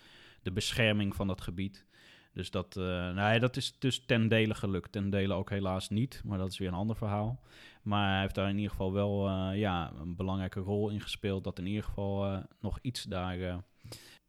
de 0.42 0.52
bescherming 0.52 1.16
van 1.16 1.26
dat 1.26 1.40
gebied. 1.40 1.86
Dus 2.32 2.50
dat, 2.50 2.76
uh, 2.76 2.84
nou 2.84 3.14
ja, 3.14 3.38
dat 3.38 3.56
is 3.56 3.78
dus 3.78 4.04
ten 4.04 4.28
dele 4.28 4.54
gelukt. 4.54 4.92
Ten 4.92 5.10
dele 5.10 5.34
ook 5.34 5.50
helaas 5.50 5.88
niet, 5.88 6.22
maar 6.24 6.38
dat 6.38 6.50
is 6.50 6.58
weer 6.58 6.68
een 6.68 6.74
ander 6.74 6.96
verhaal. 6.96 7.42
Maar 7.82 8.10
hij 8.10 8.20
heeft 8.20 8.34
daar 8.34 8.48
in 8.48 8.56
ieder 8.56 8.70
geval 8.70 8.92
wel 8.92 9.30
ja, 9.52 9.92
een 10.00 10.16
belangrijke 10.16 10.60
rol 10.60 10.90
in 10.90 11.00
gespeeld. 11.00 11.44
Dat 11.44 11.58
in 11.58 11.66
ieder 11.66 11.84
geval 11.84 12.44
nog 12.60 12.78
iets 12.82 13.02
daar 13.02 13.62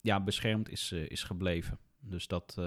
ja, 0.02 0.20
beschermd 0.20 0.70
is, 0.70 0.92
is 0.92 1.24
gebleven. 1.24 1.80
Dus 2.00 2.28
dat, 2.28 2.58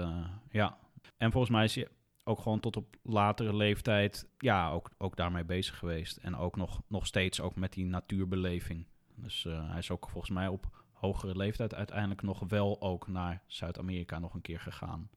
ja, 0.49 0.77
en 1.17 1.31
volgens 1.31 1.51
mij 1.51 1.63
is 1.63 1.75
hij 1.75 1.87
ook 2.23 2.39
gewoon 2.39 2.59
tot 2.59 2.77
op 2.77 2.95
latere 3.03 3.55
leeftijd 3.55 4.27
ja, 4.37 4.69
ook, 4.69 4.91
ook 4.97 5.15
daarmee 5.15 5.43
bezig 5.43 5.77
geweest. 5.77 6.17
En 6.17 6.35
ook 6.35 6.55
nog, 6.55 6.81
nog 6.87 7.05
steeds 7.05 7.41
ook 7.41 7.55
met 7.55 7.73
die 7.73 7.85
natuurbeleving. 7.85 8.87
Dus 9.15 9.43
uh, 9.43 9.69
hij 9.69 9.77
is 9.77 9.91
ook 9.91 10.09
volgens 10.09 10.33
mij 10.33 10.47
op 10.47 10.83
hogere 10.91 11.35
leeftijd 11.35 11.73
uiteindelijk 11.73 12.21
nog 12.21 12.43
wel 12.47 12.81
ook 12.81 13.07
naar 13.07 13.41
Zuid-Amerika 13.47 14.19
nog 14.19 14.33
een 14.33 14.41
keer 14.41 14.59
gegaan. 14.59 15.09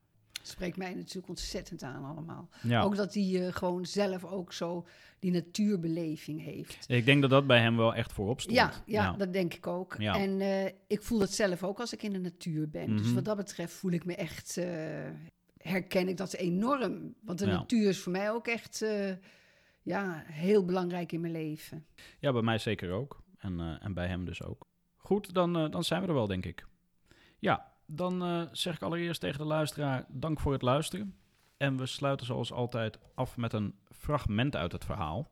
Spreekt 0.42 0.77
mij 0.77 0.94
natuurlijk 0.94 1.29
ontzettend 1.29 1.83
aan 1.83 2.05
allemaal. 2.05 2.48
Ja. 2.62 2.83
Ook 2.83 2.96
dat 2.96 3.14
hij 3.14 3.24
uh, 3.24 3.53
gewoon 3.53 3.87
zelf 3.87 4.24
ook 4.24 4.53
zo 4.53 4.87
die 5.18 5.33
natuurbeleving 5.33 6.42
heeft. 6.42 6.85
Ik 6.88 7.05
denk 7.05 7.20
dat 7.20 7.31
dat 7.31 7.46
bij 7.46 7.61
hem 7.61 7.77
wel 7.77 7.94
echt 7.94 8.12
voorop 8.12 8.40
stond. 8.40 8.57
Ja, 8.57 8.72
ja, 8.87 9.03
ja. 9.03 9.12
dat 9.12 9.33
denk 9.33 9.55
ik 9.55 9.66
ook. 9.66 9.94
Ja. 9.98 10.18
En 10.18 10.40
uh, 10.40 10.64
ik 10.64 11.03
voel 11.03 11.20
het 11.20 11.33
zelf 11.33 11.62
ook 11.62 11.81
als 11.81 11.92
ik 11.92 12.03
in 12.03 12.12
de 12.12 12.18
natuur 12.18 12.68
ben. 12.68 12.90
Mm 12.90 12.94
-hmm. 12.94 13.03
Dus 13.03 13.12
wat 13.12 13.24
dat 13.24 13.37
betreft 13.37 13.72
voel 13.72 13.90
ik 13.90 14.05
me 14.05 14.14
echt 14.14 14.59
herken 15.68 16.09
ik 16.09 16.16
dat 16.16 16.33
enorm. 16.33 17.14
Want 17.20 17.38
de 17.38 17.46
ja. 17.46 17.52
natuur 17.52 17.88
is 17.88 17.98
voor 17.98 18.12
mij 18.12 18.31
ook 18.31 18.46
echt 18.46 18.83
uh, 18.83 19.12
ja, 19.83 20.22
heel 20.26 20.64
belangrijk 20.64 21.12
in 21.12 21.20
mijn 21.20 21.33
leven. 21.33 21.87
Ja, 22.18 22.33
bij 22.33 22.42
mij 22.42 22.59
zeker 22.59 22.92
ook. 22.92 23.22
En, 23.38 23.59
uh, 23.59 23.85
en 23.85 23.94
bij 23.94 24.07
hem 24.07 24.24
dus 24.24 24.42
ook. 24.42 24.66
Goed, 24.96 25.35
dan, 25.35 25.64
uh, 25.64 25.70
dan 25.70 25.85
zijn 25.85 26.02
we 26.02 26.09
er 26.09 26.14
wel, 26.14 26.26
denk 26.26 26.44
ik. 26.44 26.66
Ja, 27.38 27.72
dan 27.87 28.48
zeg 28.52 28.74
ik 28.74 28.83
allereerst 28.83 29.20
tegen 29.20 29.38
de 29.38 29.44
luisteraar 29.44 30.07
dank 30.09 30.40
voor 30.40 30.52
het 30.52 30.62
luisteren. 30.62 31.14
En 31.57 31.76
we 31.76 31.87
sluiten 31.87 32.26
zoals 32.26 32.52
altijd 32.52 32.98
af 33.14 33.37
met 33.37 33.52
een 33.52 33.74
fragment 33.90 34.57
uit 34.57 34.72
het 34.72 34.85
verhaal. 34.85 35.31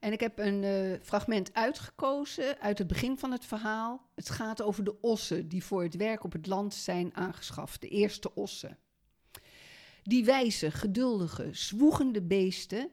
En 0.00 0.12
ik 0.12 0.20
heb 0.20 0.38
een 0.38 0.62
uh, 0.62 0.96
fragment 1.02 1.54
uitgekozen 1.54 2.58
uit 2.60 2.78
het 2.78 2.86
begin 2.86 3.18
van 3.18 3.32
het 3.32 3.44
verhaal. 3.44 4.08
Het 4.14 4.30
gaat 4.30 4.62
over 4.62 4.84
de 4.84 5.00
ossen 5.00 5.48
die 5.48 5.64
voor 5.64 5.82
het 5.82 5.96
werk 5.96 6.24
op 6.24 6.32
het 6.32 6.46
land 6.46 6.74
zijn 6.74 7.16
aangeschaft. 7.16 7.80
De 7.80 7.88
eerste 7.88 8.34
ossen. 8.34 8.78
Die 10.10 10.24
wijze, 10.24 10.70
geduldige, 10.70 11.48
zwoegende 11.52 12.22
beesten 12.22 12.90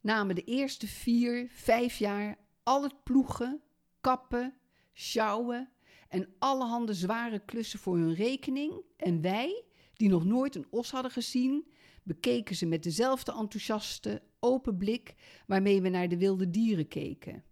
namen 0.00 0.34
de 0.34 0.44
eerste 0.44 0.86
vier, 0.86 1.48
vijf 1.50 1.98
jaar 1.98 2.38
al 2.62 2.82
het 2.82 3.02
ploegen, 3.02 3.62
kappen, 4.00 4.54
sjouwen 4.94 5.70
en 6.08 6.28
allerhande 6.38 6.94
zware 6.94 7.44
klussen 7.44 7.78
voor 7.78 7.96
hun 7.96 8.14
rekening. 8.14 8.82
En 8.96 9.20
wij, 9.20 9.64
die 9.92 10.08
nog 10.08 10.24
nooit 10.24 10.54
een 10.54 10.66
os 10.70 10.90
hadden 10.90 11.10
gezien, 11.10 11.66
bekeken 12.02 12.56
ze 12.56 12.66
met 12.66 12.82
dezelfde 12.82 13.32
enthousiaste, 13.32 14.22
open 14.40 14.76
blik 14.76 15.14
waarmee 15.46 15.82
we 15.82 15.88
naar 15.88 16.08
de 16.08 16.18
wilde 16.18 16.50
dieren 16.50 16.88
keken. 16.88 17.44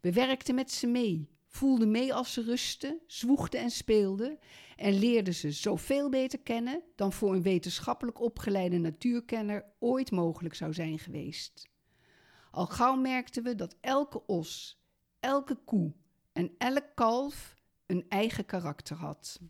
We 0.00 0.12
werkten 0.12 0.54
met 0.54 0.70
ze 0.70 0.86
mee, 0.86 1.28
voelden 1.56 1.90
mee 1.90 2.14
als 2.14 2.32
ze 2.32 2.42
rustten, 2.42 3.00
zwoegden 3.06 3.60
en 3.60 3.70
speelden 3.70 4.38
en 4.76 4.98
leerden 4.98 5.34
ze 5.34 5.50
zoveel 5.50 6.08
beter 6.08 6.38
kennen 6.38 6.82
dan 6.94 7.12
voor 7.12 7.34
een 7.34 7.42
wetenschappelijk 7.42 8.20
opgeleide 8.20 8.78
natuurkenner 8.78 9.64
ooit 9.78 10.10
mogelijk 10.10 10.54
zou 10.54 10.72
zijn 10.72 10.98
geweest. 10.98 11.68
Al 12.50 12.66
gauw 12.66 12.96
merkten 12.96 13.42
we 13.42 13.54
dat 13.54 13.76
elke 13.80 14.26
os, 14.26 14.80
elke 15.20 15.54
koe 15.64 15.92
en 16.32 16.54
elk 16.58 16.86
kalf 16.94 17.54
een 17.86 18.04
eigen 18.08 18.46
karakter 18.46 18.96
had. 18.96 19.40